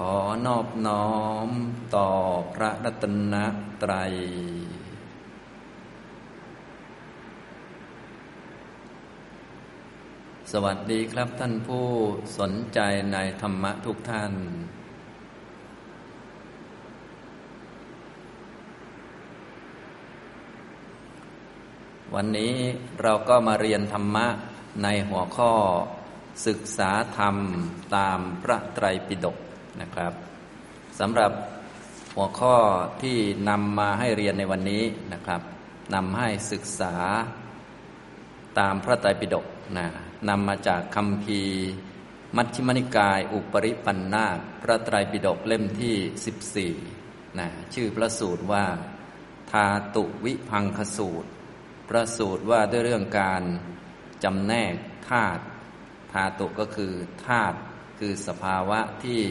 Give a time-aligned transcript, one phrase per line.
[0.00, 0.16] ขอ
[0.46, 1.10] นอบน้อ
[1.46, 1.48] ม
[1.96, 2.08] ต่อ
[2.54, 3.34] พระรัตน
[3.82, 4.12] ตรัย
[10.52, 11.86] สวัสดีครับท่านผู้
[12.38, 12.80] สนใจ
[13.12, 14.32] ในธรรมะทุกท่าน
[22.14, 22.54] วันนี้
[23.02, 24.26] เราก็มาเรียนธรรมะ
[24.82, 25.52] ในหัวข้อ
[26.46, 27.36] ศึกษาธรรม
[27.96, 29.36] ตามพระไตรปิฎก
[29.80, 30.12] นะครับ
[31.00, 31.32] สำหรับ
[32.14, 32.56] หัวข้อ
[33.02, 35.40] ที่นำมาให้เรียนในวันนี้นะครับ
[35.94, 36.94] นำให้ศึกษา
[38.58, 39.46] ตามพระไตรปิฎก
[39.78, 39.86] นะ
[40.28, 41.42] นำมาจากคำพี
[42.36, 44.26] มัชฌิมนิกาย อุปริปันนา
[44.62, 48.64] พระไตรปิฎกเล่มที่ 14นะชื่อพระสูตรว่า
[49.50, 51.28] ทาตุวิพังคสูตร
[51.88, 53.42] พระสูตรว่าด้วยเรื่องการ
[54.24, 54.74] จำแนก
[55.08, 55.42] ธาตุ
[56.12, 56.92] ธาตุก็คือ
[57.26, 57.56] ธาตุ
[57.98, 59.22] คือสภาวะที่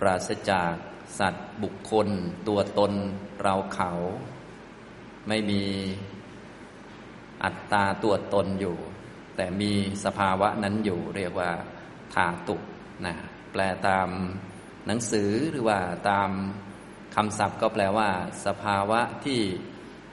[0.00, 0.72] ปราศจาก
[1.18, 2.08] สัตว์บุคคล
[2.48, 2.92] ตัวตน
[3.42, 3.90] เราเขา
[5.28, 5.62] ไม่มี
[7.44, 8.76] อัตตาตัวตนอยู่
[9.36, 9.72] แต่มี
[10.04, 11.50] สภาวะนั้นอยู่ เรียกว่า
[12.14, 12.56] ธาตุ
[13.06, 13.14] นะ
[13.52, 14.08] แปลตาม
[14.86, 15.78] หนังสือหรือว่า
[16.10, 16.30] ตาม
[17.14, 18.08] คำศัพท์ก็แปลว่า
[18.46, 19.40] สภาวะที่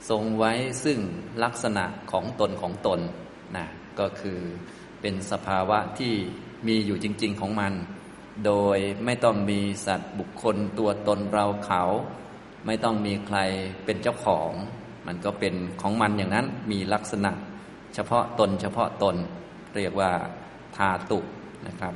[0.10, 1.00] ทรงไว้ซึ่ง
[1.44, 3.00] ลักษณะของตนของตน
[3.58, 3.68] นะ
[4.00, 4.40] ก็คือ
[5.02, 6.14] เป็นสภาวะที่
[6.68, 7.74] มีอยู่จริง ๆของมัน
[8.46, 11.84] โดยไม่ต้องมีสัตว์บุคคลตัวตนเราเขา
[12.66, 13.38] ไม่ต้องมีใคร
[13.86, 14.52] เป็นเจ้าของ
[15.08, 17.32] มันก็เป็นของมันอย่างนั้นมีลักษณะ
[17.96, 19.16] เฉพาะตนเฉพาะตน
[19.76, 20.12] เรียกว่า
[20.78, 21.20] ธาตุ
[21.68, 21.94] นะครับ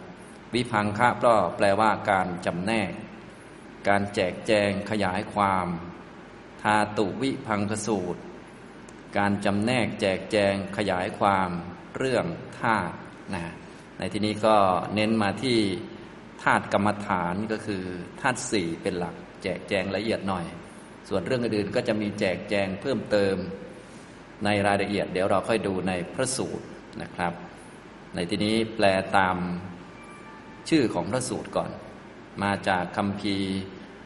[0.54, 2.92] วิพังคะก็แปลว่าการจำแนก
[3.88, 5.68] การแจกแจงขยายความ
[6.64, 8.22] ธาตุวิพังคสูตร
[9.18, 11.50] การจำแนกแจกแจงขยายความ
[11.98, 12.26] เรื่อง
[12.60, 12.96] ธาตุ
[13.36, 13.46] นะ
[13.98, 14.58] ในที่นี้ก็
[14.96, 15.60] เน้นมาที่
[16.46, 17.84] ธาตุกรรมฐานก็คือ
[18.22, 20.46] ธาตุสี่เป็นหลัก แจกแจงละเอียดหน่อย
[21.10, 23.36] ส่วนเรื่องอื่นก็จะมีแจกแจงเพิ่มเติม
[24.46, 26.66] ในรายละเอียด เดี๋ยวเราค่อยดูในพระสูตร
[27.02, 27.34] นะครับ
[28.16, 28.86] ในที่นี้แปล
[29.18, 29.38] ตาม
[30.70, 31.70] ชื่อของพระสูตรก่อน
[32.44, 33.36] มาจากคำพี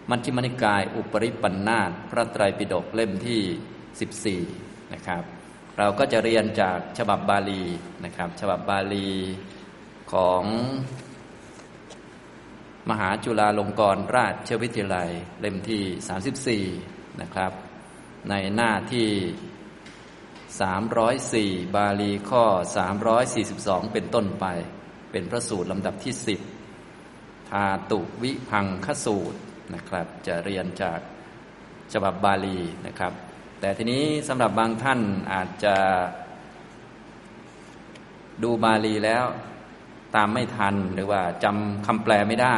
[0.09, 5.23] มัชฌิมนิกาย อุปริปันธาตพระไตรปิฎกเล่มที่ 14 นะครับ
[5.77, 7.63] เราก็จะเรียนจากฉบับบาลี
[8.05, 9.09] นะครับ ฉบับบาลี
[10.13, 10.43] ของ
[12.89, 17.51] มหาจุฬาลงกรณราชวิทยาลัยเล่มที่ 34 นะครับ
[18.29, 19.09] ในหน้าที่
[21.59, 22.43] 304 บาลีข้อ
[23.19, 24.45] 342 เป็นต้นไป
[25.11, 26.13] เป็นพระสูตรลำดับที่
[26.81, 29.39] 10ทาตุวิพังคสูตร
[29.73, 30.99] นะครับ จะเรียนจาก
[31.93, 33.13] ฉบับบาลีนะครับ
[33.59, 34.99] แต่ทีนี้สำหรับบางท่าน
[35.33, 35.75] อาจจะ
[38.43, 39.25] ดูบาลีแล้ว
[40.15, 42.57] ตามไม่ทันหรือว่าจำคำแปลไม่ได้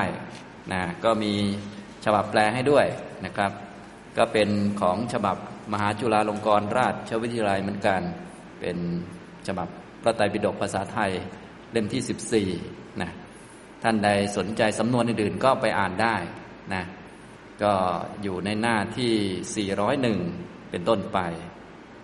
[0.73, 1.33] นะก็มี
[2.05, 2.85] ฉบับแปลให้ด้วย
[3.25, 3.51] นะครับ
[4.17, 4.49] ก็เป็น
[4.81, 5.37] ของฉบับ
[5.71, 8.01] มหาจุฬาลงกรณราชวิทยาลัยเหมือนกัน
[8.59, 8.77] เป็น
[9.47, 9.67] ฉบับ
[10.01, 11.11] พระไตรปิฎกภาษาไทย
[11.71, 13.11] เล่มที่ 14นะ
[13.83, 16.15] ท่านใดสนใจสำนวนอื่นๆก็ไปอ่านได้
[16.73, 16.83] นะ
[17.63, 17.73] ก็
[18.23, 19.67] อยู่ในหน้าที่
[20.27, 21.19] 401 เป็นต้นไป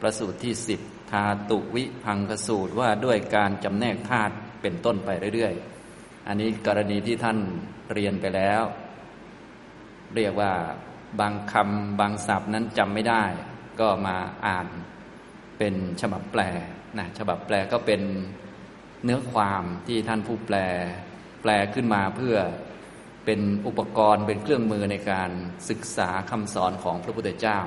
[0.02, 0.82] ประสูตรที่สิบ
[1.12, 7.38] ทาตุวิพังกสูตรว่าด้วยการจำแนกธาตุ เป็นต้นไปเรื่อยๆ อันนี้กรณีที่ท่าน
[7.94, 8.64] เรียนไปแล้ว
[10.16, 10.52] เรียกว่า
[11.20, 13.24] บางคำบางศัพท์นั้นจำไม่ได้
[13.80, 14.68] ก็มาอ่าน
[15.58, 16.42] เป็นฉบับแปล
[16.98, 18.02] นะฉบับแปลก็เป็น
[19.04, 20.58] เนื้อความที่ท่านผู้แปล
[21.42, 22.38] แปลขึ้นมาเพื่อ
[23.26, 25.32] เป็นอุปกรณ์เป็นเครื่องมือในการ
[25.70, 27.60] ศึกษาคำสอนของพระพุทธเจ้า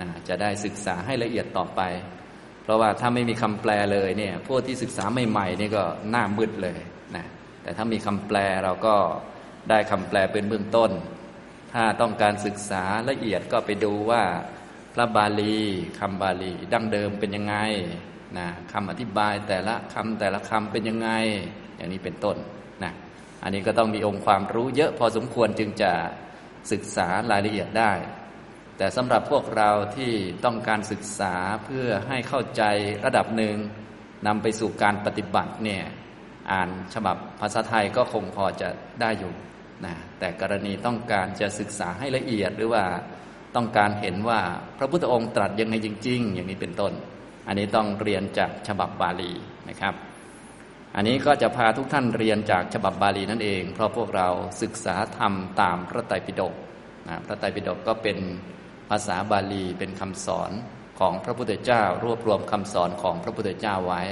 [0.00, 1.80] นะจะได้ศึกษาให้ละเอียดต่อไป
[2.62, 6.80] เพราะว่าถ้าไม่มีคำแปลเลยเนี่ยพวกที่ศึกษาใหม่ๆนี่ก็หน้ามืดเลย
[7.16, 7.26] นะ
[7.62, 8.96] แต่ถ้ามีคำแปลเราก็
[9.70, 10.90] ได้คำแปลเป็นเบื้องต้น
[11.72, 14.22] ถ้าต้องการศึกษาละเอียดก็ไปดูว่า
[14.94, 15.56] พระบาลี
[16.00, 17.56] คำบาลีดั้งเดิมเป็นยังไง
[18.38, 21.10] นะคำอธิบายแต่ละคำแต่ละคำเป็นยังไง
[21.76, 22.36] อย่างนี้เป็นต้น
[22.84, 22.92] นะ
[23.42, 25.92] อันนี้ก็ต้องมีองค์ความรู้เยอะพอสมควรจึงจะ
[26.72, 27.92] ศึกษารายละเอียดได้
[28.82, 30.12] แต่สำหรับพวกเราที่
[30.44, 31.34] ต้องการศึกษา
[31.64, 32.62] เพื่อให้เข้าใจ
[33.04, 33.56] ระดับหนึ่ง
[34.26, 35.82] นำไปสู่การปฏิบัติเนี่ย
[36.52, 38.68] อ่านฉบับภาษาไทยก็คงพอจะ
[39.00, 39.32] ได้อยู่
[39.84, 42.84] นะแต่กรณีต้องการจะศึกษาให้ละเอียดหรือว่า
[43.56, 44.40] ต้องการเห็นว่า
[44.78, 46.92] พระพุทธองค์ตรัสยังไงจริง ๆ อย่างนี้เป็นต้น
[47.46, 49.32] อันนี้ต้องเรียนจากฉบับบาลี
[49.68, 49.94] นะครับ
[50.96, 54.28] อันนี้ก็จะพาทุกท่านเรียนจากฉบับบาลีนั่นเอง เพราะพวกเรา
[54.62, 56.54] ศึกษาธรรมตามพระไตรปิฎก
[57.08, 60.50] นะพระไตรปิฎกก็เป็นาษาบาลีเป็นคำสอน
[60.98, 64.02] ของพระพุทธเจ้า รวบรวมคำสอนของพระพุทธเจ้าไว้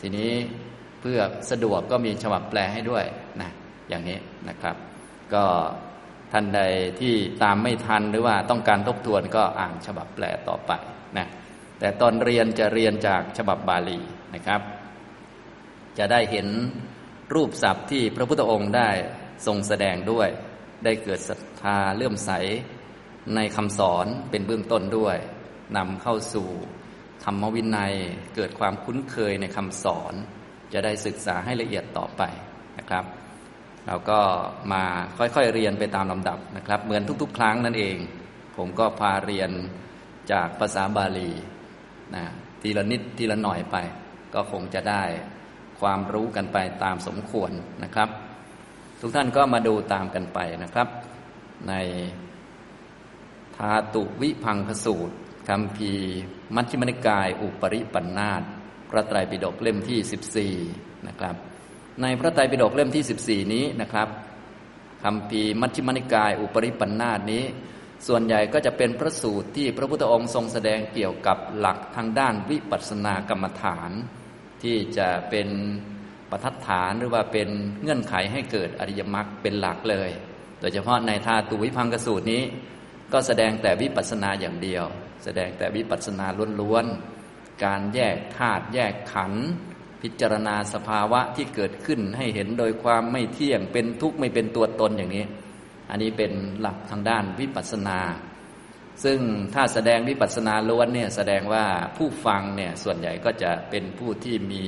[0.00, 0.32] ทีนี้
[1.00, 1.18] เพื่อ
[1.50, 3.04] สะดวกก็มีฉบับแปลให้ด้วย
[3.40, 3.50] นะ
[3.88, 4.18] อย่างนี้
[4.48, 4.76] นะครับ
[5.34, 5.44] ก็
[6.32, 6.60] ท่านใด
[7.00, 10.72] ที่ตามไม่ทันหรือว่าต้องการทบทวนก็อ่านฉบับแปลต่อไป
[11.18, 11.26] นะ
[11.78, 14.00] แต่ตอนเรียนจะเรียนจากฉบับบาลี
[14.34, 14.60] นะครับ
[15.98, 16.48] จะได้เห็น
[17.34, 18.90] รูปศัพท์ที่พระพุทธองค์ได้
[19.46, 20.28] ทรงแสดงด้วย
[20.84, 22.30] ได้เกิดศรัทธาเลื่อมใส
[23.36, 25.16] ในคำสอนเป็นเบื้องต้นด้วย
[25.76, 26.48] นำเข้าสู่
[27.24, 27.94] ธรรมวินัย
[28.34, 30.14] เกิดความคุ้นเคยในคำสอน
[30.72, 32.22] จะได้ศึกษาให้ละเอียดต่อไป
[32.78, 33.04] นะครับ
[33.86, 34.20] เราก็
[34.72, 34.84] มา
[35.18, 37.96] ค่อยๆเรียนไปตามลำดับนะครับ เหมือนทุกๆ ครั้งนั่นเอง
[38.56, 39.50] ผมก็พาเรียน
[40.32, 41.30] จากภาษาบาลี
[42.14, 42.24] นะ
[42.62, 43.76] ทีละนิดทีละหน่อยไป
[44.34, 45.02] ก็คงจะได้
[45.80, 47.50] ความรู้กันไปตามสมควร
[47.84, 48.08] นะครับ
[49.00, 50.88] ทุกท่านก็มาดูตามกันไปนะครับ
[51.68, 51.74] ใน
[53.56, 55.14] ทาตุวิพังคสูตร
[55.48, 55.92] คำพี
[56.54, 58.42] มัชฌิมนิกาย อุปริปันธาต
[58.90, 59.98] พระไตรปิฎกเล่มที่
[60.62, 61.34] 14 นะครับ
[62.02, 64.08] ในพระไตรปิฎกเล่มที่ 14 นี้นะครับ
[65.04, 67.44] คำพีมัชฌิมนิกาย อุปริปันธาตนี้
[68.06, 73.90] ส่วนใหญ่ก็จะเป็นพระสูตรที่พระพุทธองค์ทรงแสดงเกี่ยวกับหลักทางด้านวิปัสสนากรรมฐาน
[74.62, 75.48] ที่จะเป็น
[76.30, 77.48] ประทัดฐานหรือว่าเป็น
[77.82, 80.10] เงื่อนไขให้เกิดอริยมรรคเป็นหลักเลย
[80.60, 82.42] โดยเฉพาะในทาตุวิพังกสูตรนี้
[83.14, 84.84] ก็แสดงแต่วิปัสสนาอย่างเดียว
[85.24, 86.26] แสดงแต่วิปัสสนา
[86.60, 89.46] ล้วนๆ การแยกธาตุแยกขันธ์
[90.02, 95.26] พิจารณาสภาวะที่เกิดขึ้นให้เห็นโดยความไม่เที่ยงเป็นทุกข์ไม่เป็นตัวตนอย่างนี้
[95.90, 98.00] อันนี้เป็นหลักทางด้านวิปัสสนา
[99.04, 99.18] ซึ่ง
[99.54, 101.64] ถ้าแสดงวิปัสสนาล้วนเนี่ยแสดงว่า
[101.96, 104.62] ผู้ฟังเนี่ยส่วนใหญ่ก็จะเป็นผู้ที่มี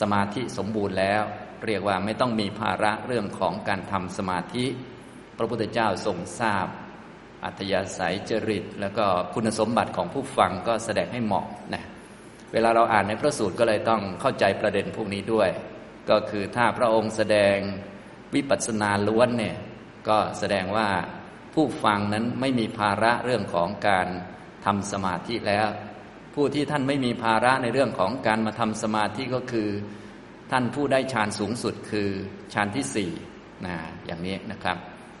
[0.00, 1.22] สมาธิสมบูรณ์แล้ว
[1.66, 4.66] เรียกว่าไม่ต้องมีภาระเรื่องของการทำสมาธิ
[5.38, 6.66] พระพุทธเจ้าทรงทราบ
[7.44, 11.82] อัธยาศัยจริต แล้วก็คุณสมบัติของผู้ฟังก็แสดงให้เหมาะนะ
[12.52, 15.48] เวลาเราอ่านในพระสูตรก็เลยต้องเข้าใจประเด็นพวกนี้ด้วย
[16.10, 17.56] ก็คือถ้าพระองค์แสดง
[18.34, 19.56] วิปัสสนาล้วนเนี่ย
[20.08, 20.88] ก็แสดงว่า
[21.54, 24.08] ผู้ฟังนั้นไม่มีภาระเรื่องของการ
[24.64, 25.66] ทำสมาธิแล้ว
[26.34, 29.68] ผู้ที่ท่านไม่มีภาระในเรื่องของการมาทำสมาธิก็คือ
[30.50, 32.08] ท่านผู้ได้ฌานสูงสุดคือ
[32.54, 33.10] ฌานที่สี่
[33.66, 33.76] นะ
[34.06, 34.76] อย่างนี้นะครับ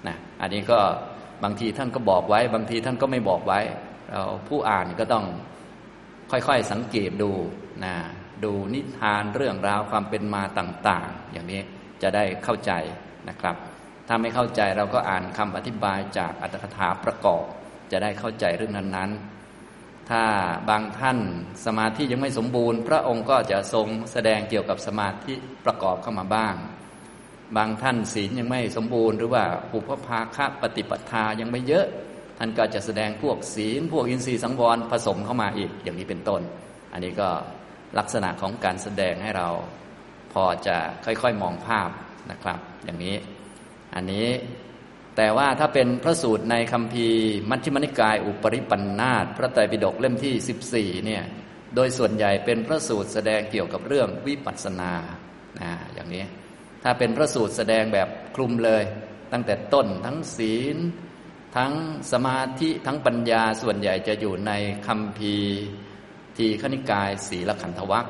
[0.06, 0.80] นะอันนี้ก็
[1.44, 3.60] บางทีท่านก็บอกไว้ บางทีท่านก็ไม่บอกไว้
[4.10, 5.24] เราผู้อ่านก็ต้อง
[6.30, 7.30] ค่อยๆสังเกตดู
[7.84, 7.94] นะ
[8.44, 11.62] ดูนิทานเรื่องราวความเป็นมาต่าง ๆ อย่างนี้
[12.02, 12.72] จะได้เข้าใจ
[13.28, 13.56] นะครับ
[14.08, 17.44] ถ้าไม่เข้าใจเราก็อ่านคำอธิบายจากอัตถกถาประกอบ
[17.92, 20.24] จะได้เข้าใจเรื่องนั้นๆ ถ้า
[20.70, 21.18] บางท่าน
[21.66, 25.34] สมาธิยังไม่สมบูรณ์ พระองค์ก็จะทรงแสดงเกี่ยวกับสมาธิ
[25.64, 26.54] ประกอบเข้ามาบ้าง
[27.56, 31.86] บางท่านศีลยังไม่สมบูรณ์ หรือว่าปุพพาคะปฏิปทายังไม่เยอะ
[32.38, 36.42] ท่านก็จะแสดงพวกศีล พวกอินทรีย์สังวรผสมเข้ามาอีกอย่างนี้เป็นต้น
[36.92, 37.28] อันนี้ก็
[37.98, 39.48] ลักษณะของการแสดงให้เรา
[40.32, 41.90] พอจะค่อยๆมองภาพ
[42.30, 43.16] นะครับ อย่างนี้
[43.94, 44.26] อันนี้
[45.16, 51.22] แต่ว่าถ้าเป็นพระสูตรในคำพีร์มัชฌิมนิกาย อุปริปันธาตพระไตรปิฎกเล่มที่ 14เนี่ย
[51.74, 54.92] โดยส่วนใหญ่เป็นพระสูตรแสดงเกี่ยวกับเรื่องวิปัสสนา
[55.60, 56.24] นะอย่างนี้
[56.82, 58.82] ถ้าเป็นพระสูตรแสดงแบบคลุมเลย
[59.32, 60.76] ตั้งแต่ต้นทั้งศีล
[61.56, 61.72] ทั้ง
[62.12, 64.52] สมาธิทั้งปัญญาส่วนใหญ่จะอยู่ใน
[64.86, 65.34] คำพี
[66.36, 68.06] ทีขณิกายศีลขันธวัค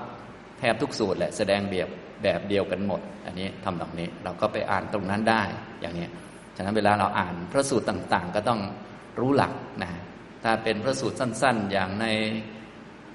[0.58, 1.88] แทบทุกสูตรแหละแสดงแบบ
[2.22, 5.42] แบบเดียวกันหมด อันนี้ทำแบบนี้เราก็ไปอ่านตรงนั้นได้
[5.80, 6.08] อย่างนี้
[6.56, 8.60] ฉะนั้นเวลาเราอ่านพระสูตรต่างๆ ก็ต้อง
[9.20, 9.90] รู้หลักนะ
[10.44, 12.06] ถ้าเป็นพระสูตรสั้น ๆ อย่างใน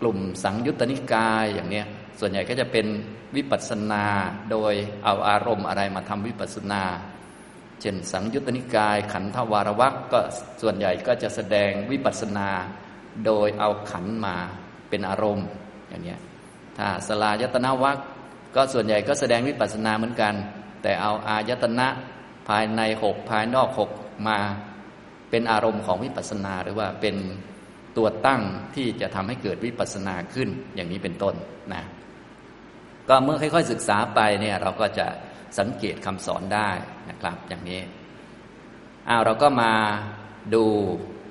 [0.01, 1.83] กลุ่มสังยุตตนิกายอย่างนี้
[2.19, 2.85] ส่วนใหญ่ก็จะเป็น
[3.35, 4.03] วิปัสสนา
[4.51, 4.73] โดย
[5.05, 6.83] เอาอารมณ์อะไรมาทำวิปัสสนา
[7.81, 10.19] เช่นสังยุตตนิกาย ขันธวารวักก็
[10.61, 12.49] ส่วนใหญ่ก็จะแสดงวิปัสสนา
[13.25, 14.35] โดยเอาขันมา
[14.89, 15.47] เป็นอารมณ์
[15.89, 16.15] อย่างนี้
[16.77, 17.97] ถ้าสลายตนาวัก
[18.55, 20.33] ก็ส่วนใหญ่ก็แสดงวิปัสสนาเหมือนกัน
[20.83, 21.87] แต่เอาอายตนะ
[22.47, 23.89] ภายในหกภายนอกหก
[24.27, 24.37] มา
[25.29, 27.15] เป็นอารมณ์ของวิปัสสนา หรือว่าเป็น
[27.97, 28.41] ตัวตั้ง
[28.75, 31.35] ที่จะทำให้เกิดวิปัสสนาขึ้นอย่างนี้เป็นต้น
[31.73, 31.83] นะ
[33.09, 35.07] ก็เมื่อค่อยๆศึกษาไปเนี่ยเราก็จะ
[35.59, 36.69] สังเกตคำสอนได้
[37.09, 37.81] นะครับอย่างนี้
[39.09, 39.71] อ้าวเราก็มา
[40.53, 40.63] ดู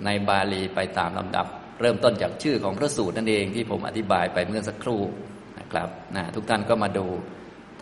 [0.04, 1.46] ในบาลีไปตามลำดับ
[1.80, 5.02] เริ่มต้นจากชื่อของพระสูตรนั่นเองที่ผมอธิบายไปเมื่อสักครู่
[5.58, 7.06] นะครับนะทุกท่านก็มาดู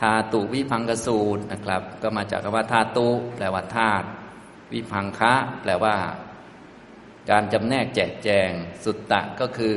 [0.01, 4.07] ธาตุวิพังกสูตรนะครับ ก็มาจากคำว่าธาตุแปลว่าธาตุ
[4.73, 5.95] วิพังคะ แปลว่า
[7.31, 8.51] การจำแนกแจกแจง
[8.85, 9.77] สุตตะก็คือ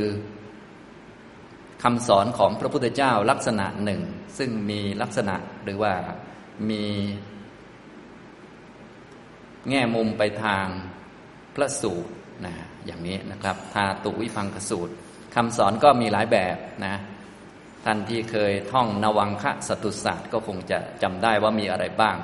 [1.84, 4.02] คำสอนของพระพุทธเจ้าลักษณะหนึ่ง
[4.38, 5.94] ซึ่งมีลักษณะหรือว่า
[6.70, 6.84] มี
[9.70, 10.68] แง่มุมไปทาง
[11.56, 12.12] พระสูตร
[12.46, 12.56] นะ
[12.86, 14.94] อย่างนี้นะครับธาตุวิพังกสูตร
[15.36, 16.96] คำสอนก็มีหลายแบบนะ
[17.86, 22.18] ท่านที่เคยท่องนวังคะสตุศาสตร์ก็คงจะจำได้ว่ามีอะไรบ้าง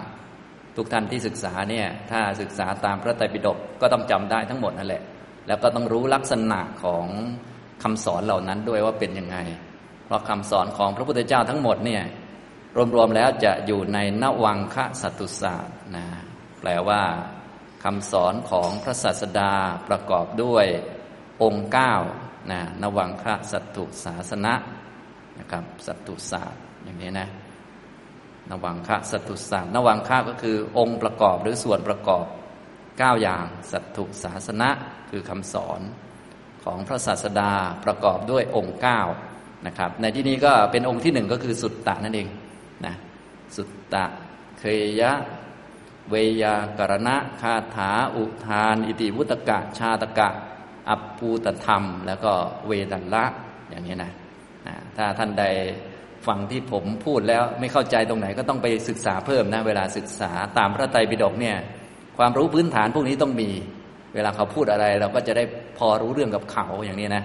[0.77, 5.03] ทุกท่านที่ศึกษาเนี่ยถ้าศึกษาตามพระไตรปิฎกก็ต้องจำได้ทั้งหมดนั่นแหละ
[5.48, 7.05] แล้วก็ต้องรู้ลักษณะของ
[7.83, 9.38] คำสอนเหล่านั้นด้วยว่าเป็นยังไง
[10.05, 12.03] เพราะคำสอนของพระพุทธเจ้าทั้งหมดเนี่ย
[12.95, 16.05] รวมๆแล้วจะอยู่ในนวังคะสัตตุศาสตร์นะ
[16.59, 17.01] แปลว่า
[17.83, 19.53] คำสอนของพระศาสดา
[19.88, 20.65] ประกอบด้วย
[21.43, 21.93] องค์เก้า
[22.51, 24.53] นะนวังคะสัตตุศาสนะ
[25.39, 27.27] นะครับสัตตุศาสตร์อย่างนี้นะ
[28.50, 32.25] นวังคะสัตตุศาสตร์นวังคะก็คือองค์ประกอบหรือส่วนประกอบ
[32.97, 34.69] เก้าอย่างสัตตุศาสนะ
[35.09, 35.79] คือคำสอน
[36.65, 37.51] ของพระศาสดา
[37.86, 39.00] ประกอบด้วยองค์เก้า
[39.68, 42.27] นะครับในที่นี้ก็เป็นองค์ที่หนึ่งก็คือสุตตะนั่นเอง
[42.86, 42.96] นะ
[43.56, 44.06] สุตตะ
[44.60, 44.63] เค
[45.01, 45.12] ยะ
[46.10, 50.30] เวยากรณะคาถา อุทาน อิติวุตกะ ชาตกะ
[50.89, 52.32] อัปปูตธรรม แล้วก็
[52.68, 53.25] เวดันละ
[53.70, 54.12] อย่างนี้นะ
[54.68, 55.46] นะถ้าท่านใด
[56.27, 61.58] ฟังที่ผมพูดแล้วไม่เข้าใจตรงไหนก็ต้องไปศึกษาเพิ่มนะเวลาศึกษาตามพระไตรปิฎกเนี่ย
[62.18, 63.50] ความรู้พื้นฐานพวกนี้ต้องมี
[64.13, 65.44] เวลาเขาพูดอะไรเราก็จะได้
[65.77, 67.24] พอรู้เรื่องกับเขาอย่างนี้นะ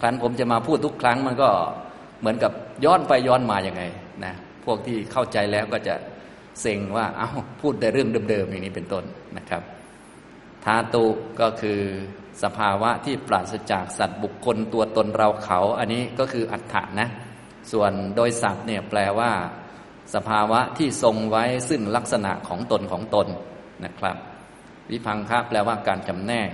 [0.00, 1.48] ครั้นผมจะมาพูดทุกครั้งมันก็
[2.20, 2.52] เหมือนกับ
[2.84, 3.82] ย้อนไปย้อนมาอย่างไง
[4.24, 5.94] นะพวกที่เข้าใจแล้วก็จะ
[6.60, 7.30] เซ็งว่าเอา้า
[7.60, 9.04] พูดแต่เรื่องเดิมๆอย่างนี้เป็นต้น
[9.38, 9.62] นะครับ
[10.64, 11.04] ธาตุ
[11.40, 11.80] ก็คือ
[12.42, 17.08] สภาวะที่ปราศจากสัตว์บุคคลตัวตนเราเขา อันนี้ก็คืออัฏฐะนะ
[17.72, 19.30] ส่วนโดยศัพท์เนี่ยแปลว่า
[20.14, 23.26] สภาวะที่ทรงไว้ซึ่งลักษณะของตนของตน
[23.84, 24.16] นะครับ
[24.90, 26.48] วิพังคะแปลว่าการจำแนก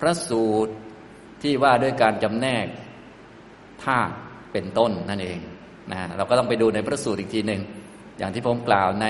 [0.00, 0.72] พระสูตร
[1.42, 2.66] ที่ว่าด้วยการจำแนก
[3.84, 4.14] ธาตุ
[4.52, 5.38] เป็นต้นนั่นเอง
[5.92, 7.62] นะเราก็ต้องไปดูในพระสูตรอีกทีหนึ่ง
[8.18, 9.06] อย่างที่ผมกล่าวใน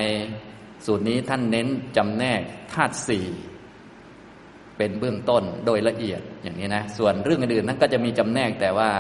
[0.87, 2.41] สูตรนี้ท่านเน้นจำแนก
[2.73, 3.27] ธาตุสี่
[4.79, 8.91] เป็นเบื้องต้นโดยละเอียดอย่างนี้นะส่วนเรื่องอื่นๆนั้นก็จะมีจำแนกแต่ว่า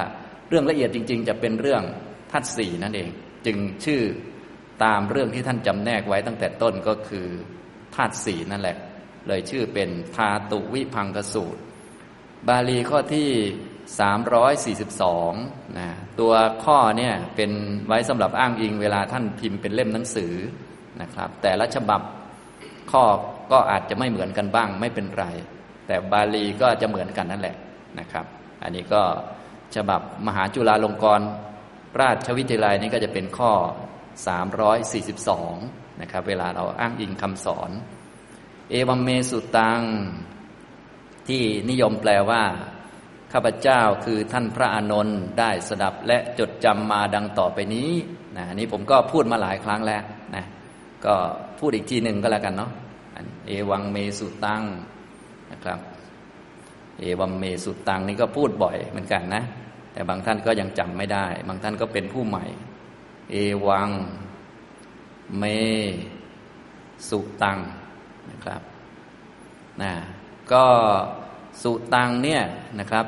[0.48, 1.82] เรื่องละเอียดจริง ๆ จะเป็นเรื่อง
[2.30, 3.08] ธาตุสี่นั่นเอง
[3.46, 4.02] จึงชื่อ
[4.84, 7.26] ตามเรื่องที่ท่านจำแนกไว้ตั้งแต่ต้นก็คือ
[7.94, 8.76] ธาตุสี่นั่นแหละ
[9.28, 11.60] เลยชื่อเป็นธาตุวิพังกสูตร
[12.48, 13.28] บาลีข้อที่
[14.88, 15.88] 342นะ
[16.20, 16.32] ตัว
[16.64, 17.50] ข้อเนี่ยเป็น
[17.86, 20.32] ไว้สำหรับอ้างอิงเวลาท่านพิมพ์เป็นเล่มหนังสือ
[21.02, 22.00] นะครับ แต่ละฉบับ
[22.92, 23.04] ข้อ
[23.52, 25.26] ก็อาจจะไม่เหมือนกันบ้างไม่เป็นไร
[25.86, 27.56] แต่บาลีก็จะเหมือนกันนั่นแหละ
[27.98, 28.26] นะครับ
[28.62, 29.02] อันนี้ก็
[29.76, 31.24] ฉบับมหาจุฬาลงกรณ
[32.00, 33.52] ราชวิทยาลัยนี้ก็จะเป็นข้อ
[34.36, 37.70] 342 นะครับ เวลาเราอ้างอิงคำสอน
[38.70, 39.80] เอวัมเมสุตัง
[41.28, 42.42] ที่นิยมแปลว่า
[43.32, 47.90] ข้าพเจ้าคือท่านพระอานนท์ได้สดับและจดจำมาดังต่อไปนี้
[48.36, 50.02] นะนี้ผมก็พูดมาหลายครั้งแล้ว
[50.36, 50.44] นะ
[51.06, 51.14] ก็
[51.58, 52.70] พูดอีกทีหนึ่งก็แล้วกันเนาะ
[53.46, 54.62] เอวังเมสุตัง
[55.52, 55.78] นะครับ
[56.98, 59.42] เอวังเมสุตังนี่ก็พูดบ่อยเหมือนกันนะ
[59.92, 62.44] แต่บางท่านก็ยังจำไม่ได้ บางท่านก็เป็นผู้ใหม่
[63.30, 63.90] เอวัง
[65.38, 65.44] เม
[67.08, 67.58] สุตัง
[68.30, 68.60] นะครับ
[69.82, 69.92] นะ
[70.52, 70.66] ก็
[71.62, 72.42] สุตังเนี่ย
[72.80, 73.06] นะครับ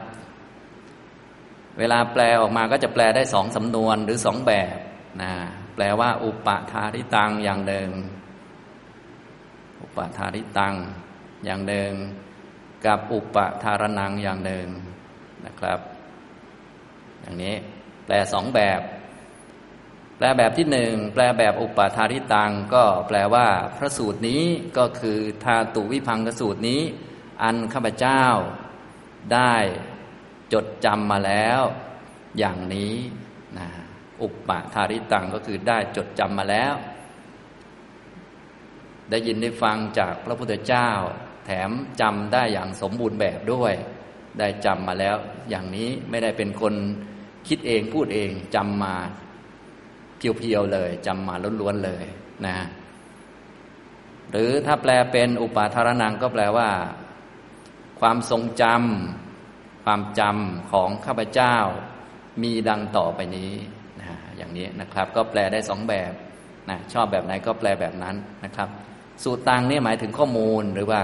[1.78, 4.78] เวลาแปลออกมาก็จะแปลได้สองสำนวนหรือสองแบบ
[5.22, 5.32] นะ
[5.74, 7.90] แปลว่า อุปทาริตังอย่างหนึ่ง
[9.80, 10.74] อุปทาริตัง
[11.44, 11.92] อย่างหนึ่ง
[12.86, 14.66] กับอุปทารนังอย่างหนึ่ง
[15.46, 15.80] นะครับ
[17.22, 17.54] อย่างนี้
[18.06, 18.80] แปลสองแบบ
[20.18, 23.46] แปลแบบที่หนึ่งแปลแบบอุปทาริตัง ก็แปลว่า
[23.76, 24.42] พระสูตรนี้
[24.78, 26.82] ก็คือทาตุวิพังกสูตรนี้
[27.42, 28.22] อันข้าพเจ้า
[29.34, 29.54] ได้
[30.52, 31.60] จดจำมาแล้ว
[32.38, 32.94] อย่างนี้
[33.58, 33.68] นะ
[34.22, 36.74] อุปปาทาริตังก็คือได้จดจำมาแล้ว
[39.10, 40.88] ได้ยินได้ฟังจากพระพุทธเจ้า
[41.46, 41.70] แถม
[42.00, 43.74] จำได้อย่างสมบูรณ์แบบด้วย
[44.38, 45.16] ได้จำมาแล้ว
[45.50, 46.74] อย่างนี้ไม่ได้เป็นคน
[47.48, 48.96] คิดเองพูดเองจำมา
[50.38, 52.04] เพียวๆเลยจำมาล้วนๆเลย
[52.46, 52.56] นะ
[54.30, 56.68] หรือถ้าแปลเป็นอุปาทารนังก็แปลว่า
[58.00, 61.56] ความทรงจำความจำของข้าพเจ้า
[62.42, 63.52] มีดังต่อไปนี้
[64.00, 66.12] นะอย่างนี้นะครับ ก็แปลได้สองแบบ
[66.70, 68.68] นะชอบแบบไหนก็แปลแบบนั้นนะครับ
[69.24, 71.02] สูตรตังนี่หมายถึงข้อมูลหรือว่า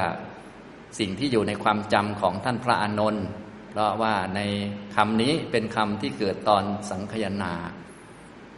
[0.98, 3.26] สิ่งที่อยู่ในความจำของท่านพระอานนท์
[3.70, 4.40] เพราะว่าใน
[4.96, 7.54] คำนี้เป็นคำที่เกิดตอนสังคยนา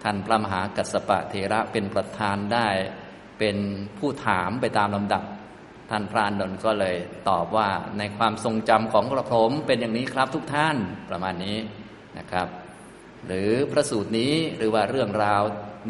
[0.05, 2.69] ท่านพระมหากัสสปะเทระเป็นประธานได้
[3.39, 3.57] เป็น
[3.99, 5.23] ผู้ถามไปตามลำดับ
[5.91, 6.97] ท่านพระานนท์ก็เลย
[7.29, 7.69] ตอบว่า
[7.99, 10.77] ในความทรงจำของกระผมเป็นอย่างนี้ครับทุกท่าน
[11.11, 11.59] ประมาณนี้
[12.19, 12.49] นะครับ
[13.27, 15.43] หรือพระสูตรนี้หรือว่าเรื่องราว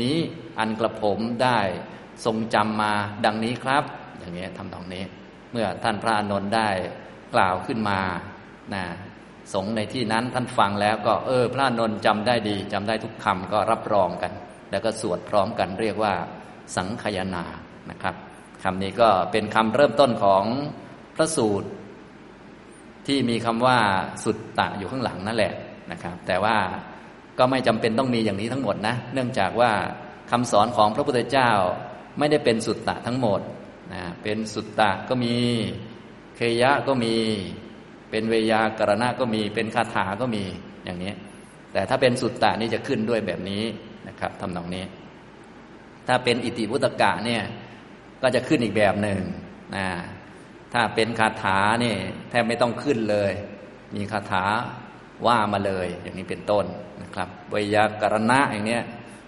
[0.02, 0.16] นี้
[0.58, 1.60] อันกระผมได้
[2.24, 2.92] ทรงจำมา
[3.24, 3.84] ดังนี้ครับ
[4.18, 5.04] อย่างนี้ทำตรงนี้
[5.52, 6.68] เมื่อท่านพระอานนท์ได้
[7.34, 8.00] กล่าวขึ้นมา
[8.74, 8.84] นะ
[9.52, 14.32] สงในที่นั้นท่านฟังแล้วก็เออ พระนนท์จำได้ดีจำได้ทุกคำก็รับรองกัน
[14.70, 16.14] แล้วก็สวดพร้อมกันเรียกว่า
[16.76, 17.44] สังขยานา
[17.90, 18.14] นะครับ
[18.62, 20.44] คำนี้ก็เป็นคำเริ่มต้นของ
[21.16, 21.68] พระสูตร
[23.06, 23.78] ที่มีคำว่า
[24.24, 25.52] สุตตะอยู่ข้างหลังนั่นแหละ
[25.92, 26.56] นะครับ แต่ว่า
[27.38, 29.72] ก็ไม่จำเป็นต้องมีอย่างนี้ทั้งหมดนะ เนื่องจากว่า
[30.30, 31.50] คำสอนของพระพุทธเจ้า
[32.18, 33.40] ไม่ได้เป็นสุตตะทั้งหมด
[33.94, 35.36] นะเป็นสุตตะก็มี
[36.36, 37.14] เคยะก็มี
[38.10, 40.44] เป็นเวยากรณะก็มี เป็นคาถาก็มี
[40.84, 41.12] อย่างนี้
[41.72, 43.62] แต่ถ้าเป็นสุตตะนี่จะขึ้นด้วยแบบนี้
[44.08, 44.84] นะครับทำนองนี้
[46.08, 47.42] ถ้าเป็นอิติพุตกะเนี่ย
[48.22, 49.20] ก็จะขึ้นอีกแบบหนึ่ง
[49.76, 49.86] นะ
[50.72, 51.98] ถ้าเป็นคาถาเนี่ย
[52.30, 53.32] แทบไม่ต้องขึ้นเลย
[53.96, 54.44] มีคาถา
[55.26, 56.64] ว่ามาเลยอย่างนี้เป็นต้น
[57.02, 58.82] นะครับวยากรณะอย่างเนี้ย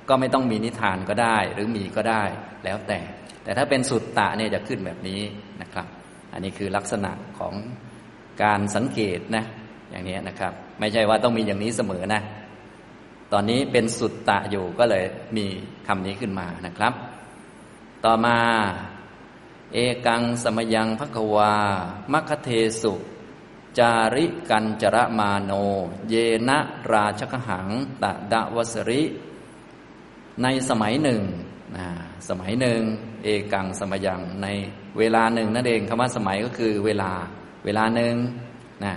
[0.08, 2.22] ก็ไม่ต้องมีนิทานก็ได้ หรือมีก็ได้
[2.64, 3.00] แล้วแต่
[3.44, 5.20] แต่ถ้าเป็นสุตตะเนี่ยจะขึ้นแบบนี้
[5.62, 5.86] นะครับ
[6.32, 7.54] อันนี้คือลักษณะของ
[8.42, 9.44] การสังเกตนะ
[9.90, 12.20] อย่างนี้นะครับ ไม่ใช่ว่าต้องมีอย่างนี้เสมอนะ
[13.32, 15.04] ตอนนี้เป็นสุตตะอยู่ก็เลย
[15.36, 15.46] มี
[15.86, 16.92] คำนี้ขึ้นมานะครับ
[18.04, 18.38] ต่อมา
[19.72, 21.52] เอกังสมยังภควา
[22.12, 22.50] มัคเท
[22.82, 22.94] สุ
[23.78, 25.52] จาริกันจระมาโน
[26.08, 26.14] เย
[26.48, 26.58] นะ
[26.92, 27.68] ราชกหัง
[28.02, 29.02] ตะดะวสริ
[30.42, 31.22] ในสมัยหนึ่ง
[31.76, 31.86] นะ
[32.28, 32.80] สมัยหนึ่ง
[33.24, 34.46] เอกังสมยังใน
[34.98, 37.12] เวลาหนึ่งนั่นเองคำว่าสมัยก็คือเวลา
[37.66, 38.14] เวลาหนึ่ง
[38.84, 38.94] นะ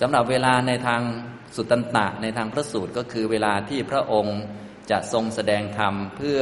[0.00, 1.02] สำหรับเวลาในทาง
[1.56, 4.40] สุตตันตะในทางพระสูตรก็คือเวลาที่พระองค์
[4.90, 6.40] จะทรงแสดงธรรมเพื่อ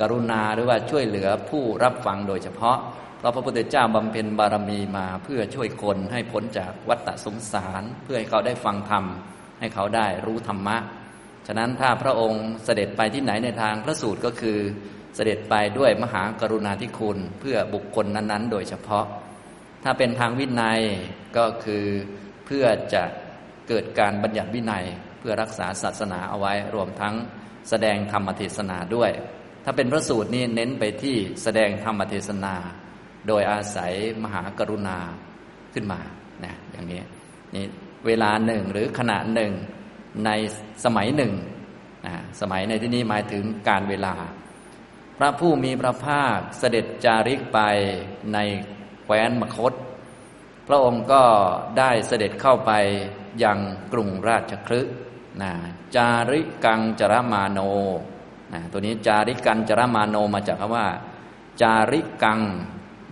[0.00, 2.78] กรุณาหรือว่าช่วยเหลือผู้รับฟังโดยเฉพาะ
[3.18, 9.04] เพราะพระพุทธเจ้าบำเพ็ญบารมีมาเพื่อช่วยคนให้พ้นจากวัฏสงสาร เพื่อให้เขาได้ฟังธรรม
[9.60, 10.76] ให้เขาได้รู้ธรรมะ
[11.46, 14.58] ฉะนั้นถ้าพระองค์เสด็จไปที่ไหนในทางพระสูตรก็คือ
[15.14, 19.06] เสด็จไปด้วยมหากรุณาธิคุณเพื่อบุคคลนั้นๆ โดยเฉพาะ
[19.84, 20.80] ถ้าเป็นทางวินัย
[21.36, 21.84] ก็คือ
[22.46, 23.04] เพื่อจะ
[23.68, 24.84] เกิดการบัญญัติวินัย
[25.18, 27.14] เพื่อรักษาศาสนาเอาไว้ รวมทั้ง
[27.68, 29.10] แสดงธรรมเทศนาด้วย
[29.64, 32.54] ถ้าเป็นพระสูตรนี่เน้นไปที่แสดงธรรมเทศนา
[33.28, 33.92] โดยอาศัย
[34.24, 34.98] มหากรุณา
[35.74, 36.00] ขึ้นมา
[36.44, 37.00] นะอย่างนี้
[37.54, 37.64] นี่
[38.06, 39.52] เวลาหนึ่งหรือขณะหนึ่ง
[40.26, 40.30] ใน
[40.84, 41.32] สมัยหนึ่ง
[42.06, 44.14] นะสมัยในที่นี้หมายถึงการเวลา
[45.18, 47.60] พระผู้มีพระภาคเสด็จจาริกไป
[48.34, 48.38] ใน
[49.04, 49.72] แคว้นมคต
[50.68, 51.22] พระองค์ก็
[51.78, 52.72] ได้เสด็จเข้าไป
[53.44, 53.58] ยัง
[53.92, 54.80] กรุงราชคลึ
[55.42, 55.52] นะ
[55.96, 57.58] จาริกังจรมาโน
[58.52, 60.86] นะตัวนี้จาริกังจรมาโนมาจากคำว่า
[61.62, 62.40] จาริกัง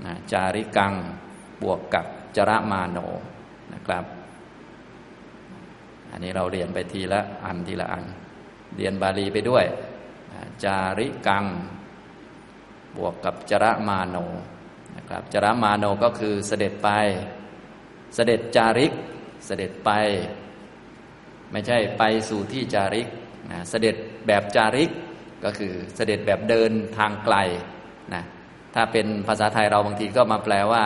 [0.04, 0.92] นะจาริกัง
[1.62, 2.98] บวกกับจรมาโน
[3.72, 4.04] นะครับ
[6.10, 8.04] อันนี้เราเรียนไปทีละอันทีละอัน
[8.76, 9.64] เรียนบาลีไปด้วย
[10.64, 11.44] จาริกัง
[12.96, 14.16] บวกกับจรมาโน
[15.12, 16.88] นะครับจรมาโนก็คือเสด็จไป
[18.14, 18.92] เสด็จจาริก
[19.46, 19.90] เสด็จไป
[21.52, 23.08] ไม่ใช่ไปสู่ที่จาริก
[23.50, 23.96] นะเสด็จ
[24.26, 24.90] แบบจาริก
[25.44, 27.36] ก็คือเสด็จแบบเดินทางไกล
[28.14, 28.22] นะ
[28.74, 30.84] ถ้าเป็นภาษาไทยเราบางทีก็มาแปลว่า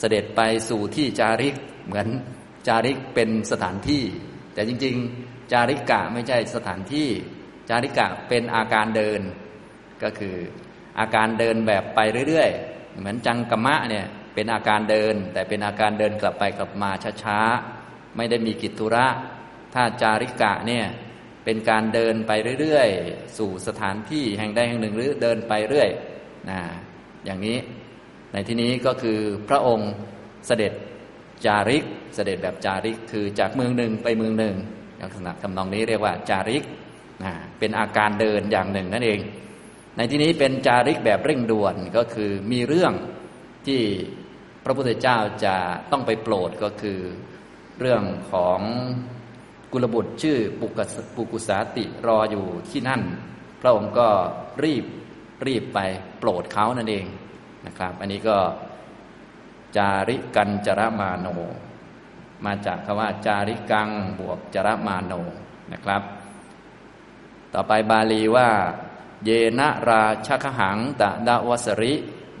[0.00, 1.54] เสด็จไปสู่ที่จาริก
[1.86, 2.08] เหมือน
[2.68, 4.02] จาริกเป็นสถานที่
[4.54, 7.08] แต่จริง ๆ จาริกะไม่ใช่สถานที่
[7.70, 9.20] จาริกะเป็นอาการเดิน
[10.02, 10.36] ก็คือ
[10.98, 16.90] อาการเดินแบบไปเรื่อยๆ เหมือนจังกมะเนี่ยเป็นอาการเดิน แต่เป็นอาการเดินกลับไปกลับมา
[17.22, 19.06] ช้าๆไม่ได้มีกิจธุระ
[19.74, 20.86] ถ้าจาริกะเนี่ย
[21.44, 25.90] เป็นการเดินไปเรื่อยๆ สู่สถานที่แห่งใดแห่งหนึ่งหรือเดินไปเรื่อย
[26.50, 26.60] นะ
[27.24, 27.58] อย่างนี้
[28.32, 29.92] ในที่นี้ก็คือพระองค์
[30.46, 30.72] เสด็จ
[31.46, 34.56] จาริก เสด็จแบบจาริกคือจากเมืองหนึ่งไปเมืองหนึ่ง
[35.00, 36.64] ลักษณะทำนองนี้เรียกว่าจาริก
[37.24, 39.20] นะเป็นอาการเดินอย่างหนึ่งนั่นเอง
[39.96, 42.92] ในที่นี้เป็นจาริกแบบเร่งด่วนก็คือมีเรื่อง
[43.66, 43.82] ที่
[44.64, 45.56] พระพุทธเจ้าจะ
[45.90, 46.98] ต้องไปโปรดก็คือ
[47.80, 48.02] เรื่อง
[48.32, 48.60] ของ
[49.72, 50.38] กุลบุตรชื่อ
[51.16, 53.02] ปุกุสาติรออยู่ที่นั่น
[53.60, 54.08] พระองค์ก็
[54.64, 54.84] รีบ
[55.46, 55.78] รีบไป
[56.18, 57.06] โปรดเขานั่นเอง
[57.66, 58.36] นะครับ อันนี้ก็
[59.76, 61.26] จาริกันจรมาโน
[62.44, 65.12] มาจากคำว่าจาริกังบวกจรมาโน
[65.72, 66.02] นะครับ
[67.54, 68.48] ต่อไปบาลีว่า
[69.24, 71.94] เยนะราชคหังตะดาวสริ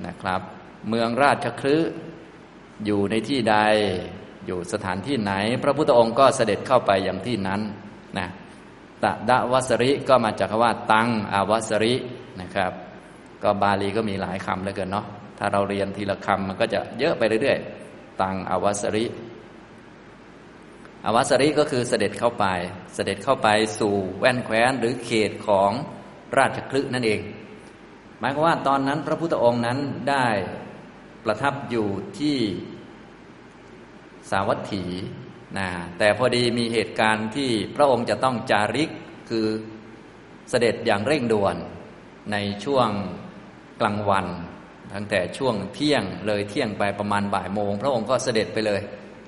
[0.06, 0.40] นะครับ
[0.88, 1.76] เมืองราชคลึ
[2.84, 3.56] อยู่ในที่ใด
[4.46, 7.60] อยู่สถานที่ไหน พระพุทธองค์ก็เสด็จเข้าไปอย่างที่นั้น
[8.18, 8.28] นะ
[9.02, 11.94] ตะดะวสริก็มาจากคำว่า ตังอาวสริ
[12.40, 12.72] นะครับ
[13.42, 15.06] ก็บาลีก็มีหลายคำเหลือเกินเนาะ
[15.38, 19.04] ถ้าเราเรียนทีละคำมันก็จะเยอะไปเรื่อยๆ ตังอาวสริ
[21.06, 22.44] อาวสริก็คือเสด็จเข้าไป
[22.94, 25.70] เสด็จเข้าไปสู่แว่นแคว้นหรือเขตของ
[26.38, 27.20] ราชคลึนั่นเอง
[28.20, 29.78] หมายความว่าตอนนั้นพระพุทธองค์นั้น
[30.10, 30.26] ได้
[31.24, 32.36] ประทับอยู่ที่
[34.30, 34.84] สาวัตถี
[35.58, 35.68] นะ
[35.98, 38.90] แต่พอดีมีเหตุการณ์ที่พระองค์จะต้องจาริก
[39.30, 39.46] คือ
[40.50, 41.56] เสด็จอย่างเร่งด่วน
[42.32, 42.88] ในช่วง
[43.80, 44.26] กลางวัน
[44.94, 48.80] ตั้งแต่ช่วงเที่ยงเลยเที่ยงไปประมาณบ่ายโมง พระองค์ก็เสด็จไปเลย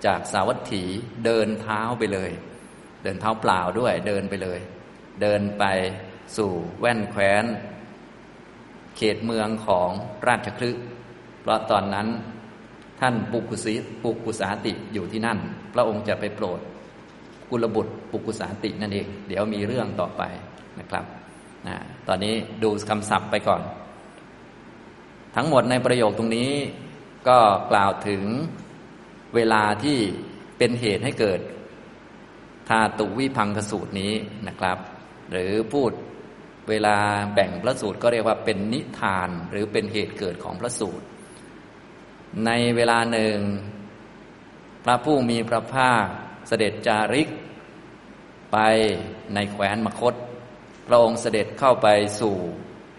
[0.06, 0.82] จากสาวัตถี
[1.24, 2.30] เดินเท้าไปเลย
[3.02, 4.60] เดินเท้าเปล่าด้วยเดินไปเลย
[5.22, 5.64] เดินไป
[6.36, 7.44] สู่แว่นแคว้น
[8.96, 9.90] เขตเมืองของ
[10.28, 10.70] ราชคลึ
[11.40, 12.08] เพราะตอนนั้น
[13.00, 15.38] ท่านปุกุสิปุกุสาติอยู่ที่นั่น
[15.74, 16.60] พระองค์จะไปโปรด
[17.50, 20.22] กุลบุตรปุกุสาตินั่นเอง เดี๋ยวมีเรื่องต่อไป
[20.80, 21.04] นะครับ
[21.66, 21.76] นะ
[22.08, 23.62] ตอนนี้ดูคำศัพท์ไปก่อน
[25.36, 26.50] ทั้งหมดในประโยคตรงนี้
[27.28, 27.38] ก็
[27.70, 28.22] กล่าวถึง
[29.34, 29.98] เวลาที่
[30.58, 31.40] เป็นเหตุให้เกิด
[32.68, 34.12] ธาตุวิพังคสูตรนี้
[34.48, 34.78] นะครับ
[35.30, 35.92] หรือพูด
[36.68, 36.96] เวลา
[37.34, 41.06] แบ่งพระสูตรก็เรียกว่าเป็นนิทานหรือเป็นเหตุเกิดของพระสูตร
[42.46, 43.38] ในเวลาหนึ่ง
[44.84, 46.06] พระผู้มีพระภาค
[46.48, 47.28] เสด็จจาริก
[48.52, 48.58] ไป
[49.34, 50.14] ในแคว้นมคต
[50.88, 51.88] พระองค์เสด็จเข้าไป
[52.20, 52.34] สู่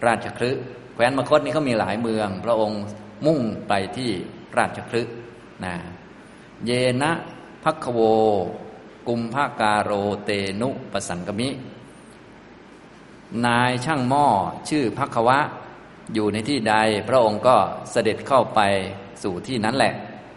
[0.06, 0.52] ราชคลึ
[0.94, 2.82] แคว้นมคตนี้เขามีหลายเมือง พระองค์
[3.26, 4.12] มุ่งไปที่
[4.58, 5.02] ราชคลึ
[5.66, 5.76] นะ
[6.66, 7.12] เยนะ
[7.64, 8.00] พักโว
[9.08, 9.92] กุมภาการโร
[10.24, 10.30] เต
[10.62, 11.50] นุปสันกมิ
[13.46, 14.28] นายช่างหม้อ
[14.70, 15.40] ชื่อพักวะ
[16.14, 16.76] อยู่ในที่ใด
[17.10, 17.56] พระองค์ก็
[17.92, 18.60] เสด็จเข้าไป
[19.24, 19.94] สู่ที่นั้นแหละ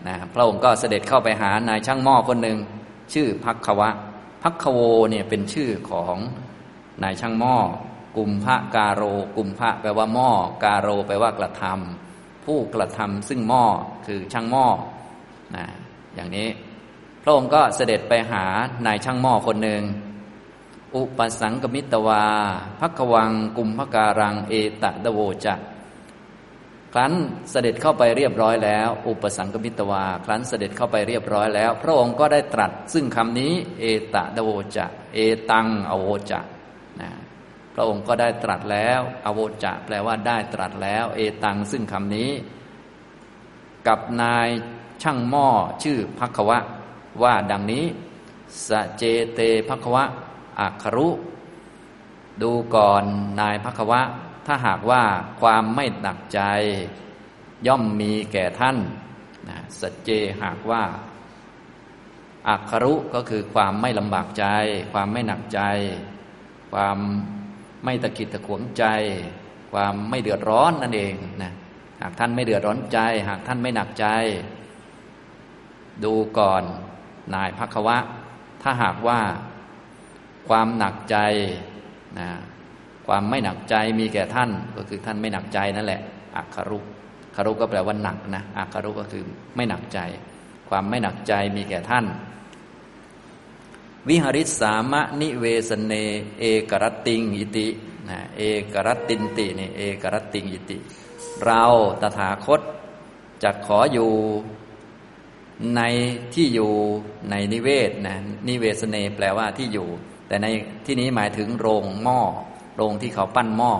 [0.06, 2.58] นะพระองค์ก็เสด็จเข้าไปหานายช่างหม้อคนหนึ่ง
[3.14, 3.90] ชื่อพักวะ
[4.42, 4.78] พักโว
[5.10, 6.16] เนี่ยเป็นชื่อของ
[7.02, 7.56] นายช่างหม้อ
[8.16, 9.02] กุมภะกาโร
[9.36, 10.30] กุมภะแปลว่าหม้อ
[10.64, 13.64] กาโรแปลว่ากระทำผู้กระทำซึ่งหม้อ
[14.06, 14.66] คือช่างหม้อ
[15.56, 15.64] นะ
[16.14, 16.48] อย่างนี้
[17.22, 18.44] พระองค์ก็เสด็จไปหา
[18.86, 19.82] นายช่างหม้อคนหนึ่ง
[20.96, 22.24] อุปสังกมิตวา
[22.80, 25.54] พักวังกุมภการังเอตะดโวจะ
[26.92, 27.12] ครั้น
[27.50, 35.18] เสด็จเข้าไปเรียบร้อยแล้ว อุปสังกมิตวา ครั้นเสด็จเข้าไปเรียบร้อยแล้ว พระองค์ก็ได้ตรัส ซึ่งคำนี้เอตะดโวจะเอ
[35.50, 36.40] ตังอโวจะ
[37.00, 37.10] นะ
[37.74, 42.30] พระองค์ก็ได้ตรัสแล้วอโวจะแปลว่าได้ตรัสแล้ว เอตังซึ่งคำนี้
[43.86, 44.48] กับนาย
[45.02, 45.48] ช่างหม้อ
[45.82, 46.58] ชื่อพักวะ
[47.22, 47.84] ว่าดังนี้
[48.66, 49.02] สเจ
[49.34, 50.04] เตพักวะ
[50.60, 51.08] อักครุ
[52.42, 53.04] ดูก่อน
[53.40, 54.00] นายพักวะ
[54.46, 55.02] ถ้าหากว่า
[55.40, 56.40] ความไม่หนักใจ
[57.66, 58.76] ย่อมมีแก่ท่าน
[59.48, 60.10] นะสเจ
[60.42, 60.82] หากว่า
[62.48, 64.46] อักครุก็คือความไม่ลำบากใจ
[64.92, 65.60] ความไม่หนักใจ
[66.72, 66.98] ความ
[67.84, 68.84] ไม่ตะกิดตะขวงใจ
[69.72, 71.52] ความไม่เดือดร้อนนั่นเองนะ
[72.00, 74.06] หากท่านไม่เดือดร้อนใจ หากท่านไม่หนักใจ
[76.04, 76.62] ดูก่อน
[77.34, 77.98] นายพักวะ
[78.62, 79.20] ถ้าหากว่า
[80.48, 81.16] ความหนักใจ
[82.18, 82.28] นะ
[83.06, 86.00] ความไม่หนักใจมีแก่ท่าน ก็คือท่านไม่หนักใจนั่นแหละ
[86.36, 86.78] อัคารุ
[87.36, 89.24] คารุก็แปลว่าหนักนะอัคารุก็คือ
[89.56, 89.98] ไม่หนักใจ
[90.68, 92.04] ความไม่หนักใจมีแก่ท่าน
[94.08, 95.92] วิหริสามะนิเวสเน
[96.38, 97.68] เอกรติงอิติ
[98.10, 100.78] นะเอกรตินตินี่เอกรติงอิติ
[101.44, 101.64] เรา
[102.00, 102.60] ตถาคต
[103.42, 104.12] จะขออยู่
[105.76, 105.80] ใน
[106.34, 106.72] ที่อยู่
[107.30, 108.16] ในนิเวศนะ
[108.48, 109.88] นิเวสเนแปลว่าที่อยู่
[110.30, 110.48] แต่ใน
[110.86, 112.20] ที่นี้หมายถึงโรงหม้อ
[112.76, 113.72] โรงที่เขาปั้นหม้อ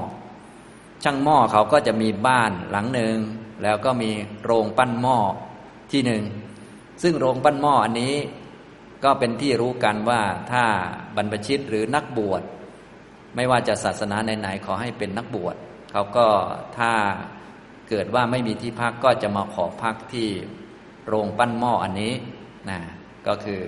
[1.04, 3.16] ช่างหม้อเขาก็จะมีบ้านหลังหนึ่ง
[3.62, 4.10] แล้วก็มี
[4.44, 5.18] โรงปั้นหม้อ
[5.92, 6.24] ที่หนึ่ง
[7.02, 8.14] ซึ่งโรงปั้นหม้ออันนี้
[9.04, 10.64] ก็เป็นที่รู้กันว่าถ้า
[11.16, 12.42] บรรพชิตหรือนักบวช
[13.36, 15.56] ไม่ว่าจะศาสนาไหนๆขอให้เป็นนักบวช
[15.92, 16.26] เขาก็
[16.78, 16.92] ถ้า
[17.88, 20.28] เกิดว่าไม่มีที่พักก็จะมาขอพักที่
[21.06, 22.12] โรงปั้นหม้ออันนี้
[22.70, 22.80] นะ
[23.26, 23.62] ก็คือ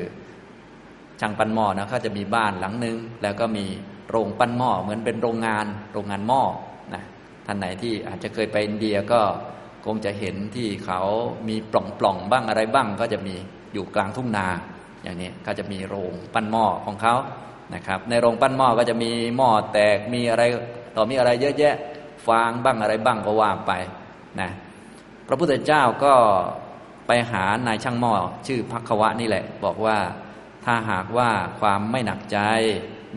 [1.24, 3.66] ช่างปั้นหม้อนะเขาจะมีบ้านหลังนึง แล้วก็มี
[4.10, 6.42] โรงปั้นหม้อเหมือนเป็นโรงงานโรงงานหม้อ
[6.94, 7.02] นะ
[7.46, 9.20] ท่านไหนที่อาจจะเคยไปอินเดียก็
[9.86, 11.00] คงจะเห็นที่เขา
[11.48, 11.72] มีป
[12.04, 13.34] ล่องๆบ้างอะไรบ้าง ก็จะมี
[13.72, 14.46] อยู่กลางทุ่งนา
[15.02, 17.14] อย่างนี้ก็จะมีโรงปั้นหม้อของเขา
[17.74, 20.42] นะครับ ในโรงปั้นหม้อก็จะมีหม้อแตกมีอะไร
[20.96, 21.74] ต่อมีอะไรเยอะแยะ
[22.26, 23.72] ฟางบ้างอะไรบ้างก็ว่าไป
[24.40, 24.50] นะ
[25.28, 26.14] พระพุทธเจ้าก็
[27.06, 28.12] ไปหานายช่างหม้อ
[28.46, 29.96] ชื่อพักวะนี่แหละ บอกว่า
[30.64, 32.38] ถ้าหากว่าความไม่หนักใจ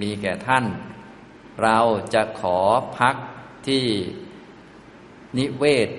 [0.01, 0.65] มีแก่ท่าน
[1.63, 1.79] เรา
[2.13, 2.59] จะขอ
[2.97, 3.15] พัก
[3.67, 3.85] ที่
[5.37, 5.89] นิเวศ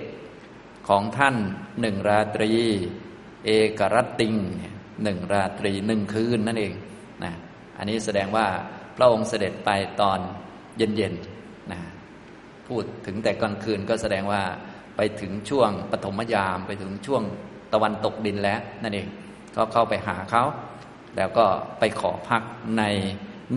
[0.87, 1.35] ของท่าน
[1.81, 2.53] หนึ่งราตรี
[3.45, 4.35] เอกรัตติง
[5.03, 6.73] หนึ่งราตรีหนึ่งคืนนั่นเอง
[7.23, 7.33] นะ
[7.77, 8.47] อันนี้แสดงว่า
[8.95, 9.69] พระองค์เสด็จไป
[10.01, 10.19] ตอน
[10.77, 11.79] เย็นๆนะ
[12.67, 14.43] พูดถึงแต่กลางคืนก็แสดงว่า
[14.97, 17.23] ไปถึงช่วงปฐมยามไปถึงช่วง
[17.73, 19.07] ตะวันตกดินแล้วนั่นเอง
[19.55, 20.43] ก็เข้าไปหาเขา
[21.17, 21.45] แล้วก็
[21.79, 22.41] ไปขอพัก
[22.77, 22.83] ใน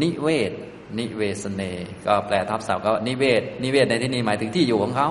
[0.02, 0.52] นิเวศ
[0.98, 1.62] นิเวสเน
[2.06, 5.08] ก็แปลทับศัพท์ก็นิเวศ นิเวศในที่นี้หมายถึงที่อยู่ของเขา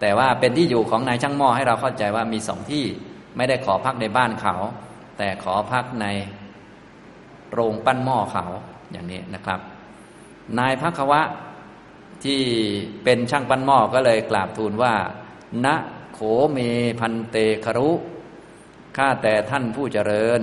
[0.00, 2.84] แต่ว่าเป็นที่อยู่ของนายช่างหม้อให้เราเข้าใจว่ามีสองที่
[3.36, 4.54] ไม่ได้ขอพักในบ้านเขา
[5.18, 6.06] แต่ขอพักใน
[7.52, 8.44] โรงปั้นหม้อเขา
[8.92, 9.60] อย่างนี้นะครับ
[10.58, 11.22] นายพักวะ
[12.24, 12.42] ที่
[13.04, 14.94] เป็นช่างปั้นหม้อก็เลยกราบทูลว่า
[15.64, 15.66] ณ
[16.12, 16.20] โค
[16.52, 16.58] เม
[17.00, 17.90] พันเตครุ
[18.96, 20.42] ข้าแต่ท่านผู้เจริญ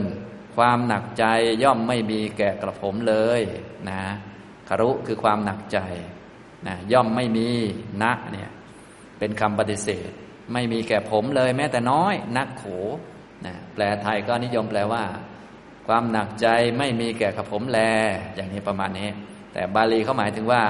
[0.59, 1.25] ความหนักใจ
[1.63, 3.41] ย่อมไม่มีแก่กระผมเลย
[3.89, 4.01] นะ
[4.69, 5.79] ครุคือความหนักใจ
[6.67, 7.49] นะย่อมไม่มี
[8.03, 8.49] นะเนี่ย
[9.19, 10.09] เป็นคำปฏิเสธ
[10.53, 12.63] ไม่มีแก่ผมเลยแม้แต่น้อยนักโข
[13.45, 15.03] นะแปลไทยก็นิยมแปลว่า
[15.87, 17.79] ความหนักใจไม่มีแก่กระผมแล
[18.35, 19.09] อย่างนี้ประมาณนี้
[19.53, 20.63] แต่บาลีเขาหมายถึงว่า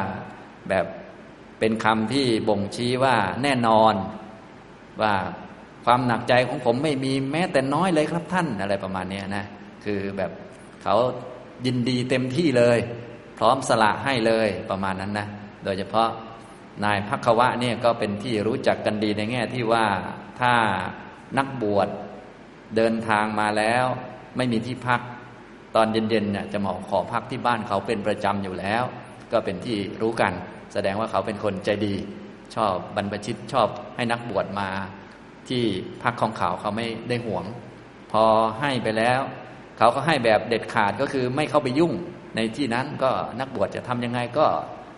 [0.69, 0.85] แบบ
[1.59, 3.93] เป็นคำที่บ่งชี้ว่าแน่นอน
[5.01, 5.13] ว่า
[5.85, 9.45] ความหนักใจของผมไม่มีแม้แต่น้อยเลยครับท่านอะไรประมาณนี้นะ
[9.85, 10.31] คือแบบ
[10.83, 10.95] เขา
[11.65, 12.79] ยินดีเต็มที่เลย
[13.37, 15.27] พร้อมสละให้เลยประมาณนั้นนะ
[15.63, 16.09] โดยเฉพาะ
[16.83, 19.85] นายพักวะเนี่ยก็เป็นที่รู้จักกันดีในแง่ที่ว่า
[20.41, 20.53] ถ้า
[21.37, 21.87] นักบวช
[22.75, 23.85] เดินทางมาแล้ว
[24.37, 25.01] ไม่มีที่พัก
[25.75, 28.83] ตอนเย็นๆเนี่ยจะมาขอพักที่บ้านเขาเป็นประจำอยู่แล้ว
[29.31, 30.33] ก็เป็นที่รู้กัน
[30.73, 31.95] แสดงว่าเขาเป็นคนใจดี
[32.55, 34.69] ชอบบรรพชิตชอบให้นักบวชมา
[35.49, 35.63] ที่
[36.03, 37.45] พักของเขาเขาไม่ได้ห่วง
[38.11, 38.23] พอ
[38.59, 39.19] ให้ไปแล้ว
[39.79, 41.93] เขาก็ให้แบบเด็ดขาดก็คือไม่เข้าไปยุ่ง
[42.35, 44.47] ในที่นั้นก็นักบวชจะทำยังไงก็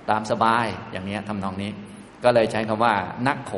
[0.10, 1.72] ตามสบายอย่างนี้ทำนองนี้
[2.24, 2.96] ก็เลยใช้คำว่า
[3.28, 3.54] นักโข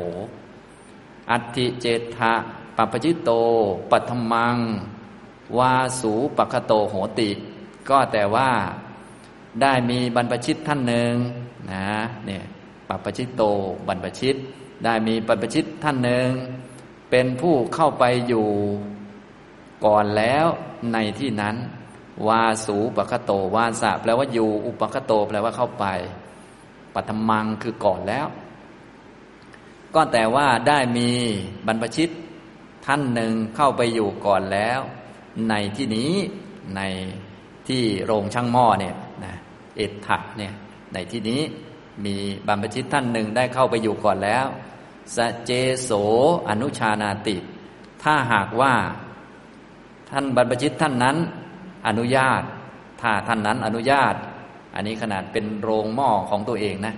[1.30, 2.32] อัติเจตะ
[2.76, 3.30] ปัปจิโต
[3.90, 4.56] ปัทมัง
[5.58, 7.30] วาสูปัคโตโหติ
[7.88, 8.50] ก็แต่ว่า
[9.62, 11.14] ได้มีบรรพชิตท่านหนึ่ง
[11.72, 11.88] นะ
[12.26, 12.44] เนี่ย
[12.88, 13.42] ปัปจิตโต
[13.88, 14.36] บรรพชิต
[14.84, 16.28] ได้มีบรรพชิตท่านหนึ่ง
[17.10, 18.48] เป็นผู้เข้าไปอยู่
[19.84, 20.46] ก่อนแล้ว
[20.92, 21.56] ในที่นั้น
[22.26, 25.84] วาสูปคโต วาสะแปลว่าอยู่ อุปคโต แปลว่าเข้าไป
[26.94, 28.26] ปัตมังคือก่อนแล้ว
[29.94, 31.10] ก็แต่ว่าได้มี
[31.66, 32.10] บรรพชิต
[32.86, 34.80] ท่านหนึ่งเข้าไปอยู่ก่อนแล้ว
[35.48, 36.12] ในที่นี้
[36.76, 36.82] ใน
[37.68, 39.34] ที่โรงช่างหม้อเนี่ยนะ
[39.76, 40.52] เอตถะเนี่ย
[40.92, 41.40] ในที่นี้
[42.04, 42.16] มี
[42.46, 44.46] บรรพชิตท่านหนึ่งได้เข้าไปอยู่ก่อนแล้ว
[45.16, 45.50] สเจ
[45.82, 45.90] โส
[46.48, 47.36] อนุชานาติ
[48.02, 48.74] ถ้าหากว่า
[50.14, 51.16] ท่านบรรพชิตท่านนั้น
[51.88, 52.42] อนุญาต
[53.02, 54.14] ถ้าท่านนั้นอนุญาต
[54.74, 56.94] อันนี้ขนาดเป็นโรงหม้อของตัวเองนะ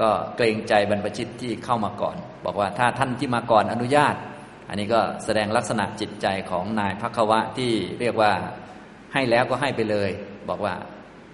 [0.00, 4.14] ก็เกรงใจบรรพชิตที่เข้ามาก่อน บอกว่าถ้าท่านที่มาก่อนอนุญาต
[4.68, 8.32] อันนี้ก็แสดงลักษณะจิตใจของนายพักวะที่เรียกว่า
[9.12, 10.10] ให้แล้วก็ให้ไปเลย
[10.48, 10.74] บอกว่า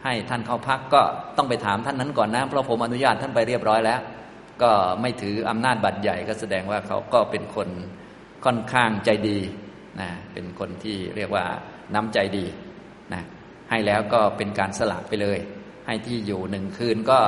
[0.05, 1.03] ให้ท่านเข้าพักก็
[1.37, 4.01] ต้องไปถามท่านนั้นก่อนนะเพราะผมอนุญาตท่านไปเรียบร้อยแล้ว
[4.63, 4.71] ก็
[5.01, 7.69] ไม่ถืออำนาจบัตรใหญ่ก็แสดงว่าเขาก็เป็นคน
[8.45, 9.39] ค่อนข้างใจดี
[10.01, 11.45] นะเป็นคนที่เรียกว่า
[11.95, 12.45] น้ำใจดี
[13.13, 13.23] นะ
[13.71, 15.39] ให้แล้วก็เป็นการสละไปเลย
[15.87, 17.21] ให้ที่อยู่หนึ่งคืนก็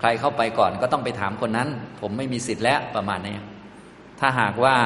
[0.00, 1.68] ใครเข้าไปก่อนก็ต้องไปถามคนนั้น
[2.00, 3.36] ผมไม่มีสิทธิ์แล้วประมาณนี้
[4.20, 4.76] ถ้าหากว่า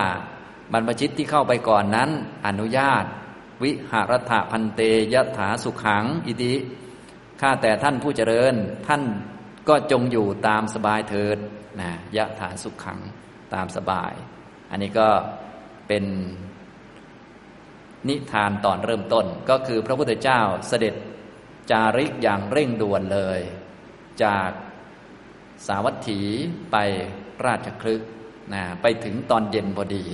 [0.73, 2.11] บรรพชิตที่เข้าไปก่อนนั้น
[2.47, 3.05] อนุญาต
[3.63, 4.81] วิหารถะพันเต
[5.15, 6.55] ยะถาสุขัง อิติ
[7.41, 8.55] ข้าแต่ท่านผู้เจริญ
[8.87, 9.03] ท่าน
[9.69, 11.39] ก็จงอยู่ตามสบายเถิด
[11.81, 13.01] นะยะถาสุขขัง
[13.55, 14.13] ตามสบาย
[14.71, 15.09] อันนี้ก็
[15.89, 16.05] เป็น
[18.09, 20.95] นิทานตอนเริ่มต้น ก็คือพระพุทธเจ้าเสด็จ
[21.71, 23.41] จาริกอย่างเร่งด่วนเลย
[24.23, 24.51] จาก
[25.67, 26.21] สาวัตถี
[26.73, 26.77] ไป
[27.47, 28.03] ราชคลึก
[28.55, 30.05] นะไปถึงตอนเย็นพอดี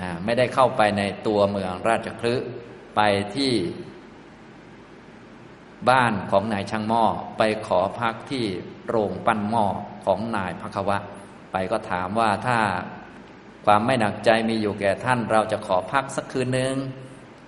[0.00, 2.42] นะไม่ได้เข้าไปในตัวเมืองราชคลึก
[2.96, 3.00] ไป
[3.36, 3.52] ที่
[5.90, 7.04] บ้านของนายช่างหม้อ
[7.38, 8.44] ไปขอพักที่
[8.88, 9.66] โรงปั้นหม้อ
[10.04, 10.98] ของนายพักวะ
[11.52, 12.58] ไปก็ถามว่าถ้า
[13.64, 16.74] ความไม่หนักใจมีอยู่แก่ท่าน เราจะขอพักสักคืนหนึ่ง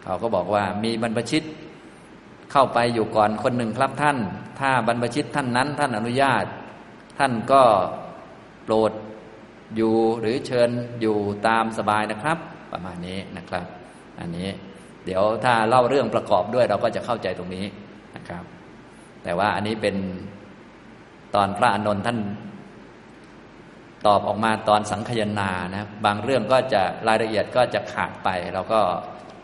[0.05, 1.43] เขาก็บอกว่ามีบรรพชิต
[2.53, 4.19] เข้าไปอยู่ก่อนคนหนึ่งครับท่าน
[4.61, 6.45] ถ้าบรรพชิตท่านนั้นท่านอนุญาต
[7.19, 7.63] ท่านก็
[8.65, 8.93] โปรด
[9.77, 10.71] อยู่หรือเชิญ
[11.01, 11.17] อยู่
[11.49, 12.39] ตามสบายนะครับ
[12.73, 13.67] ประมาณนี้นะครับ
[14.21, 14.49] อันนี้
[15.05, 17.67] เดี๋ยวถ้าเล่าเรื่องประกอบด้วยเราก็จะเข้าใจตรงนี้
[18.17, 18.45] นะครับ
[19.25, 19.97] แต่ว่าอันนี้เป็น
[21.35, 22.19] ตอนพระอานนท์ท่าน
[24.07, 28.81] ตอบออกมาตอนสังคยนานะบางเรื่องก็จะรายละเอียดก็จะขาดไป เราก็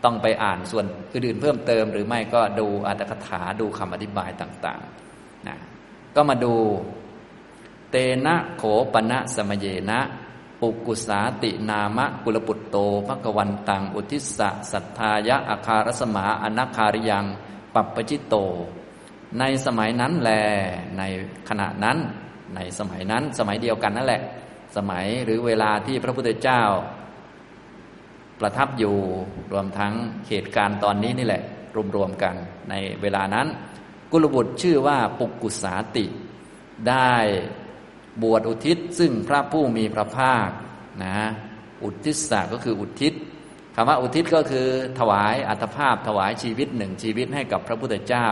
[0.03, 5.57] ต้องไปอ่านส่วนอื่นเพิ่มเติม หรือไม่ก็ดูอัตถกถาดูคำอธิบายต่างๆนะ
[6.15, 6.53] ก็มาดู
[7.91, 9.99] เตนะโขปณะสมเยนะ
[10.61, 17.25] ปุกุสาตินามะกุลปุตโตภกวันตัง อุทิสะสัทธายะอาคารสมาอนาคาริยัง
[17.73, 18.35] ปัปปจิตโต
[19.39, 20.31] ในสมัยนั้นแล
[20.97, 21.03] ใน
[21.49, 21.97] ขณะนั้น
[22.55, 24.21] ในสมัยนั้นสมัยเดียวกันนั่นแหละ
[24.77, 26.63] สมัยหรือเวลาที่พระพุทธเจ้า
[28.39, 28.95] ประทับอยู่
[29.51, 29.93] รวมทั้ง
[30.29, 31.43] เหตุการณ์ตอนนี้นี่แหละ
[31.95, 32.35] รวมๆกัน
[32.69, 33.47] ในเวลานั้น
[34.11, 36.05] กุลบุตรชื่อว่าปุกกุสาติ
[36.89, 37.13] ได้
[38.23, 40.49] บวชอุทิศซึ่งพระผู้มีพระภาค
[41.03, 41.17] นะ
[41.83, 43.13] อุทิศก็คืออุทิศ
[43.75, 44.67] คำว่าอุทิศก็คือ
[44.99, 48.27] ถวายอัตภาพถวายชีวิตหนึ่งชีวิตให้กับพระพุทธเจ้า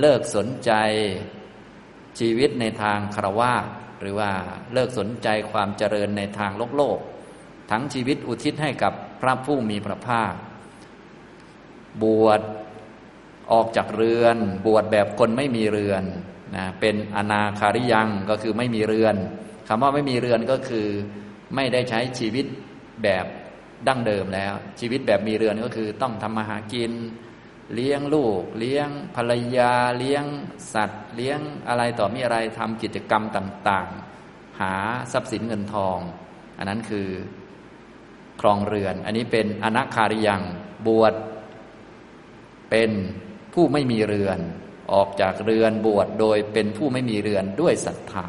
[0.00, 0.70] เลิกสนใจ
[2.18, 3.52] ชีวิตในทางคารวะ
[4.02, 4.30] หรือว่า
[4.72, 6.98] เลิกสนใจความเจริญในทางโลกโลก
[7.70, 10.32] ทั้งชีวิตอุทิศให้กับพระผู้มีพระภาค
[12.02, 12.40] บวช
[13.52, 14.36] ออกจากเรือน
[14.66, 16.04] บวชแบบคนไม่มีเรือน
[16.56, 19.16] นะเป็นอนาคาริยังก็คือไม่มีเรือน
[19.68, 20.86] คำว่าไม่มีเรือนก็คือ
[21.54, 22.46] ไม่ได้ใช้ชีวิต
[23.02, 23.26] แบบ
[23.88, 26.92] ดั้งเดิมแล้ว ชีวิตแบบมีเรือนก็คือต้องทำมาหากิน
[27.74, 30.24] เลี้ยงลูก เลี้ยงภรรยา เลี้ยง
[30.74, 33.88] สัตว์ เลี้ยงอะไรต่อมีอะไรทำกิจกรรมต่าง
[34.24, 34.74] ๆ หา
[35.12, 35.98] ทรัพย์สินเงินทอง
[36.58, 37.08] อันนั้นคือ
[38.40, 40.42] ครองเรือน อันนี้เป็นอนาคาริยัง
[40.86, 41.14] บวช
[42.70, 42.90] เป็น
[43.54, 44.38] ผู้ไม่มีเรือน
[44.92, 48.26] ออกจากเรือนบวชโดยเป็นผู้ไม่มีเรือนด้วยศรัทธา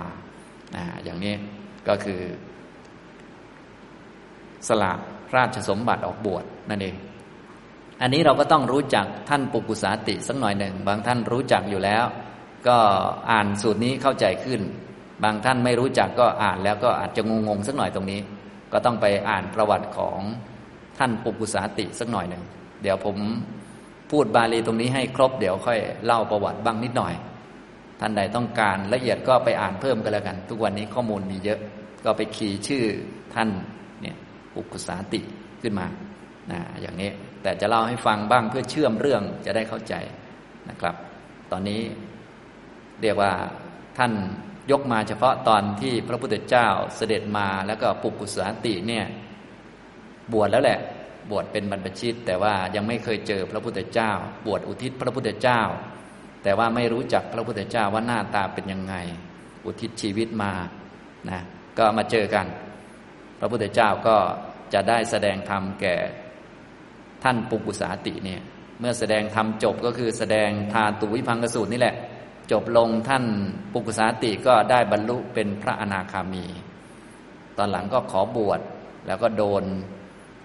[1.03, 1.35] อย่างนี้
[1.87, 2.21] ก็คือ
[4.67, 4.91] สละ
[5.35, 6.95] ราชสมบัติออกบวชนั่นเอง
[8.01, 12.05] อันนี้เราก็ต้องรู้จักท่านปุกุสาติสักหน่อยหนึ่ง บางท่านรู้จักอยู่แล้ว
[12.67, 12.77] ก็
[13.31, 14.61] อ่านสูตรนี้เข้าใจขึ้น
[15.23, 18.19] บางท่านไม่รู้จักก็อ่านแล้วก็อาจจะงงๆสักหน่อยตรงนี้
[18.73, 20.19] ก็ต้องไปอ่านประวัติของ
[20.97, 22.43] ท่านปุกุสาติสักหน่อยหนึ่ง
[22.81, 23.17] เดี๋ยวผม
[24.11, 27.13] พูดบาลีตรงนี้ให้ครบเดี๋ยวค่อยเล่าประวัติบ้างนิดหน่อย
[27.99, 31.59] ท่านใดต้องการละเอียดก็ไปอ่านเพิ่มกันแล้วกัน ทุกวันนี้ข้อมูลมีเยอะ
[32.03, 32.83] ก็ไปคีย์ชื่อ
[33.33, 33.49] ท่าน
[34.01, 34.15] เนี่ย
[34.53, 35.19] ปุกุสาติ
[35.61, 35.87] ขึ้นมา
[36.51, 37.09] นะอย่างนี้
[37.43, 39.93] แต่จะเล่าให้ฟังบ้างเพื่อเชื่อมเรื่องจะได้เข้าใจ
[40.69, 40.95] นะครับ
[41.51, 41.81] ตอนนี้
[43.01, 43.33] เรียกว่า
[43.97, 44.11] ท่าน
[44.71, 49.05] ยกมาเฉพาะตอนที่พระพุทธเจ้าเสด็จมาแล้วก็ปุกุสาติเนี่ย
[50.33, 50.79] บวชแล้วแหละ
[51.31, 54.11] บวชเป็นบรรพชิต แต่ว่ายังไม่เคยเจอพระพุทธเจ้า
[54.45, 55.61] บวชอุทิศพระพุทธเจ้า
[56.43, 58.95] แต่ว่าไม่รู้จักพระพุทธเจ้าว่าหน้าตาเป็นยังไง
[59.65, 60.53] อุทิศชีวิตมา
[61.29, 61.41] นะ
[61.77, 62.45] ก็มาเจอกัน
[63.39, 64.15] พระพุทธเจ้าก็
[64.73, 65.95] จะได้แสดงธรรมแก่
[67.23, 68.41] ท่านปุกุสาติเนี่ย
[68.79, 71.95] เมื่อแสดงธรรมจบก็คือแสดงทาตุวิพังกสูตรนี่แหละ
[72.51, 73.23] จบลงท่าน
[73.73, 76.45] ปุกุสาติก็ได้บรรลุเป็นพระอนาคามี
[77.57, 78.59] ตอนหลังก็ขอบวช
[79.07, 79.63] แล้วก็โดน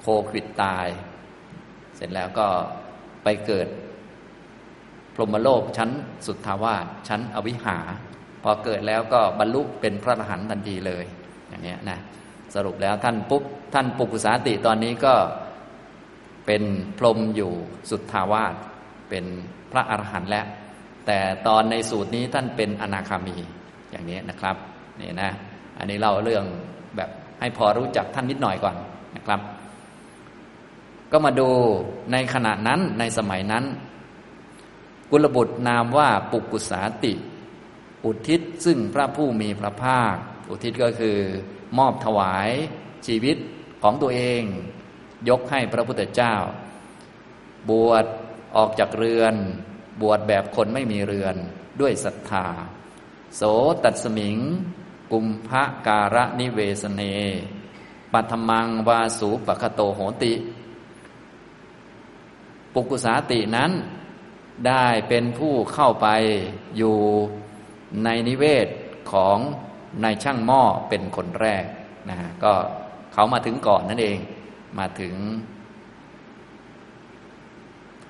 [0.00, 0.86] โคขิดตาย
[1.96, 2.46] เสร็จแล้วก็
[3.24, 3.68] ไปเกิด
[5.14, 5.90] พรหมโลกชั้น
[6.26, 7.78] สุทธาวาสชั้นอวิหา
[8.42, 11.04] พอเกิดแล้วก็บรรลุเป็นพระอรหันต์ทันทีเลย
[11.48, 11.98] อย่างนี้นะ
[12.54, 13.42] สรุปแล้วท่านปุ๊บ
[13.74, 15.14] ท่านปุกุสาติตอนนี้ก็
[16.48, 16.64] เป็น
[16.98, 17.52] พรหมอยู่
[17.90, 18.54] สุทธาวาส
[19.08, 19.24] เป็น
[19.72, 20.46] พระอรหันต์แล้ว
[21.06, 23.36] แต่ตอนในสูตรนี้ท่านเป็นอนาคามี
[23.90, 24.56] อย่างนี้นะครับ
[25.00, 25.30] นี่นะ
[25.78, 26.44] อันนี้เล่าเรื่อง
[26.96, 28.76] แบบให้พอรู้จักท่านนิดหน่อยก่อน
[29.16, 29.40] นะครับ
[31.12, 31.48] ก็มาดู
[32.12, 33.64] ในขณะนั้นในสมัยนั้น
[35.10, 37.14] กุลบุตรนามว่าปุกุสาติ
[38.04, 40.14] อุทิศซึ่งพระผู้มีพระภาค
[40.50, 41.16] อุทิศก็คือ
[41.78, 42.48] มอบถวาย
[43.06, 43.36] ชีวิต
[43.82, 44.42] ของตัวเอง
[45.28, 46.34] ยกให้พระพุทธเจ้า
[47.70, 48.04] บวช
[48.56, 49.34] ออกจากเรือน
[50.02, 51.36] บวชแบบคนไม่มีเรือน
[51.80, 52.46] ด้วยศรัทธา
[53.36, 53.42] โส
[53.84, 54.38] ตัสมิง
[55.12, 57.02] กุมภะการะนิเวสเน
[58.12, 60.34] ปัทมังวาสูปะคโตโหติ
[62.72, 63.70] ปุกุสาตินั้น
[64.66, 66.08] ได้เป็นผู้เข้าไป
[66.76, 66.96] อยู่
[68.04, 68.68] ในนิเวศ
[69.12, 69.38] ของ
[70.04, 71.64] นายช่างหม้อเป็นคนแรก
[72.08, 72.52] นะก็
[73.12, 74.18] เขามาถึงก่อนนั่นเอง
[74.78, 75.14] มาถึง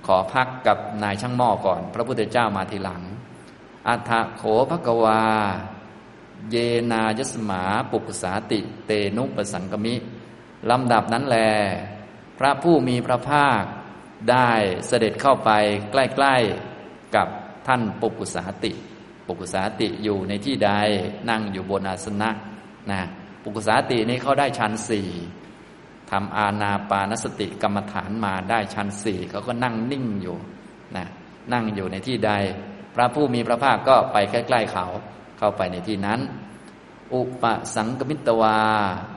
[0.07, 3.03] ขอพักกับนายช่างหม้อก่อน พระพุทธเจ้ามาทีหลัง
[3.88, 5.23] อัฏฐโขภกวา
[6.51, 6.57] เย
[6.92, 9.94] นายสมาปุกุสาติ เตนุปสังกมิ
[10.71, 11.38] ลำดับนั้นแล
[12.38, 13.62] พระผู้มีพระภาค
[14.31, 14.51] ได้
[14.87, 15.51] เสด็จเข้าไป
[15.90, 17.29] ใกล้ๆกับ
[17.66, 18.73] ท่านปุกุสาติ
[19.27, 20.71] ปุกุสาติอยู่ในที่ใด
[21.31, 22.31] นั่งอยู่บนอาสนะ
[22.90, 23.01] นะ
[23.42, 25.09] ปุกุสาตินี้เขาได้ชั้นสี่
[26.11, 30.37] ทำอาณาปานสติกรรมฐานมาได้ชั้นสี่เขาก็นั่งนิ่งอยู่
[30.97, 31.07] นะ
[31.53, 32.33] นั่งอยู่ในที่ใด
[32.94, 34.87] พระผู้มีพระภาคก็ไปใกล้ๆเขา
[35.38, 36.21] เข้าไปในที่นั้น
[37.14, 37.44] อุป
[37.75, 38.59] สังกมิตวา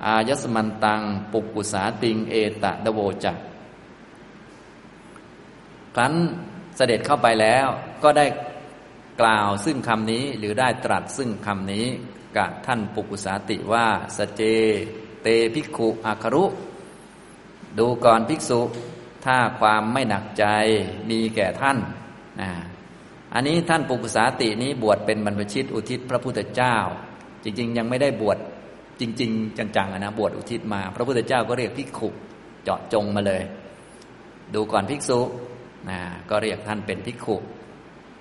[0.05, 1.01] อายสมันตัง
[1.31, 3.37] ปุกุสาติง เอตะดโวจัก
[5.95, 6.13] ครั้น
[6.75, 7.67] เสด็จเข้าไปแล้ว
[8.03, 8.25] ก็ได้
[9.21, 11.85] กล่าวซึ่งคำนี้หรือได้ตรัสซึ่งคำนี้
[12.37, 13.87] กับท่านปุกุสาติว่า
[14.17, 14.41] สเจ
[15.23, 16.43] เตภิกขุอาครุ
[17.79, 18.59] ดูก่อนภิกษุ
[19.25, 20.45] ถ้าความไม่หนักใจ
[21.09, 21.77] มีแก่ท่าน
[22.41, 22.49] นะ
[23.33, 26.75] อันนี้ท่านปุกุสาตินี้บวชเป็นบรรพชิตอุทิศพระพุทธเจ้า
[27.43, 28.37] จริง ๆ ยังไม่ได้บวช
[28.99, 32.09] จริง ๆ จังๆนะบวชอุทิศมา พระพุทธเจ้าก็เรียกภิกขุ
[32.63, 33.41] เจาะจงมาเลย
[34.53, 35.19] ดูก่อนภิกษุ
[35.89, 35.99] นะ
[36.29, 37.37] ก็เรียกท่านเป็นภิกขุ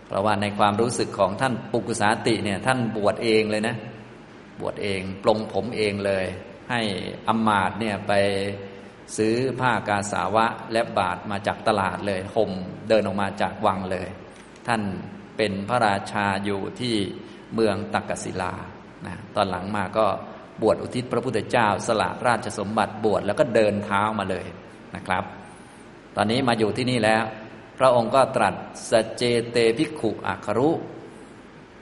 [0.07, 3.77] เพราะว่าในความรู้สึกของท่านปุกุสาติเนี่ยท่านบวชเองเลยนะ
[4.61, 6.25] บวชเองปลงผมเองเลย
[6.71, 6.81] ให้
[7.29, 8.13] อมมาตเนี่ยไป
[9.17, 12.51] ซื้อผ้ากาสาวะและบาทมาจากตลาดเลยห่ม
[12.89, 14.09] เดินออกมาจากวังเลย
[14.67, 14.83] ท่าน
[15.37, 16.95] เป็นพระราชาอยู่ที่
[17.55, 18.55] เมืองตักกศิลา
[19.07, 20.07] นะตอนหลังมาก็
[20.63, 24.47] บวชอุทิศพระพุทธเจ้า สละราชสมบัติบวชแล้วก็เดินเท้ามาเลย
[24.97, 25.25] นะครับ
[26.17, 27.25] ตอนนี้มาอยู่ที่นี่แล้ว
[27.79, 28.55] พระองค์ก็ตรัส
[28.91, 30.71] สเจเตภิกขุอัครุ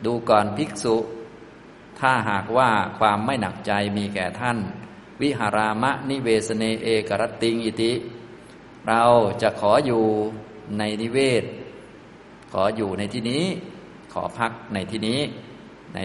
[0.04, 0.96] ดูก่อนภิกษุ
[2.00, 4.58] ถ้าหากว่าความไม่หนักใจมีแก่ท่าน
[5.22, 7.92] วิหารามะนิเวสเนเอกรติงอิติ
[8.88, 9.02] เรา
[9.42, 10.02] จะขออยู่
[10.78, 11.44] ในนิเวศ
[12.52, 13.44] ขออยู่ในที่นี้
[14.12, 15.20] ขอพักในที่นี้
[15.94, 15.98] ใน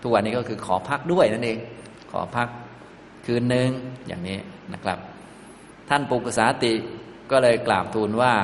[0.00, 1.58] ทุกวันนี้ก็คือขอพักด้วยนั่นเอง
[2.10, 2.48] ขอพัก
[3.26, 3.70] คืนหนึ่ง
[4.06, 4.38] อย่างนี้
[4.72, 4.98] นะครับ
[5.88, 6.72] ท่านปุกษาติ
[7.30, 8.34] ก็เลยกราบทูลว่า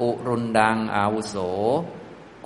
[0.00, 1.36] อุรุนดังอาวุโส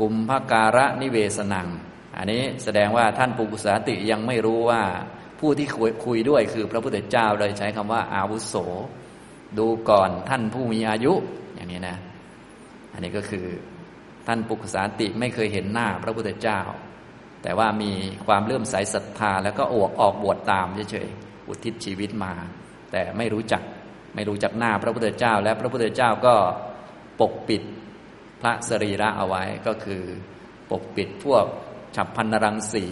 [0.00, 1.68] กุมภการะนิเวสนัง
[2.16, 4.82] อันนี้แสดงว่าท่านปุกุสาติยังไม่รู้ว่า
[5.46, 8.54] ผู้ที่คุยคุยด้วยคือพระพุทธเจ้าเลยใช้คำว่า อาวุโส
[9.58, 11.12] ดูก่อนท่านผู้มีอายุ
[11.54, 11.96] อย่างนี้นะ
[12.92, 13.46] อันนี้ก็คือ
[14.26, 16.60] ท่านปุกสาติไม่เคยเห็นหน้าพระพุทธเจ้า
[17.42, 17.92] แต่ว่ามี
[18.26, 22.32] ความเลื่อมใสศรัทธา แล้วก็อวกออกบวชตามเฉยๆอุทิศชีวิตมา
[22.92, 23.62] แต่ไม่รู้จัก
[24.14, 26.34] ไม่รู้จักหน้าพระพุทธเจ้า และพระพุทธเจ้าก็
[27.20, 27.62] ปกปิด
[28.40, 30.02] พระสรีระเอาไว้ก็คือ
[30.70, 31.44] ปกปิดพวก
[31.96, 32.86] ฉับพันนรังสี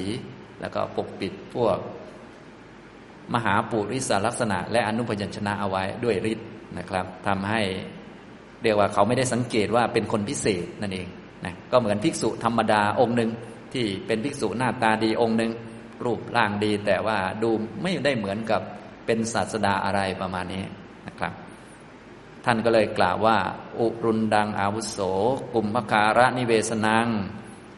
[0.60, 1.78] แล้วก็ปกปิดพวก
[3.34, 6.48] มหาปุริสลักษณะ และอนุพยัญชนะเอาไว้ด้วยฤทธิ์
[6.78, 7.62] นะครับทำให้
[8.62, 11.08] เรียกว่าเขาไม่ได้สังเกตว่าเป็นคนพิเศษนั่นเอง
[11.44, 13.30] นะก็เหมือนภิกษุธรรมดาองค์หนึ่ง
[13.72, 15.52] ที่เป็นภิกษุหน้าตาดีองค์หนึ่ง
[16.04, 17.50] รูปร่างดี แต่ว่าดู
[17.82, 18.62] ไม่ได้เหมือนกับ
[19.06, 20.62] เป็นศาสดาอะไรประมาณนี้
[21.06, 21.32] นะครับ
[22.44, 23.38] ท่านก็เลยกล่าวว่า
[23.78, 24.98] อุรุนดังอาวุโส
[25.54, 27.08] กุมภการะนิเวสนัง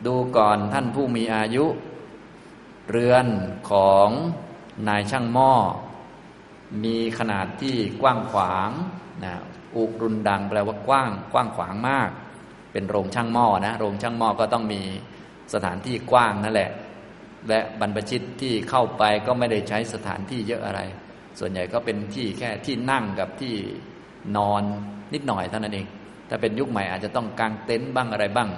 [0.07, 1.64] ดูก่อนท่านผู้มีอายุ
[2.90, 3.26] เรือน
[3.70, 4.09] ของ
[4.88, 5.52] นายช่างหม้อ
[6.84, 8.70] มีขนาดที่กว้างขวาง
[9.24, 9.34] นะ
[9.74, 12.10] อุรุนดังแปลว่ากว้างกว้างขวางมาก
[12.72, 14.80] เป็นโรงช่างหม้อนะโรงช่างหม้อก็ต้องมี
[15.54, 16.70] สถานที่กว้างนั่นแหละ
[17.48, 20.80] และบรรพชิตที่เข้าไปก็ไม่ได้ใช้สถานที่เยอะอะไร
[21.38, 23.54] ส่วนใหญ่ก็เป็นที่แค่ที่นั่งกับที่
[24.36, 24.62] นอน
[25.14, 25.86] นิดหน่อยเท่านั้นเอง
[26.28, 28.50] ถ้าเป็นยุคใหม่อาจจะต้องกางเต็นท์บ้างอะไรบ้าง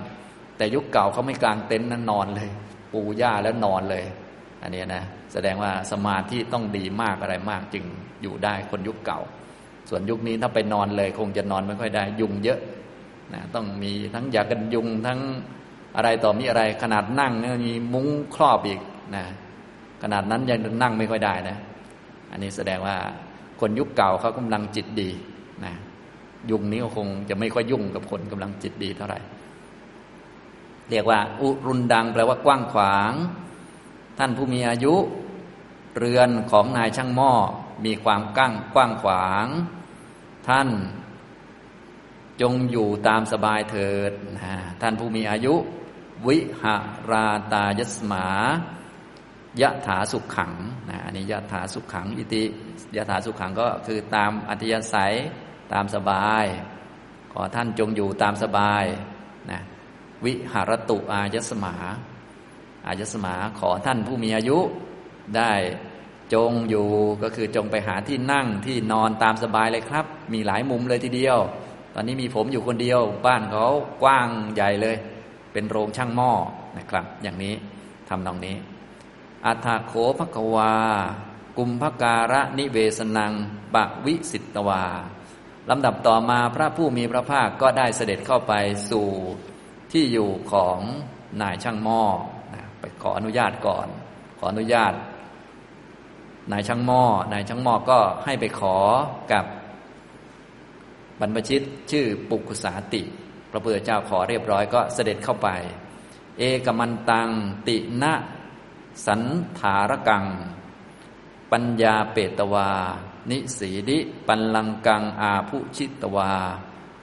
[0.56, 2.50] แต่ยุคเก่าเขาไม่กางเต็นท์นั้นนอนเลย
[2.92, 4.04] ปูหญ้าแล้วนอนเลย
[4.62, 7.84] อันนี้นะ แสดงว่าสมาธิต้องดีมากอะไรมากจึง
[8.22, 9.20] อยู่ได้คนยุคเก่า
[9.88, 12.60] ส่วนยุคนี้ถ้าไปนอนเลย คงจะนอนไม่ค่อยได้ยุงเยอะ
[13.34, 15.20] นะต้องมีทั้งยากันยุงทั้ง
[15.96, 17.32] อะไรต่อมีอะไรขนาดนั่ง
[17.66, 18.80] มีมุ้งครอบอีก
[19.16, 19.24] นะ
[20.02, 21.56] ขนาดนั้นยังนั่งไม่ค่อยได้นะ
[22.30, 22.96] อันนี้แสดงว่า
[23.60, 25.10] คนยุคเก่าเขากำลังจิตดี
[25.64, 25.74] นะ
[26.50, 29.18] ยุงนี้ก็คงจะไม่ค่อยยุ่งกับคนกำลังจิตดีเท่าไหร่
[30.90, 33.12] เรียกว่า อุรุนดังแปลว่ากว้างขวาง
[34.18, 34.94] ท่านผู้มีอายุ
[35.96, 37.32] เรือนของนายช่างหม้อ
[37.84, 39.46] มีความกั้งกว้างขวาง
[40.48, 40.68] ท่าน
[42.40, 45.54] จงอยู่ตามสบายเถิดนะท่านผู้มีอายุ
[46.26, 46.76] วิหา
[47.10, 48.28] ราตายสมา
[49.60, 50.52] ยะถาสุขขัง
[50.88, 52.44] นะอันนี้ยะถาสุขขังอิติ
[52.96, 55.14] ยะถาสุขขังก็คือตามอัธยาศัย
[55.72, 56.44] ตามสบาย
[57.32, 58.84] ขอท่านจงอยู่ตามสบาย
[59.50, 59.60] นะ
[60.24, 61.74] วิหารตุอายสมา
[62.88, 64.58] อายสมาขอท่านผู้มีอายุ
[65.36, 65.52] ได้
[66.34, 66.88] จงอยู่
[67.22, 71.38] ก็คือจงไปหาที่นั่งที่นอนตามสบายเลยครับ มีหลายมุมเลยทีเดียว
[71.94, 73.66] ตอนนี้มีผมอยู่คนเดียว บ้านเขา
[74.02, 74.96] กว้างใหญ่เลย
[75.52, 76.32] เป็นโรงช่างหม้อ
[76.78, 77.54] นะครับ อย่างนี้
[78.08, 78.56] ทำตรงนี้
[79.46, 80.74] อัฏฐโขภควา
[81.58, 83.32] กุมภการะนิเวสนัง
[83.74, 84.84] ปะวิสิตวา
[85.70, 88.52] ลำดับต่อมาพระผู้มีพระภาคก็ได้เสด็จเข้าไป
[88.90, 89.08] สู่
[89.92, 90.78] ที่อยู่ของ
[91.40, 92.02] นายช่างหม้อ
[93.06, 93.86] ออนุญาตก่อน
[94.38, 94.92] ขออนุญาต
[96.52, 97.02] นายช่างหม้อ
[97.32, 98.76] นายช่างหม้อก็ให้ไปขอ
[99.32, 99.44] กับ
[101.20, 103.02] บรรพชิตชื่อปุกุสาติ
[103.50, 105.48] พระพุทธเจ้าขอเรียบร้อยก็เสด็จเข้าไป
[106.38, 107.28] เอกมันตัง
[107.68, 108.14] ตินะ
[109.06, 109.22] สัน
[109.58, 110.24] ธารกัง
[111.52, 112.70] ปัญญาเปตวา
[113.30, 116.32] นิสีดิปันลังกังอาภุชิตวา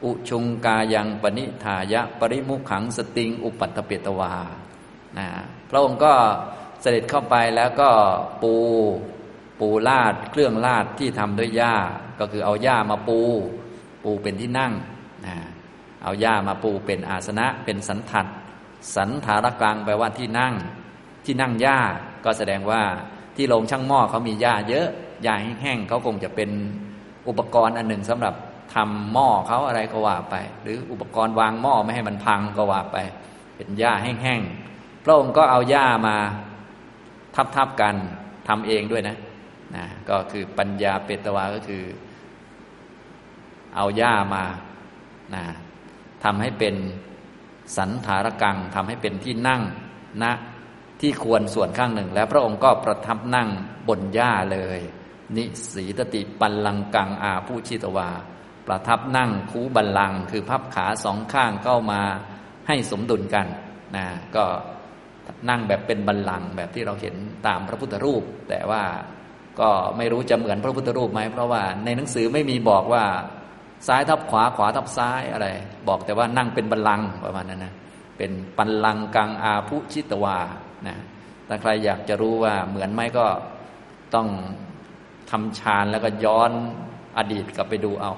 [0.04, 4.34] อุชุงกายังปณิธายะ ปริมุขังสติง อุปัตเปตวา
[5.18, 5.28] นะ
[5.76, 6.14] ระองค์ก็
[6.82, 7.90] เสด็จเข้าไปแล้วก็
[8.44, 8.54] ปู
[9.60, 11.76] ปูลาดเครื่องลาดที่ทำด้วยหญ้า
[12.20, 13.20] ก็คือเอาหญ้ามาปู
[14.04, 14.74] ปูเป็นที่นั่ง
[15.26, 15.36] นะ
[16.04, 18.28] เอาหญ้ามาปูเป็นอาสนะเป็นสันทัด
[18.96, 20.54] สันธารกลางแปลว่าที่นั่ง
[21.26, 21.80] ที่นั่งหญ้า
[22.26, 22.82] ก็แสดงว่า
[23.36, 24.88] ที่โรงช่างหม้อเขามีหญ้าเยอะ
[25.24, 26.50] หญ้าแห้งๆเขาคงจะเป็น
[27.28, 28.34] อุปกรณ์อันหนึ่งสำหรับ
[28.74, 32.98] ทำหม้อเขาอะไรก็ว่าไป หรืออุปกรณ์วางหม้อไม่ให้มันพังก็ว่าไป
[33.56, 34.63] เป็นหญ้าแห้งๆ
[35.04, 36.18] พระองค์ก็เอาหญ้ามา
[37.56, 37.96] ทับๆกัน
[38.48, 39.18] ทำเองด้วยนะ
[39.76, 41.84] นะก็คือปัญญาเปตวาก็คือ
[43.76, 44.44] เอาหญ้ามา
[45.36, 45.44] นะ
[46.24, 46.76] ทำให้เป็น
[47.78, 49.62] สันธารกังทำให้เป็นที่นั่ง
[50.24, 50.32] ณนะ
[51.02, 53.50] ที่ควรส่วนข้างหนึ่ง แล้วพระองค์ก็ประทับนั่ง
[53.88, 54.80] บนหญ้าเลย
[55.36, 55.44] นิ
[55.74, 58.10] สีตติปันลังกังอาผู้ชิตวา
[58.68, 62.02] ประทับนั่งคูบันลัง คือพับขาสองข้างเข้ามา
[62.68, 63.48] ให้สมดุลกัน
[63.96, 64.46] นะก็
[65.50, 67.16] นั่งแบบเป็นบันลังแบบที่เราเห็น
[67.48, 68.82] ตามพระพุทธรูป แต่ว่า
[69.60, 73.04] ก็ไม่รู้จะเหมือนพระพุทธรูปไหมเพราะว่าในหนังสือไม่มีบอกว่า
[73.88, 75.48] ซ้ายทับขวาขวาทับซ้ายอะไร
[75.88, 77.74] บอกแต่ว่านั่งเป็นบัลลังก์ประมาณนั้นนะ
[78.18, 80.38] เป็นปันลังกังอาภุชิตวา
[80.88, 80.98] นะ
[81.48, 83.26] ถ้าใครอยากจะรู้ว่าเหมือนไหมก็
[84.16, 84.28] ต้อง
[85.32, 86.52] ทำฌานแล้วก็ย้อน
[87.18, 88.12] อดีตกลับไปดูเอา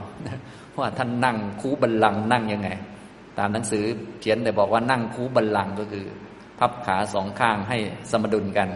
[0.80, 2.70] ว่าท่านนั่งคูบัลลังนั่งยังไง
[3.38, 3.86] ตามหนังสือ
[4.20, 6.06] เขียนแต่บอกว่านั่งคูบัลลังก็คือ
[6.60, 7.78] พับขาสองข้างให้
[8.12, 8.70] สมดุลกัน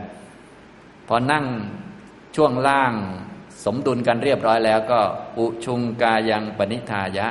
[1.08, 1.46] พอนั่ง
[2.36, 2.94] ช่วงล่าง
[3.66, 5.00] สมดุลกันเรียบร้อยแล้วก็
[5.38, 7.28] อุชุงกายังปณิธายะ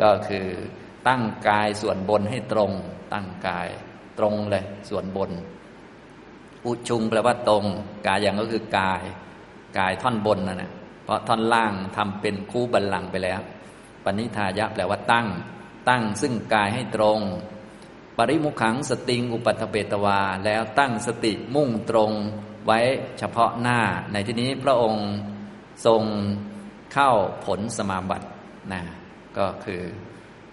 [0.00, 0.46] ก็คือ
[1.08, 2.72] ตั้งกายส่วนบนให้ตรง
[3.12, 3.68] ตั้งกาย
[4.18, 5.30] ตรงเลยส่วนบน
[6.66, 7.64] อุชุงแปลว่าตรง
[8.06, 9.02] กายยังก็คือกาย
[9.78, 10.70] กายท่อนบนนั่นนะ
[11.04, 13.40] เพราะท่อนล่างทำเป็นคู่บัลลังไปแล้ว
[14.04, 15.26] ปณิธายะแปลว่าตั้ง
[15.88, 17.18] ตั้งซึ่งกายให้ตรง
[18.28, 22.12] ริมุขังสติงอุปัฏเปตวา แล้วตั้งสติมุ่งตรง
[22.66, 22.78] ไว้
[23.18, 23.80] เฉพาะหน้า
[24.12, 25.08] ในที่นี้พระองค์
[25.86, 26.02] ทรง
[26.92, 27.10] เข้า
[27.46, 28.28] ผลสมาบัติ
[28.72, 28.82] นะ
[29.38, 29.82] ก็คือ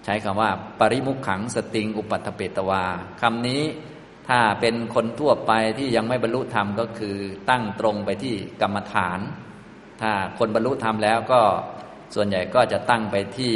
[0.04, 2.84] ใช้คำว่า ปริมุขขังสติงอุปัฏเปตวา
[3.22, 3.64] คำนี้
[4.28, 7.16] ถ้าเป็นคนทั่วไปที่ยังไม่บรรลุธรรมก็คือ
[7.50, 9.20] ตั้งตรงไปที่กรรมฐาน
[10.02, 11.42] ถ้าคนบรรลุธรรมแล้วก็
[12.16, 13.54] ส่วนใหญ่ก็จะตั้งไปที่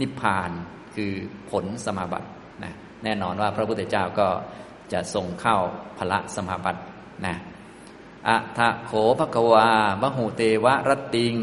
[0.00, 0.50] นิพพาน
[0.96, 1.12] คือ
[1.50, 2.28] ผลสมาบัติ
[3.04, 4.28] แน่นอนว่าพระพุทธเจ้าก็
[4.92, 5.56] จะทรงเข้า
[5.98, 6.80] พระสมาบัติ
[7.26, 7.36] นะ
[8.28, 9.70] อะทะโขภควา
[10.02, 11.34] มหูเตวะรติง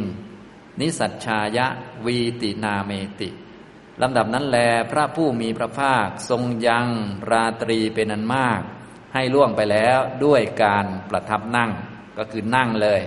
[0.80, 1.68] นิสัชชายะ
[2.06, 3.30] วีตินาเมติ
[4.02, 4.58] ลำดับนั้นแล
[4.92, 6.88] พระผู้มีพระภาคทรงยัง
[7.32, 8.62] ราตรีเป็นอันมาก
[9.14, 11.72] ให้ล่วงไปแล้วด้วยการประทับนั่ง
[12.18, 13.02] ก็คือนั่งเลย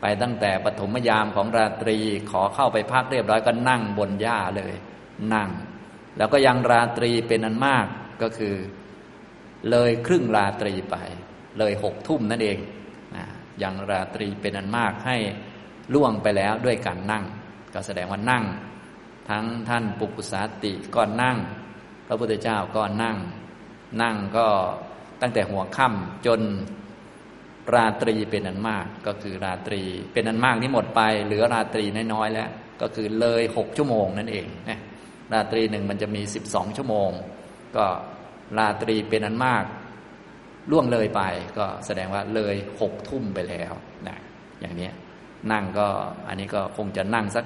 [0.00, 1.98] ไปตั้งแต่ปฐมยามของราตรี
[2.30, 4.74] ขอเข้าไปพักเรียบร้อยก็นั่งบนหญ้าเลย
[5.34, 5.48] นั่ง
[6.18, 7.86] แล้วก็ยังราตรีเป็นอันมาก
[8.22, 8.54] ก็คือ
[9.70, 10.96] เลยครึ่งราตรีไป
[11.58, 12.58] เลยหกทุ่มนั่นเอง
[13.62, 15.16] ยังราตรีเป็นอันมากให้
[15.94, 17.24] ล่วงไปแล้วด้วยการนั่ง
[17.74, 18.44] ก็แสดงว่านั่ง
[19.28, 21.36] ทั้งท่านปุกุสาติก็นั่ง
[22.06, 23.16] พระพุทธเจ้าก็นั่ง
[24.02, 24.46] นั่งก็
[25.20, 26.40] ตั้งแต่หัวค่ำจน
[27.74, 31.84] ราตรีเป็นอันมากก็คือราตรี เป็นอันมากนี้หมดไป เหลือราตรี
[32.14, 32.48] น้อยๆแล้ว
[32.80, 34.80] ก็คือเลยหกชั่วโมงนั่นเองนะ
[35.32, 37.10] ราตรีหนึ่งมันจะมีสิบสองชั่วโมง
[37.76, 37.86] ก็
[38.58, 39.64] ราตรีเป็นอันมาก
[40.70, 41.22] ล่วงเลยไป
[41.58, 43.72] ก็แสดงว่าเลยหกทุ่มไปแล้ว
[44.08, 44.18] นะ
[44.60, 44.90] อย่างนี้
[45.52, 45.88] นั่งก็
[46.28, 47.44] อันนี้ก็คงจะนั่งสัก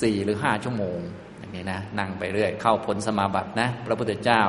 [0.00, 0.98] สี่หรือห้าชั่วโมง
[1.38, 4.42] อย่างนี้นะนั่งไปเรื่อยเข้าผลสมาบัตินะ พระพุทธเจ้า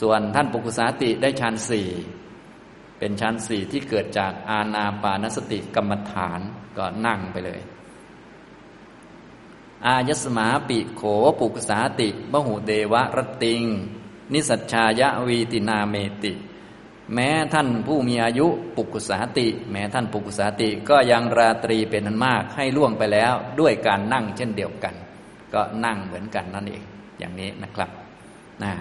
[0.00, 1.88] ส่วนท่านปุกุสาติได้ชั้นสี่
[2.98, 6.40] เป็นชั้นสี่ที่เกิดจากอาณาปานสติกรรมฐาน
[6.78, 7.60] ก็นั่งไปเลย
[9.86, 11.02] อายสมาปิโข
[11.40, 13.62] ปุกสาติมหูเดวะรติง
[14.32, 16.32] นิสัชชายะวีตินาเมติ
[17.14, 24.94] แม้ท่านผู้มีอายุปุกุสาติ แม้ท่านปุกุสาติก็ยังราตรีเป็นนันมากให้ล่วงไปแล้วด้วยการนั่งเช่นเดียวกัน
[25.54, 26.82] ก็นั่งเหมือนกันนั่นเอง
[27.18, 27.90] อย่างนี้นะครับ
[28.62, 28.72] นะ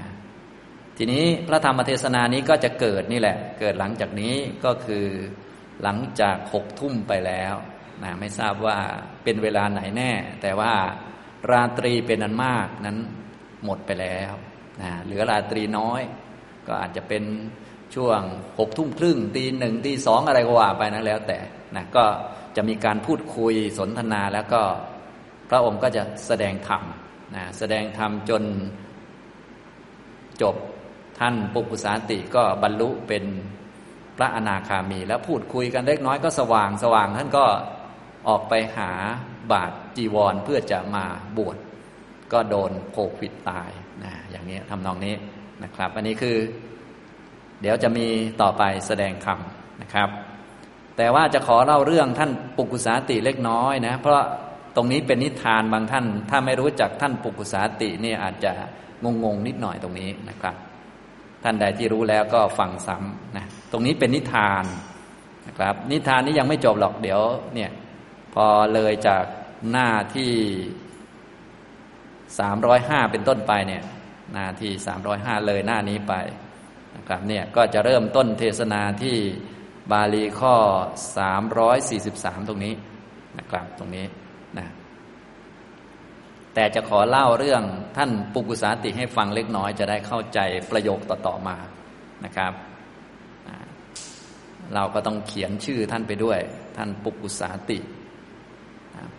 [0.97, 4.34] ทีนี้พระธรรมเทศนานี้ก็จะเกิดนี่แหละ เกิดหลังจากนี้
[4.66, 5.06] ก็คือ
[5.84, 7.56] หลังจากหกทุ่มไปแล้ว
[8.03, 8.77] นะไม่ทราบว่า
[9.23, 10.73] เป็นเวลาไหนแน่ แต่ว่า
[11.51, 12.97] ราตรีเป็นอันมากนั้น
[13.65, 14.33] หมดไปแล้ว
[14.81, 16.01] นะเหลือราตรีน้อย
[16.67, 17.23] ก็อาจจะเป็น
[17.95, 18.21] ช่วง
[18.59, 21.39] หกทุ่มครึ่งตีหนึ่งตีสองอะไรก็ว่าไปนะแล้วแต่
[21.75, 22.05] นะก็
[22.55, 24.61] จะมีการพูดคุยสนทนาแล้วก็
[25.49, 26.83] พระองค์ก็จะแสดงธรรม
[27.35, 28.43] นะแสดงธรรมจน
[30.41, 30.55] จบ
[31.19, 33.23] ท่านปุกุสาติก็บรรลุเป็น
[34.17, 37.45] พระอนาคามี แล้วพูดคุยกันเล็กน้อยก็สว่างสว่างท่านก็
[38.28, 38.91] ออกไปหา
[39.51, 41.05] บาทจีวรเพื่อจะมา
[41.38, 41.57] บวช
[42.34, 43.71] ก็โดนโควิดตาย
[44.03, 45.15] นะอย่างนี้ทำนองนี้
[45.63, 46.38] นะครับ อันนี้คือ
[47.61, 48.07] เดี๋ยวจะมี
[48.41, 50.09] ต่อไปแสดงคำนะครับ
[50.97, 54.21] แต่ว่าจะขอเล่าเรื่องท่านปุกุสาติเล็กน้อยนะ เพราะ
[54.76, 58.51] ตรงนี้เป็นนิทานบางท่าน ถ้าไม่รู้จักท่านปุกุสาติเนี่ยอาจจะ
[59.03, 60.55] งงงนิดหน่อยตรงนี้นะครับ
[61.43, 64.63] ท่านใดที่รู้แล้วก็ฟังซ้ำนะตรงนี้เป็นนิทาน
[65.47, 67.19] นะครับ นิทานนี้ยังไม่จบหรอกเดี๋ยว
[67.55, 67.69] เนี่ย
[68.36, 69.25] พอเลยจาก
[69.71, 70.33] หน้าที่
[72.39, 73.83] สามร้อยห้าเป็นต้นไปเนี่ย
[74.33, 76.13] หน้าที่สามร้อยห้าเลยหน้านี้ไป
[76.95, 79.17] นะครับเนี่ยก็จะเริ่มต้นเทศนาที่
[79.91, 80.55] บาลีข้อ
[81.67, 82.73] 343ตรงนี้
[83.39, 84.05] นะครับตรงนี้
[84.57, 84.67] นะ
[86.53, 87.63] แต่จะขอเล่าเรื่อง
[87.97, 90.39] ท่านปุกุสาติให้ฟังเล็กน้อยจะได้เข้าใจ
[90.71, 91.57] ประโยคต่อ ๆ มา
[92.25, 92.53] นะครับ
[94.75, 96.39] เราก็ต้องเขียนชื่อท่านไปด้วย
[96.77, 97.79] ท่านปุกุสาติ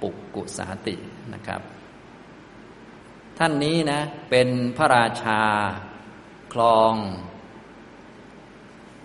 [0.03, 0.95] ปุกกุสาติ
[1.35, 1.61] นะครับ
[3.39, 4.01] ท่านนี้นะ
[4.31, 5.41] เป็นพระราชา
[6.53, 6.95] คลอง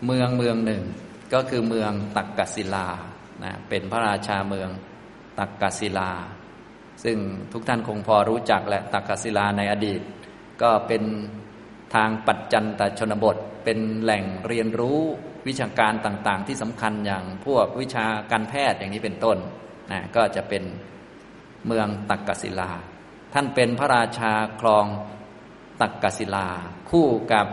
[0.05, 0.83] เมืองเมืองหนึ่ง
[1.33, 2.87] ก็คือเมืองตักกศิลา
[3.43, 4.69] นะเป็นพระราชาเมือง
[5.39, 6.11] ตักกศิลา
[7.03, 7.17] ซึ่ง
[7.51, 10.01] ทุกท่านคงพอรู้จักและตักกศิลาในอดีต
[10.61, 11.03] ก็เป็น
[11.95, 14.99] ทางปัจจันตชนบท เป็นแหล่งเรียนรู้
[15.47, 19.37] วิชาการต่างๆ ที่สำคัญอย่างพวกวิชาการแพทย์อย่างนี้เป็นต้น
[19.91, 20.63] นะก็จะเป็น
[21.67, 22.71] เมืองตักกศิลา
[23.33, 24.31] ท่านเป็นพระราชา
[24.61, 24.85] คลอง
[25.81, 26.47] ตักกศิลา
[26.89, 27.47] คู่กับ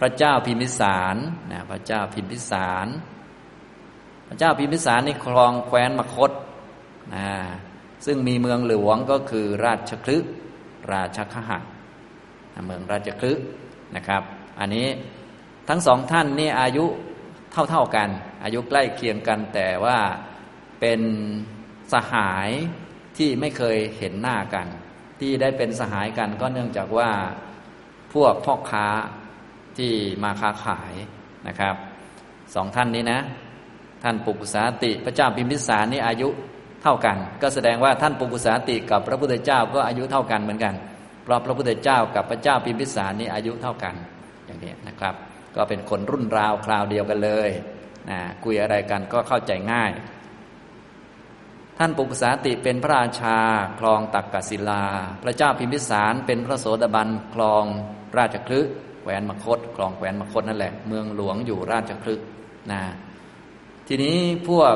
[0.00, 1.16] พระเจ้าพิมพิสาร
[1.52, 2.86] นะพระเจ้าพิมพิสาร
[4.28, 6.30] พระเจ้าพิมพิสารนี่ครองแคว้นมคต
[7.14, 7.28] นะ
[8.06, 10.16] ซึ่งมีเมืองหลวงก็คือราชคลึ
[10.92, 11.58] ราชคหะ
[12.66, 13.32] เมืองราชคลึ
[13.96, 14.22] นะครับ
[14.58, 14.86] อันนี้
[15.68, 16.84] ทั้งสองท่านนี่อายุ
[17.70, 18.08] เท่าๆกัน
[18.44, 19.98] อายุใกล้เคียงกันแต่ว่า
[20.80, 21.00] เป็น
[21.92, 22.50] สหาย
[23.16, 24.66] ที่ไม่เคยเห็นหน้ากัน
[25.20, 27.10] ที่ได้เป็นสหายกันก็เนื่องจากว่า
[28.14, 28.86] พวกพ่อค้า
[29.78, 30.94] ที่มาค้าขาย
[31.48, 31.74] นะครับ
[32.54, 33.20] สองท่านนี้นะ
[34.02, 36.28] ท่านปุกุสาติพระเจ้าพิมพิสารนี่อายุ
[36.82, 40.74] เท่ากัน ก็แสดงว่าท่านปุกุสาติกับพระพุทธเจ้าก็อายุเท่ากันเหมือนกัน
[41.24, 43.94] เพราะพระพุทธเจ้ากับพระเจ้าพิมพิสารนี่อายุเท่ากัน
[44.46, 45.14] อย่างนี้นะครับ
[45.56, 47.50] ก็เป็นคนรุ่นราวคราวเดียวกันเลย
[48.10, 49.90] นะคุยอะไรกันก็เข้าใจง่าย
[51.78, 53.38] ท่านปุกษาติเป็นพระราชา
[53.80, 54.84] คลองตักกศิลา
[55.22, 57.64] พระเจ้าพิมพิสารเป็นพระโสดาบันคลอง
[58.18, 58.66] ราชคลึก
[59.02, 62.14] แขวนมคตคลองแขวนมคตนั่นแหละ เมืองหลวงอยู่ราชคลึ
[62.72, 62.82] นะ
[63.88, 64.18] ทีนี้
[64.48, 64.74] พวก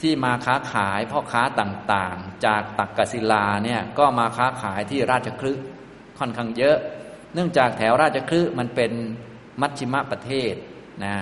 [0.00, 5.58] ที่มาค้าขายพ่อค้าต่างๆ จากตักกศิลาเนี่ยก็มาค้าขายที่ราชคลึก
[6.18, 6.76] ค่อนข้างเยอะ
[7.34, 8.92] เนื่องจากแถวราชคฤห์มันเป็น
[9.60, 10.54] มัชชิมะประเทศ
[11.04, 11.14] นะ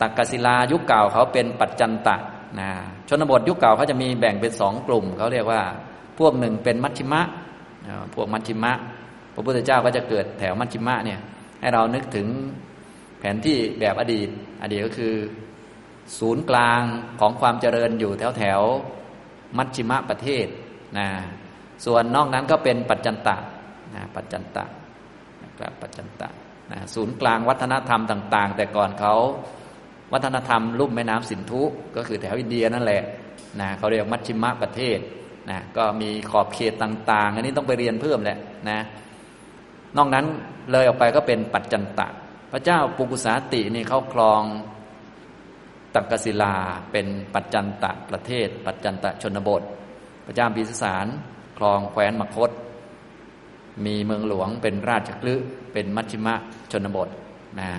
[0.00, 2.16] ตักกศิลายุคเก่าเขาเป็นปัจจันตะ
[2.58, 2.70] นะ
[3.08, 5.62] ชนบทยุคเก่าเขาจะมีแบ่งเป็นสองกลุ่มเขาเรียกว่า
[6.18, 7.22] พวกหนึ่งเป็นมัชชิมะ
[8.14, 8.72] พวกมัชชิมะ
[9.34, 11.20] พระพุทธเจ้าก็จะเกิดแถวมัชชิมะเนี่ย
[11.60, 12.26] ให้เรานึกถึง
[13.18, 14.28] แผนที่แบบอดีต
[14.62, 15.14] อดีตก็คือ
[16.18, 16.82] ศูนย์กลาง
[17.20, 18.60] ของความเจริญอยู่แถวแถว
[19.58, 20.46] มัชชิมะประเทศ
[20.98, 21.08] นะ
[21.84, 23.36] ส่วนนอกนั้นก็เป็นปัจจันตะ
[23.94, 24.64] นะปัจจันตะ
[25.60, 26.28] กปัจจันตะ
[26.72, 29.14] นะศูนย์กลางวัฒนธรรมต่าง ๆ แต่ก่อนเขา
[30.12, 31.62] วัฒนธรรมลุ่มแม่น้ำสินธุ
[31.96, 33.02] ก็คือแถวอินเดียนั่นแหละ
[33.60, 34.98] นะเขาเรียกมัชชิมะประเทศ
[35.50, 38.38] นะก็มีขอบเขตต่าง ๆ อันนี้ต้องไปเรียนเพิ่มแหละ
[38.70, 38.78] นะ
[39.96, 40.26] นอกนั้น
[40.70, 42.08] เลยออกไปก็เป็นปัจจันตะ
[42.52, 44.42] พระเจ้าปุกุสาตินี่เขาครอง
[45.94, 46.54] ตักกศิลา
[46.92, 49.62] เป็นปัจจันตะประเทศ ปัจจันตะชนบท
[50.26, 51.06] พระเจ้าพิสาร
[51.58, 52.50] ครองแคว้นมคต
[53.86, 55.34] มีเมืองหลวงเป็นราชคลึ
[55.72, 56.34] เป็นมัชชิมะ
[56.72, 57.08] ชนบท
[57.60, 57.70] นะ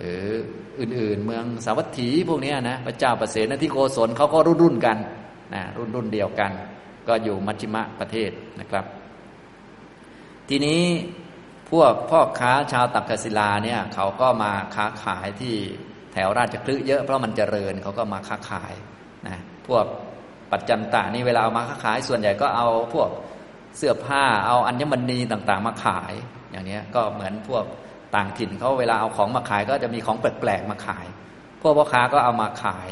[0.00, 0.24] หรือ
[0.80, 4.96] อื่นๆ เมืองสาวัตถีพวกนี้นะพระเจ้าประเสนที่โกศลเขาก็รุ่นรุ่นกัน
[5.54, 6.52] นะรุ่นรุ่นเดียวกัน
[7.08, 8.30] ก็อยู่มัชชิมะประเทศ
[8.60, 8.84] นะครับ
[10.48, 10.82] ทีนี้
[11.70, 15.54] พวกพ่อค้าชาวตักกศิลาเนี่ยเขาก็มาค้าขายที่
[16.12, 18.74] แถวราชคลึเยอะเพราะมันเจริญเขาก็มาค้าขาย
[19.28, 19.84] นะพวก
[20.52, 23.10] ปัจจันตานี่เวลาเอามาค้าขายส่วนใหญ่ก็เอาพวก
[23.76, 26.12] เสื้อผ้าเอาอัญมณีต่างๆ มาขาย
[26.50, 27.64] อย่างนี้ก็เหมือนพวก
[28.14, 31.06] ต่างถิ่นเขาเวลาเอาของมาขายก็จะมีของแปลกๆมาขาย
[31.60, 32.88] พวกพ่อค้าก็เอามาขาย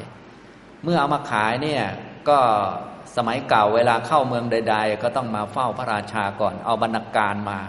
[0.84, 1.84] เมื่อเอามาขายเนี่ย
[2.28, 2.38] ก็
[3.16, 7.60] สมัยเก่าเวลาเข้าเมืองใด ๆ ก็ต้องมาเฝ้าพระราชาก่อน เอาบรรณาการมา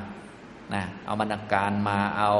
[0.74, 2.32] นะเอาบรรณาการมาเอา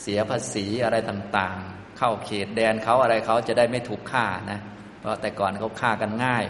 [0.00, 4.60] เสียภาษีอะไรต่างๆ เข้าเขตแดนเขาอะไรเขาจะได้ไม่ถูกฆ่านะ
[5.00, 6.44] เพราะแต่ก่อนเขาฆ่ากันง่าย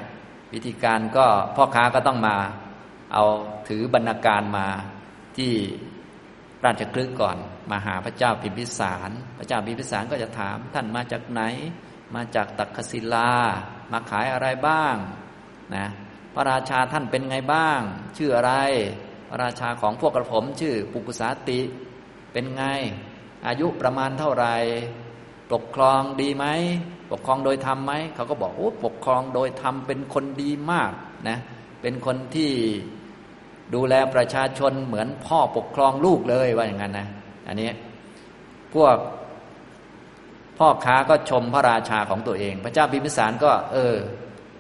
[0.53, 2.37] วิธีการก็พ่อค้าก็ต้องมา
[3.13, 3.25] เอา
[3.69, 4.67] ถือบรรณาการมา
[5.37, 5.53] ที่
[6.65, 7.37] ราชคลึกก่อน
[7.71, 11.43] มาหาพระเจ้าพิมพิสาร พระเจ้าพิมพิสารก็จะถามท่านมาจากไหน
[12.15, 13.31] มาจากตักคศิลา
[13.93, 14.97] มาขายอะไรบ้าง
[15.75, 15.87] นะ
[16.35, 17.81] พระราชาท่านเป็นไงบ้าง
[18.17, 18.53] ชื่ออะไร
[19.29, 21.61] พระราชาของพวกกระผมชื่อปุกุสาติ
[22.33, 22.65] เป็นไง
[23.47, 24.57] อายุประมาณเท่าไหร่
[25.53, 26.47] ปกครองดีไหม
[27.11, 30.93] ปกครองโดยธรรมไหมเขาก็บอกโอ้ปกครองโดยธรรมเป็นคนดีมาก
[31.29, 31.39] นะ
[31.83, 32.51] เป็นคนที่
[33.75, 37.09] ดูแลประชาชนเหมือนพ่อปกครองลูกเลยว่าอย่างนั้นนะ
[37.49, 37.71] อันนี้
[38.75, 38.97] พวก
[40.59, 43.95] พ่อค้าก็ชมพระราชาของตัวเอง พระเจ้าพิมพิสารก็ เออ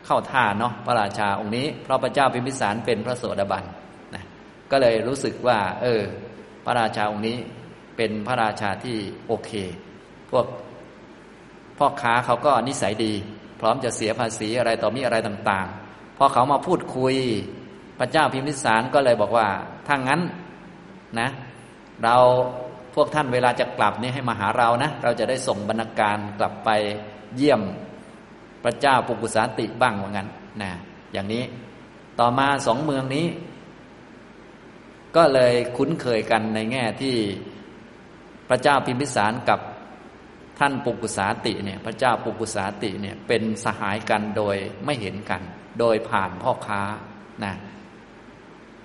[0.06, 3.64] เข้าท่าเนาะพระราชาองค์นี้ เพราะพระเจ้าพิมพิสารเป็นพระโสดาบัน
[4.14, 4.24] นะ
[4.70, 6.02] ก็เลยรู้สึกว่า เออ
[6.64, 7.36] พระราชาองค์นี้
[7.96, 8.96] เป็นพระราชาที่
[9.26, 9.52] โอเค
[10.30, 10.46] พวก
[11.78, 13.12] พ่อค้าเขาก็นิสัยดี
[13.60, 17.16] พร้อมจะเสียภาษีอะไรต่อมีอะไรต่าง ๆ พอเขามาพูดคุย
[17.98, 19.48] พระเจ้าพิมพิสารก็เลยบอกว่า
[19.86, 20.20] ถ้างั้น
[21.20, 21.28] นะ
[22.04, 22.16] เรา
[22.94, 26.70] พวกท่านเวลาจะกลับนี่ให้มาหาเรานะ เราจะได้ส่งบรรณาการกลับไป
[27.36, 27.62] เยี่ยม
[28.64, 30.28] พระเจ้าปุกุสาติบ้างว่างั้น
[30.62, 30.70] นะ
[31.12, 31.44] อย่างนี้
[32.20, 33.26] ต่อมาสองเมืองนี้
[35.16, 37.16] ก็เลยคุ้นเคยกันในแง่ที่
[38.48, 39.60] พระเจ้าพิมพิสารกับ
[40.58, 45.42] ท่านปุกุสาติเนี่ยพระเจ้าปุกุสาติเนี่ยเป็นสหายกันโดยไม่เห็นกัน
[45.80, 46.82] โดยผ่านพ่อค้า
[47.44, 47.54] นะ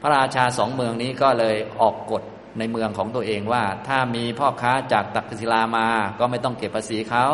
[0.08, 2.24] ระราชาสองเมืองนี้ก็เลยออกกฎ
[2.60, 5.88] ในเมืองของตัวเองว่า ถ้ามีพ่อค้าจากตักศิลามา
[6.20, 7.26] ก็ไม่ต้องเก็บภาษีเขา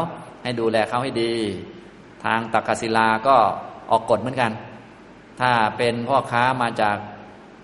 [0.43, 1.33] ให้ดูแลเขาให้ดี
[2.25, 3.35] ทางตักศิลาก็
[3.91, 4.51] ออกกฎเหมือนกัน
[5.41, 6.97] ถ้าเป็นพ่อค้ามาจาก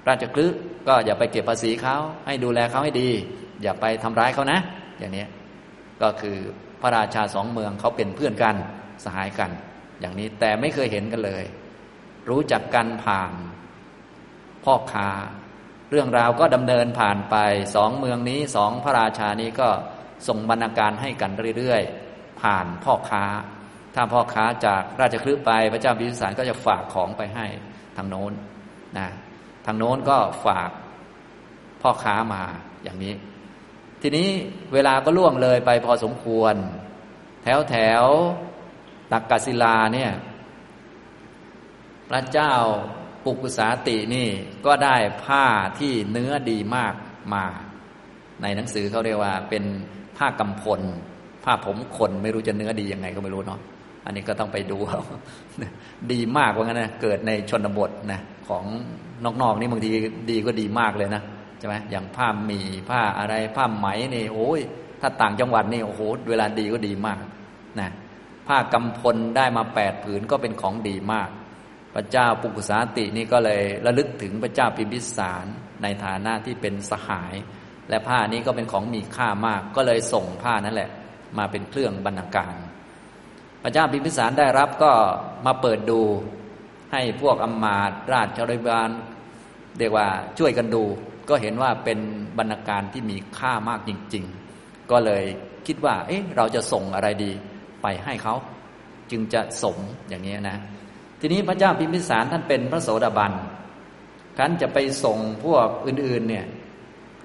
[0.07, 0.57] ราชกฤห์
[0.87, 1.97] ก็อย่าไปเก็บภาษีเขา
[2.27, 3.09] ให้ดูแลเขาให้ดี
[3.63, 4.59] อย่าไปทำร้ายเขานะ
[4.99, 5.25] อย่างนี้
[6.01, 6.37] ก็คือ
[6.81, 8.55] พระราชาสองเมืองเขาเป็นเพื่อนกัน
[9.03, 9.51] สหายกัน
[9.99, 11.43] อย่างนี้แต่ไม่เคยเห็นกันเลย
[12.29, 13.33] รู้จักกันผ่าน
[14.69, 15.09] พ่อค้า
[15.91, 17.35] เรื่องราวก็ดำเนินผ่านไป
[17.75, 19.69] สองเมืองนี้สองพระราชานี้ก็
[20.27, 23.25] ส่งบรรณาการให้กันเรื่อยๆ ผ่านพ่อค้า
[23.95, 27.45] ถ้าพ่อค้าจากราชคลึไปพระเจ้าพิมพิสารก็จะฝากของไปให้
[27.95, 28.31] ทางโน้น
[28.97, 29.07] นะ
[29.65, 30.69] ทางโน้นก็ฝาก
[31.81, 32.43] พ่อค้ามา
[32.83, 33.13] อย่างนี้
[34.01, 34.29] ทีนี้
[34.73, 36.55] เวลาก็ล่วงเลยไปพอสมควร
[37.43, 38.05] แถวแถว
[39.11, 40.11] ตักกศิลาเนี่ย
[42.09, 42.53] พระเจ้า
[43.23, 44.27] ปุกุสาตินี่
[44.65, 45.45] ก็ได้ผ้า
[45.79, 46.93] ที่เนื้อดีมาก
[47.33, 47.45] มา
[48.41, 49.63] ในหนังสือเขาเรียกว่าเป็น
[50.17, 50.81] ผ้ากำพล
[51.43, 53.59] ผ้าผมคนไม่รู้จะเนื้อดียังไงก็ไม่รู้เนาะ
[54.05, 55.01] อันนี้ก็ต้องไปดูเอา
[56.11, 58.65] ดีมากว่างั้นนะเกิดในชนบทนะของ
[59.41, 59.91] นอกๆนี่บางที
[60.31, 61.23] ดีก็ดีมากเลยนะ
[61.59, 62.59] ใช่ไหมอย่างผ้ามี
[62.89, 64.59] ผ้าอะไรผ้าไหมนี่โอ้ย
[65.01, 67.17] ถ้าต่างจังหวัดนี่โอ้โหเวลาดีก็ดีมาก
[67.79, 67.89] นะ
[68.47, 71.29] ผ้ากำพลได้มาแปดผืนก็เป็นของดีมาก
[71.95, 75.45] พระเจ้าปุกุสาตินี่ก็เลยระลึกถึงพระเจ้าพิมพิสาร
[75.83, 77.33] ในฐานะที่เป็นสหาย
[77.89, 80.89] และผ้านี้ก็เป็นของมีค่ามาก ก็เลยส่งผ้านั่นแหละ
[81.37, 82.55] มาเป็นเครื่องบรรณาการ
[83.63, 84.91] พระเจ้าพิมพิสารได้รับก็
[85.45, 86.01] มาเปิดดู
[86.91, 88.89] ให้พวกอมมาตราชริบาล
[89.77, 90.07] เรียกว่า
[90.39, 90.83] ช่วยกันดู
[91.29, 91.99] ก็เห็นว่าเป็น
[92.37, 94.25] บรรณาการที่มีค่ามากจริง
[94.57, 95.23] ๆ ก็เลย
[95.67, 97.31] คิดว่า เอ๊ะเราจะส่งอะไรดี
[97.81, 98.35] ไปให้เขา
[99.11, 99.77] จึงจะสม
[100.09, 100.57] อย่างนี้นะ
[101.19, 103.33] ทีนี้พระเจ้าพิมพิสารท่านเป็นพระโสดาบัน
[104.37, 106.45] ขันจะไปส่งพวกอื่น ๆ เนี่ย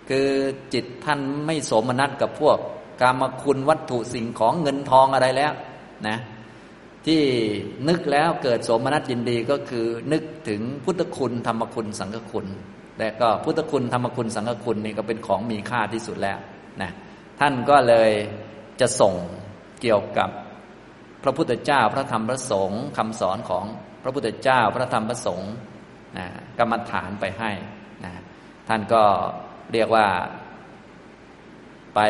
[0.08, 0.28] คือ
[0.74, 2.58] จิตท่านไม่สมนัตกับพวก
[3.00, 5.52] กามคุณวัตถุสิ่งของเงินทองอะไรแล้ว
[6.08, 6.16] นะ
[7.06, 7.22] ที่
[7.88, 12.46] นึกแล้วเกิดสมนัตยินดีก็คือนึกถึงพุทธคุณธรรมคุณสังฆคุณ
[12.98, 16.38] และก็พุทธคุณธรรมคุณสังฆคุณนี่ก็เป็นของมีค่าที่สุดแล้ว
[16.82, 16.90] นะ
[17.40, 18.10] ท่านก็เลย
[18.80, 19.14] จะส่ง
[19.80, 20.30] เกี่ยวกับ
[21.24, 23.64] พระพุทธเจ้าพระธรรมพระสงฆ์คำสอนของ
[24.02, 25.52] พระพุทธเจ้าพระธรรมพระสงฆ์
[26.18, 26.26] นะ
[26.58, 27.50] กรรมฐานไปให้
[28.04, 28.12] นะ
[28.68, 29.02] ท่านก็
[29.72, 30.06] เรียกว่า
[31.94, 32.00] ไป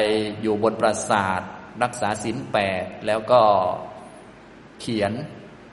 [0.43, 1.41] อยู่บนปราสาท
[1.83, 3.43] รักษาศีลแปดแล้วก็
[4.81, 5.13] เขียน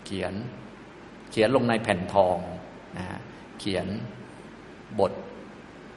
[0.05, 0.33] เขียน
[1.31, 2.37] เขียนลงในแผ่นทอง
[2.97, 3.05] นะ
[3.59, 3.87] เขียน
[4.99, 5.11] บท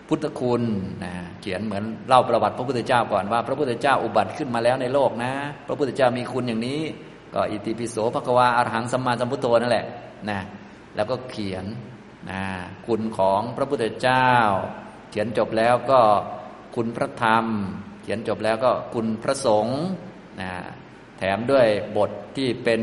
[0.09, 0.62] พุทธคุณ
[1.05, 5.32] นะเขียนเหมือนเล่าประวัติพระพุทธเจ้าก่อนว่า พระพุทธเจ้าอุบัติขึ้นมาแล้วในโลกนะ
[5.66, 6.80] พระพุทธเจ้ามีคุณอย่างนี้
[7.35, 9.87] ก็อิติปิโสภควาอรหังสัมมาสัมพุทโธนั่นแหละ
[10.30, 10.41] นะ
[10.97, 11.64] แล้วก็เขียน
[12.30, 12.43] นะ
[12.87, 14.30] คุณของพระพุทธเจ้า
[15.11, 16.01] เขียนจบแล้วก็
[16.76, 17.47] คุณพระธรรม
[18.03, 19.80] เขียนจบแล้วก็คุณพระสงฆ์
[20.41, 20.51] นะ
[21.18, 21.66] แถมด้วย
[21.97, 22.82] บทที่เป็น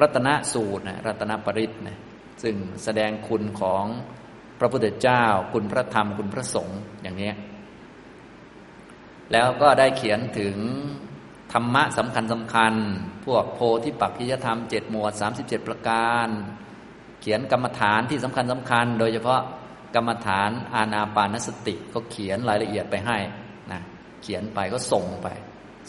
[0.00, 1.98] รัตนสูตรนะรัตนปริศนะ
[2.42, 3.84] ซึ่งแสดงคุณของ
[4.58, 7.32] พระพุทธเจ้า คุณพระธรรมคุณพระสงฆ์อย่างนี้
[9.32, 10.56] แล้วก็ได้เขียนถึง
[11.52, 12.74] ธรรมะสำคัญสำคัญ
[13.26, 16.28] พวกโพธิปักขิยธรรมเจ็ดหมวดสามสิบเจ็ดประการ
[17.20, 19.40] เขียนกรรมฐานที่สำคัญสำคัญ โดยเฉพาะ
[19.94, 23.18] กรรมฐานอาณาปานสติก็เขียนรายละเอียดไปให้
[23.72, 23.80] นะ
[24.22, 25.28] เขียนไปก็ส่งไป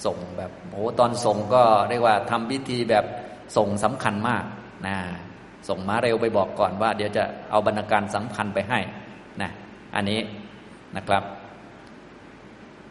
[0.05, 3.05] ส่งแบบโอ้ตอนส่งก็เรียกว่าทำพิธีแบบ
[3.57, 4.43] ส่งสำคัญมาก
[4.87, 4.95] นะ
[5.69, 8.79] ส่งมาเร็วไปบอกก่อนว่า เดี๋ยวจะเอาบรรณาการสำคัญไปให้
[9.41, 9.51] นะ
[9.95, 10.19] อันนี้
[10.95, 11.23] นะครับ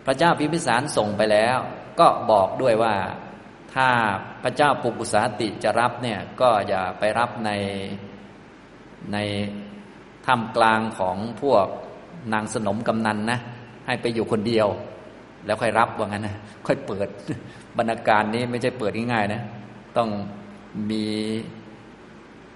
[0.06, 1.58] พระเจ้าพิมพิสารส่งไปแล้ว
[2.00, 2.94] ก็บอกด้วยว่า
[3.74, 3.88] ถ้า
[4.42, 7.50] พระเจ้าปุกุสาติจะรับเนี่ยก็อย่าไปรับใน
[9.12, 9.18] ใน
[10.26, 11.66] ถ้ำกลางของพวก
[12.32, 13.38] นางสนมกำนันนะ
[13.86, 14.68] ให้ไปอยู่คนเดียว
[15.46, 16.36] แล้วค่อยรับว่างั้นนะ
[16.66, 17.08] ค่อยเปิด
[17.78, 19.42] บรรณาการนี้ไม่ใช่เปิดง่ายๆนะ
[19.96, 20.08] ต้อง
[20.90, 21.04] มี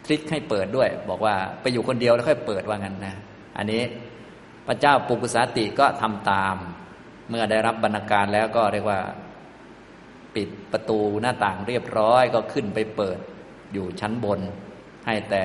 [0.04, 3.14] ทริคให้เปิดด้วย บอกว่าไปอยู่คนเดียวแล้วค่อยเปิดว่างั้นนะ
[3.56, 3.82] อันนี้
[4.66, 6.56] พระเจ้าปุกุสาติก็ทำตาม
[7.28, 9.00] เมื่อได้รับบรรณาการแล้วก็เรียกว่า
[10.36, 13.18] ปิดประตูหน้าต่างเรียบร้อยก็ขึ้นไปเปิด
[13.72, 14.40] อยู่ชั้นบน
[15.06, 15.44] ให้แต่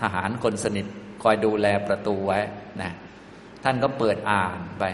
[0.00, 0.86] ทหารคนสนิท
[1.22, 2.40] คอยดูแลประตูไว้
[2.82, 2.92] นะ
[3.64, 4.84] ท่านก็เปิดอ่านไป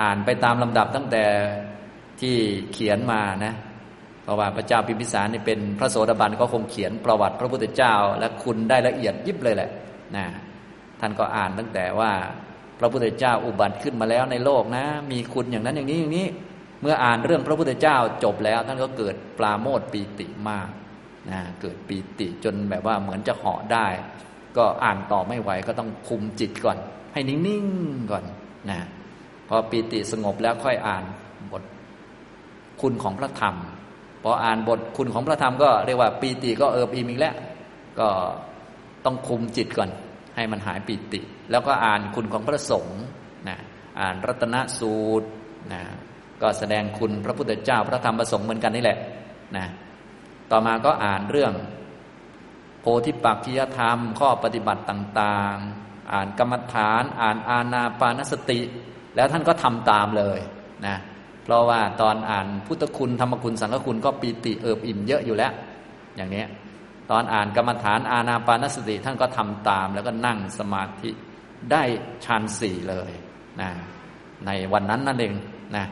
[0.00, 1.24] อ่านไปตามลำดับตั้งแต่
[2.20, 2.36] ที่
[2.72, 3.54] เขียนมานะ
[4.22, 9.70] เพราะว่าพระเจ้าพิมพิสารนี่เป็นพระโสดาบันก็คงเขียนประวัติพระพุทธเจ้า และคุณได้ละเอียดยิบเลยแหละ
[10.16, 10.26] นะ
[11.00, 12.12] ท่านก็อ่านตั้งแต่ว่า
[12.78, 16.26] พระพุทธเจ้าอุบัติขึ้นมาแล้วในโลกนะ มีคุณอย่างนั้นอย่างนี้อย่างนี้
[16.82, 20.68] เมื่ออ่านเรื่องพระพุทธเจ้าจบแล้วท่านก็เกิดปราโมทปีติมาก
[21.30, 23.86] นะเกิดปีติจนแบบว่าเหมือนจะเหาะได้
[24.56, 26.78] ก็อ่านต่อไม่ไหวก็ต้องคุมจิตก่อน
[27.12, 28.24] ให้นิ่งๆก่อน
[28.70, 28.80] นะ
[29.48, 31.04] พอปีติสงบแล้วค่อยอ่าน
[31.52, 31.62] บท
[32.80, 33.56] คุณของพระธรรม
[34.22, 37.34] พออ่านบทคุณของพระธรรมก็เรียกว่าปีติก็เอิบอิ่มอีกแล้ว
[38.00, 38.08] ก็
[39.04, 39.90] ต้องคุมจิตก่อน
[40.36, 41.20] ให้มันหายปีติ
[41.50, 43.00] แล้วก็อ่านคุณของพระสงฆ์
[43.48, 43.58] นะ
[44.00, 45.28] อ่านรัตนสูตร
[45.72, 45.82] นะ
[46.42, 48.98] ก็แสดงคุณพระพุทธเจ้าพระธรรมพระสงฆ์เหมือนกันนี่แหละ
[49.56, 49.66] นะ
[50.50, 51.52] ต่อมาก็อ่านเรื่อง
[52.80, 58.60] โพธิปักขิยธรรม ข้อปฏิบัติต่างๆ อ่านกรรมฐาน อ่านอาณาปานสติ
[59.16, 60.38] แล้วท่านก็ทำตามเลย
[60.86, 60.96] นะ
[61.44, 65.52] เพราะว่าตอนอ่านพุทธคุณธรรมคุณสังฆคุณก็ปีติเอิบอิ่มเยอะอยู่แล้ว
[66.16, 66.44] อย่างนี้
[67.10, 71.10] ตอนอ่านกรรมฐานอาณาปานสติท่านก็ทำตาม แล้วก็นั่งสมาธิ
[71.72, 71.82] ได้
[72.24, 73.10] ฌานสี่เลย
[73.60, 73.70] นะ
[74.46, 75.32] ในวันนั้นนั่นเอง
[75.76, 75.84] นะ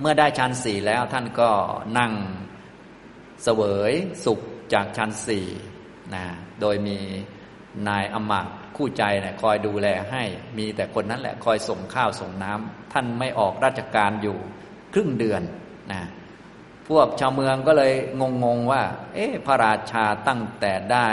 [0.00, 1.50] เมื่อได้ฌานสี่แล้วท่านก็
[1.98, 2.12] นั่ง
[3.42, 3.92] เสวย
[4.24, 4.40] สุข
[4.74, 5.46] จากชั้นสี่
[6.14, 6.24] นะ
[6.60, 6.98] โดยมี
[7.88, 10.22] นายอมาตคู่ใจนี่ยคอยดูแลให้
[10.58, 14.36] มีแต่คนนั้นแหละคอยส่งข้าวส่งน้ำท่านไม่ออกราชการอยู่
[14.94, 15.42] ครึ่งเดือน
[15.92, 16.02] นะ
[16.88, 17.92] พวกชาวเมืองก็เลย
[18.44, 18.82] งงๆว่า
[19.14, 21.08] เอ๊ะพระราชาตั้งแต่ได้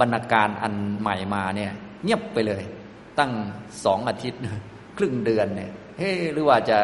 [0.00, 1.72] บรรณาการอันใหม่มาเนี่ย
[2.04, 2.62] เงียบไปเลย
[3.18, 3.32] ตั้ง
[3.84, 4.40] สองอาทิตย์
[4.98, 6.78] ครึ่งเดือนเนี่ยเฮ้หรือว่าจะ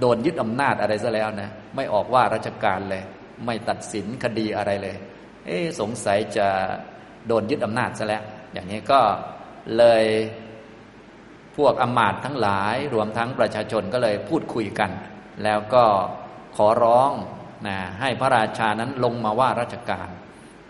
[0.00, 3.02] โดนยึดอำนาจอะไรซะแล้วนะ ไม่ออกว่าราชการเลย
[3.46, 4.96] ไม่ตัดสินคดีอะไรเลย
[5.46, 6.48] เอ๊สงสัยจะ
[7.26, 8.22] โดนยึดอำนาจซะแล้ว
[8.52, 9.00] อย่างนี้ก็
[9.78, 10.04] เลย
[11.56, 14.90] พวกอมาตทั้งหลาย รวมทั้งประชาชนก็เลยพูดคุยกัน
[15.44, 15.84] แล้วก็
[16.56, 17.12] ขอร้อง
[17.66, 20.08] นะให้พระราชานั้นลงมาว่าราชการ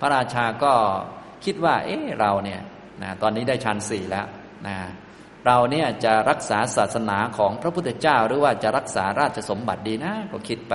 [0.00, 0.72] พระราชาก็
[1.44, 2.60] คิดว่า เอ๊ะเราเนี่ย
[3.02, 4.26] นะตอนนี้ได้ชั้นสี่แล้ว
[4.66, 4.76] นะ
[5.46, 10.74] เราเนี่ยจะรักษาศาสนาของพระพุทธเจ้า หรือว่าจะรักษาราชสมบัติดีนะ ก็คิดไป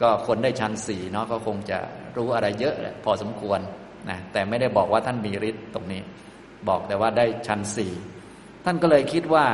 [0.00, 1.78] ก็คนได้ชั้นสี่เนาะก็คงจะ
[2.16, 3.60] รู้อะไรเยอะพอสมควร
[4.10, 6.00] นะแต่ไม่ได้บอกว่าท่านมีฤทธิ์ตรงนี้
[6.68, 7.92] บอกแต่ว่าได้ชั้นสี่
[8.64, 9.46] ท่านก็เลยคิดว่า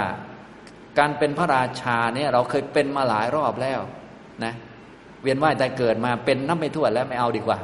[0.98, 3.80] การเป็นพระราชาเนี่ยเราเคยเป็นมาหลายรอบแล้ว
[4.44, 4.54] นะ
[5.22, 7.58] เวียนว่ายแต่เกิดมาเป็นนับไม่ถ้วนแล้วไม่เอาดีกว่า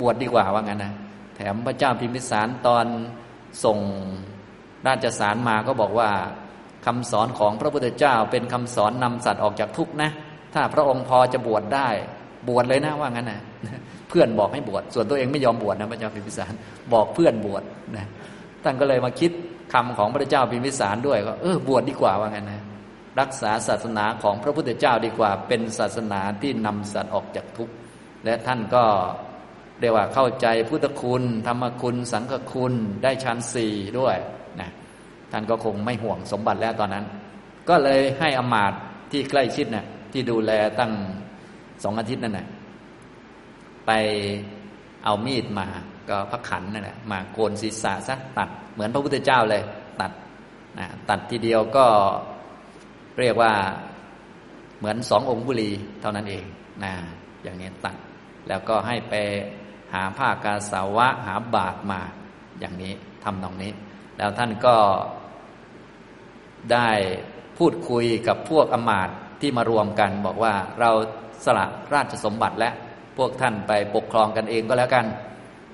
[0.00, 0.92] บวชดดีกว่าว่างั้นนะ
[1.36, 2.86] แถมพระเจ้าพิมพิสารตอน
[3.64, 3.78] ส่ง
[4.88, 6.10] ราชสารมาก็บอกว่า
[6.86, 10.10] คำสอนของพระพุทธเจ้าเป็นคำสอนนำสัตว์ออกจากทุกข์นะ
[10.54, 11.88] ถ้าพระองค์พอจะบวชได้
[12.48, 13.40] บวชเลยนะว่างั้นนะ
[14.08, 16.52] เพื่อนบอกให้บวชส่วนตัวเองไม่ยอมบวชนะพระเจ้าพิมพิสาร
[16.92, 17.62] บอกเพื่อนบวช
[17.96, 18.06] นะ
[18.64, 19.30] ท่านก็เลยมาคิด
[19.72, 22.62] คำของพระเจ้าพิมพิสารด้วยก็เออบวชดีกว่าว่างั้นนะ
[23.20, 27.74] รักษาศาสนาของพระพุทธเจ้าดีกว่า เป็นศาสนาที่นำสัตว์ออกจากทุกข์
[28.24, 28.84] และท่านก็
[29.80, 34.16] เรียกว่าเข้าใจพุทธคุณ ธรรมคุณ สังฆคุณได้ชั้นสี่ด้วย
[35.36, 37.04] ท่านก็คงไม่ห่วงสมบัติแล้วตอนนั้น
[37.68, 38.72] ก็เลยให้อมาต
[39.10, 40.92] ที่ใกล้ชิดเนะี่ยที่ดูแลตั้ง
[41.82, 42.46] สองอาทิตย์นั่นแหละ
[43.86, 43.90] ไป
[45.04, 45.66] เอามีดมา
[46.08, 49.62] ก็พระขันนั่นแหละมาโกนศีรษะซะตัดเหมือนพระพุทธเจ้าเลย
[50.00, 50.12] ตัด
[50.78, 51.86] นะตัดทีเดียวก็
[53.20, 53.52] เรียกว่า
[54.78, 55.70] เหมือนสององค์บุรี
[56.00, 56.44] เท่านั้นเอง
[56.84, 56.92] นะ
[57.42, 57.96] อย่างนี้ตัด
[58.48, 59.14] แล้วก็ให้ไป
[59.94, 62.00] หาผ้ากาสาวะหาบาทมา
[62.60, 62.92] อย่างนี้
[63.24, 63.72] ทำตรงนี้
[64.18, 64.76] แล้วท่านก็
[66.72, 66.88] ได้
[67.58, 69.08] พูดคุยกับพวกอมาต
[69.40, 70.90] ที่มารวมกัน บอกว่าเรา
[71.44, 72.70] สละราชสมบัติและ
[73.18, 75.06] พวกท่านไปปกครองกันเองก็แล้วกัน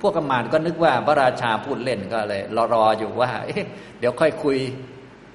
[0.01, 4.59] พวกกมานก็นึกว่าพระราชาพูดเล่นก็เลยรอรออยู่ว่าเเดี๋ยวค่อยคุย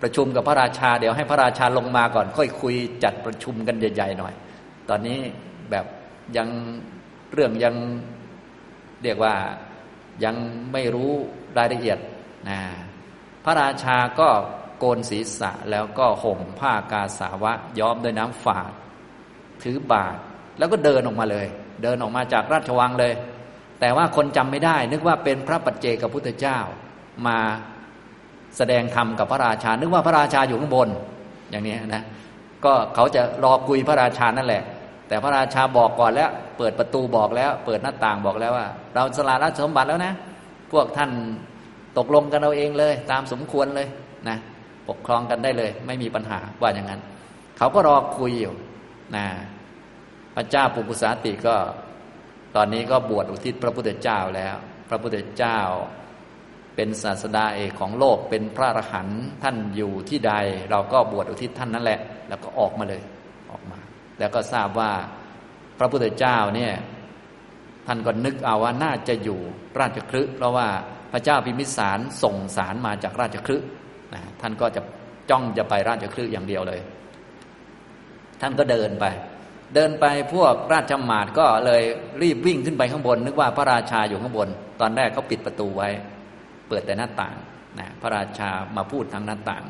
[0.01, 4.33] ประชุมกับพระราชา เดี๋ยวให้พระราชาลงมาก่อน ค่อยคุยจัดประชุมกันใหญ่ๆหน่อย
[4.89, 5.19] ตอนนี้
[5.71, 5.85] แบบ
[6.37, 6.49] ยัง
[7.33, 7.75] เรื่องยัง
[9.03, 9.33] เรียกว่า
[10.23, 10.35] ยัง
[10.73, 11.11] ไม่รู้
[11.57, 11.99] รายละเอียด
[12.49, 12.59] นะ
[13.45, 14.29] พระราชาก็
[14.79, 18.71] โกนศีรษะแล้วก็ห่มผ้ากาสาวะ ย้อมด้วยน้ำฝาด
[19.63, 20.15] ถือบาท
[20.57, 21.47] แล้วก็เดินออกมาเลย
[21.83, 23.13] เดินออกมาจากราชวังเลย
[23.79, 26.59] แต่ว่าคนจำไม่ได้ นึกว่าเป็นพระปัจเจกพุทธเจ้า
[27.27, 27.37] มา
[28.57, 30.89] แสดงธรรมกับพระราชา นึกว่าพระราชาอยู่ข้างบน
[31.51, 32.03] อย่างนี้นะ
[32.65, 34.63] ก็เขาจะรอคุยพระราชานั่นแหละ
[35.07, 40.13] แต่พระราชาบอกก่อนแล้ว เปิดประตูบอกแล้ว เปิดหน้าต่างบอกแล้วว่า เราสละราชสมบัติแล้วนะ
[40.71, 41.11] พวกท่าน
[41.97, 43.87] ตกลงกันเอาเองเลย ตามสมควรเลย
[44.29, 44.37] นะ
[44.89, 47.01] ปกครองกันได้เลย ไม่มีปัญหาว่าอย่างนั้น
[47.57, 48.55] เขาก็รอคุยอยู่
[49.15, 49.25] นะ
[50.35, 51.55] พระเจ้าปุกุสาติก็
[52.55, 54.55] ตอนนี้ก็บวชอุทิศพระพุทธเจ้าแล้ว
[54.89, 55.59] พระพุทธเจ้า
[56.75, 60.33] เป็นศาสดาเอกของโลกเป็นพระอรหันต์ท่านอยู่ที่ใด
[60.71, 63.01] เราก็บวชอุทิศท่านนั่นแหละ แล้วก็ออกมาเลย
[63.51, 63.79] ออกมา
[64.19, 64.91] แล้วก็ทราบว่า
[65.79, 66.73] พระพุทธเจ้าเนี่ย
[67.87, 69.39] ท่านก็นึกเอาว่าน่าจะอยู่
[69.79, 70.67] ราชคลึเพราะว่า
[71.11, 73.57] พระเจ้าพิมิสารส่งสารมาจากราชคลึ
[74.13, 74.81] นะท่านก็จะ
[75.29, 76.79] จ้องจะไปราชคลึอย่างเดียวเลย
[78.41, 79.05] ท่านก็เดินไป
[79.75, 81.83] เดินไปพวกราชหมาดก็เลย
[82.21, 84.47] รีบวิ่งขึ้นไปข้างบน นึกว่าพระราชาอยู่ข้างบน
[84.81, 85.89] ตอนแรกเขาปิดประตูไว้
[86.69, 87.35] เปิดแต่หน้าต่าง
[87.79, 89.63] นะพระราชามาพูดทางหน้าต่าง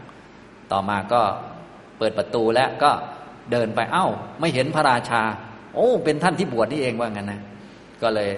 [0.71, 1.21] ต่อมาก็
[1.97, 2.91] เปิดประตูแล้วก็
[3.51, 4.07] เดินไปเอ้า
[4.39, 5.21] ไม่เห็นพระราชา
[5.75, 7.41] โอ้ เป็นท่านที่บวชนี่เองว่างั้นนะ
[8.01, 8.29] ก็เลย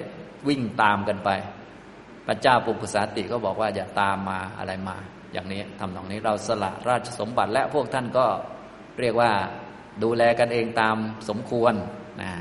[0.48, 1.30] วิ่งตามกันไป
[2.28, 4.98] พระเจ้าปุกุสาติก็บอกว่าอย่าตามมาอะไรมา
[5.34, 8.26] อย่างนี้ทำตรงนี้เราสละราชสมบัติและพวกท่านก็
[9.00, 9.32] เรียกว่า
[10.04, 10.98] ดูแลกันเองตาม
[11.30, 11.74] สมควร
[12.22, 12.32] นะ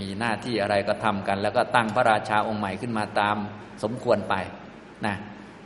[0.00, 3.36] มีหน้าที่อะไรก็ทำกัน แล้วก็ตั้งพระราชาองค์ใหม่ขึ้นมาตาม
[3.82, 4.34] สมควรไป
[5.06, 5.16] นะ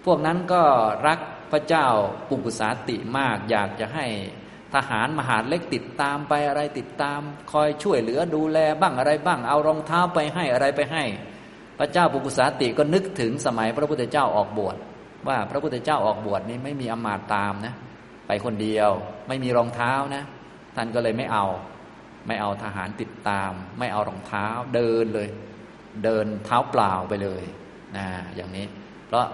[0.05, 0.63] พวกนั้นก็
[1.07, 1.19] รัก
[1.53, 1.87] พระเจ้า
[2.29, 4.07] ปุกุสาติมาก อยากจะให้
[4.75, 7.21] ทหารมหาเล็กติดตามไปอะไรติดตาม
[7.53, 11.05] คอยช่วยเหลือดูแลบ้างอะไรบ้างเอารองเท้าไปให้อะไรไปให้
[11.79, 14.77] พระเจ้าปุกุสาติก็นึกถึงสมัยพระพุทธเจ้าออกบวช
[15.29, 17.75] ว่าพระพุทธเจ้าออกบวชนี่ไม่มีอมาตตามนะ
[18.27, 18.91] ไปคนเดียว
[19.29, 20.23] ไม่มีรองเท้านะ
[20.77, 21.47] ท่านก็เลยไม่เอา
[22.27, 25.29] ไม่เอาทหารติดตาม ไม่เอารองเท้า เดินเลย
[26.05, 27.45] เดินเท้าเปล่าไปเลย
[27.97, 28.67] นะอย่างนี้
[29.07, 29.27] เพราะ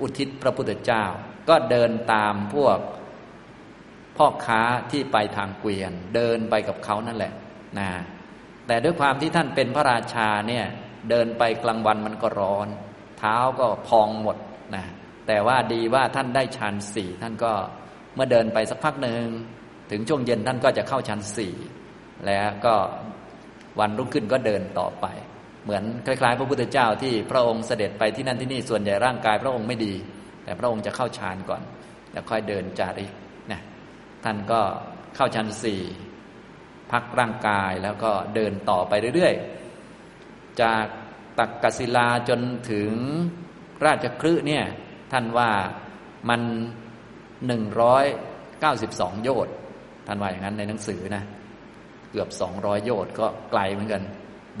[0.00, 1.04] อุทิศพระพุทธเจ้า
[1.48, 2.78] ก็เดินตามพวก
[4.16, 7.32] พ่อค้าที่ไปทางเกวียน เดินไปกับเขานั่นแหละ
[7.78, 7.90] นะ
[8.66, 10.66] แต่ด้วยความที่ท่านเป็นพระราชาเนี่ย
[11.10, 12.68] เดินไปกลางวันมันก็ร้อน
[13.18, 14.36] เท้าก็พองหมด
[14.74, 14.84] นะ
[15.26, 17.52] แต่ว่าดีว่าท่านได้ชั้นสี่ท่านก็
[18.14, 19.24] เมื่อเดินไปสักพักหนึ่ง
[19.90, 21.54] ถึงช่วงเย็นท่านก็จะเข้าชั้นสี่
[22.26, 22.74] แล้วก็
[23.80, 25.06] วันรุ่งขึ้นก็เดินต่อไป
[25.64, 29.94] เหมือนคล้ายๆ พระพุทธเจ้าที่พระองค์เสด็จไปที่นั่นที่นี่ส่วนใหญ่ร่างกายพระองค์ไม่ดี
[30.44, 31.62] แต่พระองค์จะเข้าฌานก่อน
[32.12, 33.10] แล้วค่อยเดินจาริก
[33.52, 33.60] นะ
[34.24, 34.60] ท่านก็
[35.16, 35.82] เข้าชั้นสี่
[36.92, 40.84] พักร่างกายแล้วก็เดินต่อไปเรื่อยๆ จาก
[41.38, 42.40] ตักกศิลาจน
[42.70, 42.90] ถึง
[43.84, 44.64] ราชครืเนี่ย
[45.12, 45.50] ท่านว่า
[46.28, 46.40] มัน
[47.46, 48.04] หนึ่งร้อย
[48.60, 49.54] เก้าสิบสองโยชน์
[50.06, 51.22] ท่านว่าอย่างนั้นในหนังสือนะ
[52.10, 54.02] เกือบสองร้อยโยชน์ก็ไกลเหมือนกัน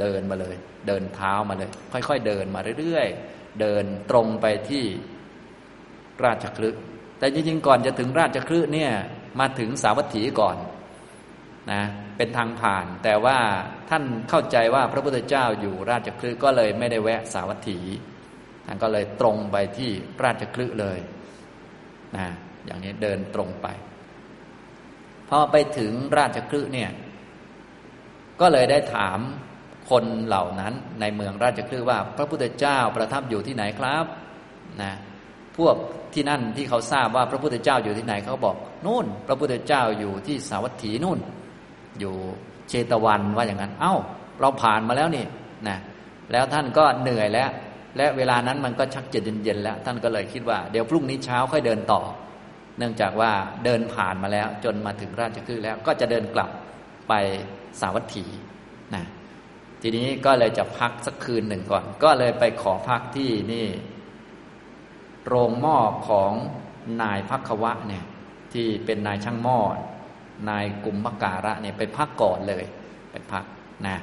[0.00, 0.56] เดินมาเลย
[0.86, 4.84] เดินเท้ามาเลย ค่อยๆเดินมาเรื่อยๆ เดินตรงไปที่
[6.24, 6.70] ราชคลึ
[7.18, 8.90] แต่จริงๆก่อนจะถึงราชคลึเนี่ย
[9.40, 10.56] มาถึงสาวัตถีก่อน
[11.72, 11.82] นะ
[12.16, 13.38] เป็นทางผ่าน แต่ว่า
[13.90, 17.78] ท่านเข้าใจว่าพระพุทธเจ้าอยู่ราชคลึก็เลยไม่ได้แวะสาวัตถี
[18.66, 19.90] ท่านก็เลยตรงไปที่
[20.24, 20.98] ราชคลึเลย
[22.16, 22.26] นะ
[22.66, 23.66] อย่างนี้เดินตรงไป
[25.28, 26.90] พอไปถึงราชคลึเนี่ย
[28.40, 29.18] ก็เลยได้ถาม
[29.90, 34.04] คนเหล่านั้นในเมืองราชคลึว่า พระพุทธเจ้าประทับอยู่ที่ไหนครับ
[34.82, 34.92] นะ
[35.56, 35.76] พวก
[36.14, 38.56] ที่นั่นที่เขาทราบว่าพระพุทธเจ้าอยู่ที่ไหนเขาบอก
[38.86, 41.18] นู่น พระพุทธเจ้าอยู่ที่สาวัตถีนู่น
[42.00, 42.14] อยู่
[42.68, 43.94] เชตวันว่าอย่างนั้น เอ้า
[44.40, 45.24] เราผ่านมาแล้วนี่
[45.68, 45.78] นะ
[46.32, 47.50] แล้วท่านก็เหนื่อยแล้ว
[47.96, 52.02] และเวลานั้นมันก็ชักจะเย็นๆแล้ว ท่านก็เลยคิดว่าเดี๋ยวพรุ่งนี้เช้าค่อยเดินต่อ
[52.78, 53.32] เนื่องจากว่า
[53.64, 56.50] เดินผ่านมาแล้ว จนมาถึงราชคฤห์แล้วก็จะเดินกลับ
[57.08, 57.12] ไป
[57.80, 58.24] สาวัตถี
[58.94, 59.04] นะ
[59.82, 63.66] ทีนี้ก็เลยจะพักสักคืนหนึ่งก่อน ก็เลยไปขอพักที่นี่
[65.26, 65.76] โรงหม้อ
[66.08, 66.32] ของ
[67.02, 68.04] นายพักวะเนี่ย
[68.52, 69.58] ที่เป็นนายช่างหม้อ
[70.48, 72.64] นายกุมมการะเนี่ยไปพักก่อนเลย
[73.10, 73.44] ไปพัก
[73.86, 73.96] นะ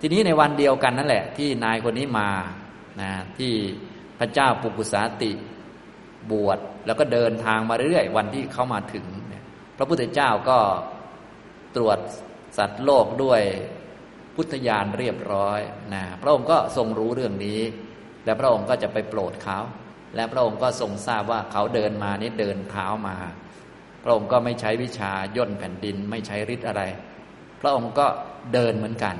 [0.00, 2.28] ทีนี้ในวันเดียวกันนั่นแหละ ที่นายคนนี้มา
[3.00, 3.52] นะที่
[4.18, 5.32] พระเจ้าปุกุสาติ
[6.30, 9.44] บวชแล้วก็เดินทางมาเรื่อยวันที่เขามาถึงเนี่ย
[9.76, 10.58] พระพุทธเจ้าก็
[11.76, 11.98] ตรวจ
[12.58, 13.42] สัตว์โลกด้วย
[14.36, 15.60] พุทธญาณเรียบร้อย
[15.94, 17.60] นะพระองค์ก็ทรงรู้เรื่องนี้
[18.24, 19.58] และพระองค์ก็จะไปโปรดเขา
[20.16, 23.16] และพระองค์ก็ทรงทราบว่าเขาเดินมานี่เดินเท้ามา
[24.04, 26.82] พระองค์ก็ไม่ใช้วิชาย่นแผ่นดินไม่ใช้ฤทธิ์อะไร
[27.60, 28.06] พระองค์ก็
[28.54, 29.16] เดินเหมือนกัน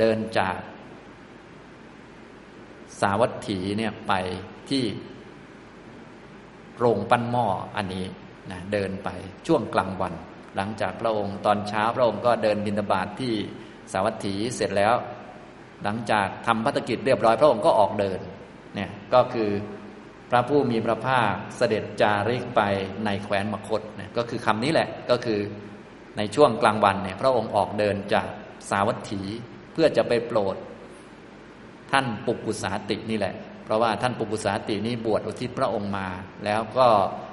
[0.00, 0.58] เดินจาก
[3.00, 4.12] สาวัตถีเนี่ยไป
[4.70, 4.84] ที่
[6.78, 8.04] โรงปั้นหม้ออันนี้
[8.50, 9.08] นะเดินไป
[9.46, 10.14] ช่วงกลางวัน
[10.56, 13.32] หลังจากพระองค์ตอนเช้าพระองค์ก็เดินบิณฑบาตทที่
[13.92, 14.94] สาวัตถีเสร็จแล้ว
[15.84, 18.20] หลังจากทำพัฒกิจเรียบร้อย พระองค์ก็ออกเดิน
[18.74, 19.50] เนี่ยก็คือ
[20.30, 22.62] พระผู้มีพระภาคเสด็จจาริกไป
[23.04, 25.40] ในแคว้นมคตเนี่ยก็คือคำนี้แหละก็คือ
[26.18, 28.28] ในช่วงกลางวันเนี่ยพระองค์ออกเดินจาก
[28.70, 29.20] สาวัตถี
[29.72, 30.56] เพื่อจะไปโปรด
[31.92, 36.08] ท่านปุกุสาตินี่แหละ เพราะว่าท่านปุกุสาตินี่บวชอุทิศพระองค์มา
[36.44, 36.88] แล้วก็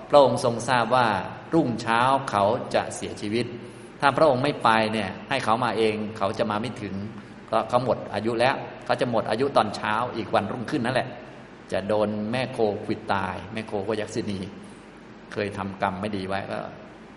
[0.09, 1.07] พระองค์ทรงทราบว่า
[1.53, 2.43] รุ่งเช้าเขา
[2.75, 3.45] จะเสียชีวิต
[4.01, 6.95] ถ้าพระองค์ไม่ไปเนี่ยให้เขามาเองเขาจะมาไม่ถึง
[7.45, 11.09] เพราะเขาหมดอายุแล้วเขาจะหมดอายุตอนเช้าอีกวันรุ่งขึ้นนั่นแหละ
[11.71, 14.39] จะโดนแม่โคขิดตาย แม่โคก็ยักษินี
[15.33, 16.59] เคยทำกรรมไม่ดีไว้ก็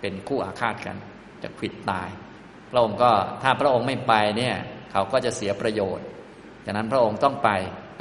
[0.01, 0.97] เป็นคู่อาฆาตกัน
[1.43, 2.09] จะขิดตาย
[2.71, 3.11] พระองค์ก็
[3.43, 4.57] ถ้าพระองค์ไม่ไปเนี่ย
[4.93, 6.07] เขาก็จะเสียประโยชน์
[6.67, 7.51] ฉะนั้นพระองค์ต้องไป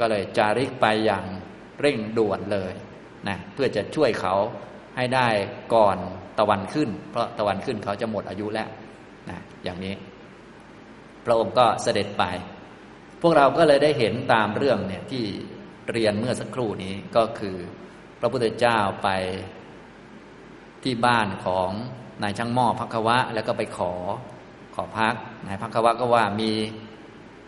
[0.00, 1.24] ก็เลยจาริกไปอย่าง
[1.80, 2.72] เร่งด่วนเลย
[3.28, 4.34] นะเพื่อจะช่วยเขา
[4.96, 5.28] ให้ได้
[5.74, 5.98] ก่อน
[6.38, 8.68] ตะวันขึ้น เพราะตะวันขึ้นเขาจะหมดอายุแล้ว
[9.30, 9.94] นะอย่างนี้
[11.26, 12.24] พระองค์ก็เสด็จไป
[13.22, 15.24] พวกเราก็เลยได้เห็นตามเรื่องเนี่ยที่
[15.92, 17.56] เรียนเมื่อสักครู่นี้ก็คือ
[18.20, 19.08] พระพุทธเจ้าไป
[20.84, 21.70] ที่บ้านของ
[22.22, 23.92] นายช่างหม้อพักวะ แล้วก็ไปขอ
[24.74, 25.14] ขอพัก
[25.46, 26.50] นายพักวะก็ว่ามี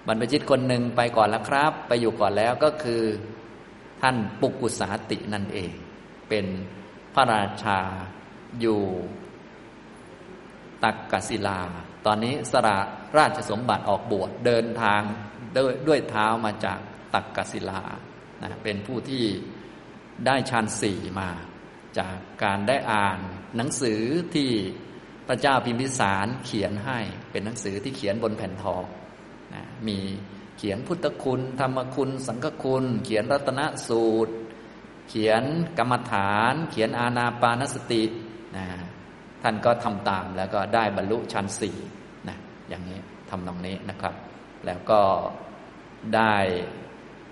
[0.06, 3.02] บรรพชิตคนหนึ่งไปก่อนแล้วครับ ไปอยู่ก่อนแล้วก็คือ
[4.02, 5.72] ท่านปุกุสาตินั่นเอง
[6.28, 6.46] เป็น
[7.14, 7.80] พระราชา
[8.60, 8.82] อยู่
[10.84, 11.60] ตักกศิลา
[12.06, 12.78] ตอนนี้สละ
[13.18, 15.02] ราชสมบัติออกบวชเดินทาง
[15.56, 16.78] ด้วยด้วยเท้ามาจาก
[17.14, 17.82] ตักกศิลา
[18.42, 19.24] นะเป็นผู้ที่
[20.26, 21.30] ได้ฌานสี่มา
[21.98, 23.18] จากการได้อ่าน
[23.56, 24.00] หนังสือ
[24.34, 24.50] ที่
[25.28, 26.98] พระเจ้าพิมพิสารเขียนให้
[27.30, 28.82] เป็นหนังสือที่เขียนบนแผ่นทอง
[29.86, 29.98] มี
[30.58, 34.34] เขียนพุทธคุณ ธรรมคุณ สังฆคุณ เขียนรัตนสูตร
[35.08, 35.42] เขียน
[35.78, 38.02] กรรมฐาน เขียนอาณาปานสติ
[38.56, 38.66] นะ
[39.42, 41.76] ท่านก็ทำตามแล้วก็ได้บรรลุชั้นสี่
[42.28, 42.36] นะ
[42.68, 42.98] อย่างนี้
[43.30, 44.14] ทำตรงนี้นะครับ
[44.66, 45.00] แล้วก็
[46.14, 46.34] ได้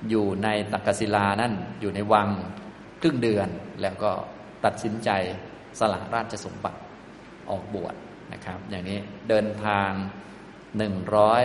[0.09, 2.29] อยู่ในตักกศิลานั่นอยู่ในวัง
[3.01, 3.49] ครึ่งเดือน
[3.83, 4.11] แล้วก็
[4.64, 5.11] ตัดสินใจ
[5.79, 6.79] สละราชสมบัติ
[7.51, 7.95] ออกบวช
[8.33, 8.99] นะครับ อย่างนี้
[9.29, 9.91] เดินทาง
[10.79, 11.43] หนึ่งร้อย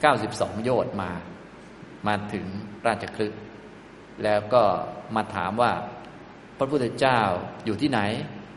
[0.00, 1.10] เก้าสิบสองโยชน์มา
[2.06, 2.46] มาถึง
[2.86, 3.32] ราชคลึก
[4.24, 4.62] แล้วก็
[5.16, 5.72] มาถามว่า
[6.58, 7.18] พระพุทธเจ้า
[7.64, 8.00] อยู่ที่ไหน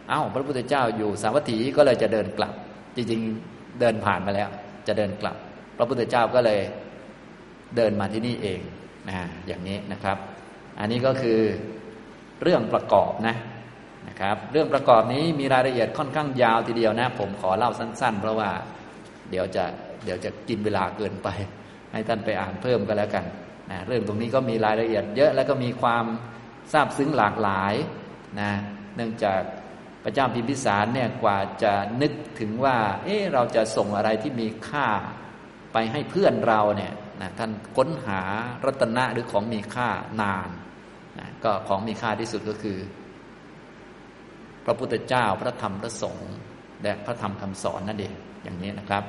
[0.09, 2.53] เอา้า พระพุทธเจ้าอยู่สาวัตถีก็เลยจะเดินกลับ
[2.95, 4.49] จริงๆเดินผ่านมาแล้ว
[4.87, 5.35] จะเดินกลับ
[5.77, 6.59] พระพุทธเจ้าก็เลย
[7.75, 8.59] เดินมาที่นี่เอง
[9.09, 9.17] นะ
[9.47, 10.17] อย่างนี้นะครับ
[10.79, 11.39] อันนี้ก็คือ
[12.43, 13.35] เรื่องประกอบนะ
[14.07, 18.49] นะครับ เรื่องประกอบนี้มีรายละเอียดค่อนข้างยาวทีเดียวนะ ผมขอเล่าสั้น ๆ เพราะว่า
[19.29, 19.65] เดี๋ยวจะ
[20.03, 21.27] เดี๋ยวจะกินเวลาเกินไป
[21.91, 23.25] ให้ท่านไปอ่านเพิ่มก็แล้วกัน
[23.71, 26.05] นะเรื่องตรงนี้ก็มีรายละเอียดเยอะแล้วก็มีความ
[26.73, 27.73] ทราบซึ้งหลากหลาย
[28.39, 28.51] นะ
[28.95, 29.41] เนื่องจาก
[30.03, 34.87] พระเจ้าพิมพิสารเนี่ยกว่าจะนึกถึงว่า เอ๊ะเราจะส่งอะไรที่มีค่า
[35.73, 38.21] ไปให้เพื่อนเราเนี่ยนะท่านค้นหา
[38.65, 39.89] รัตนะหรือของมีค่า
[40.21, 40.49] นาน
[41.19, 42.77] นะก็ของมีค่าที่สุดก็คือ
[44.65, 46.31] พระพุทธเจ้าพระธรรมพระสงฆ์
[46.83, 49.03] และพระธรรมคำสอนนั่นเองอย่างนี้นะครับ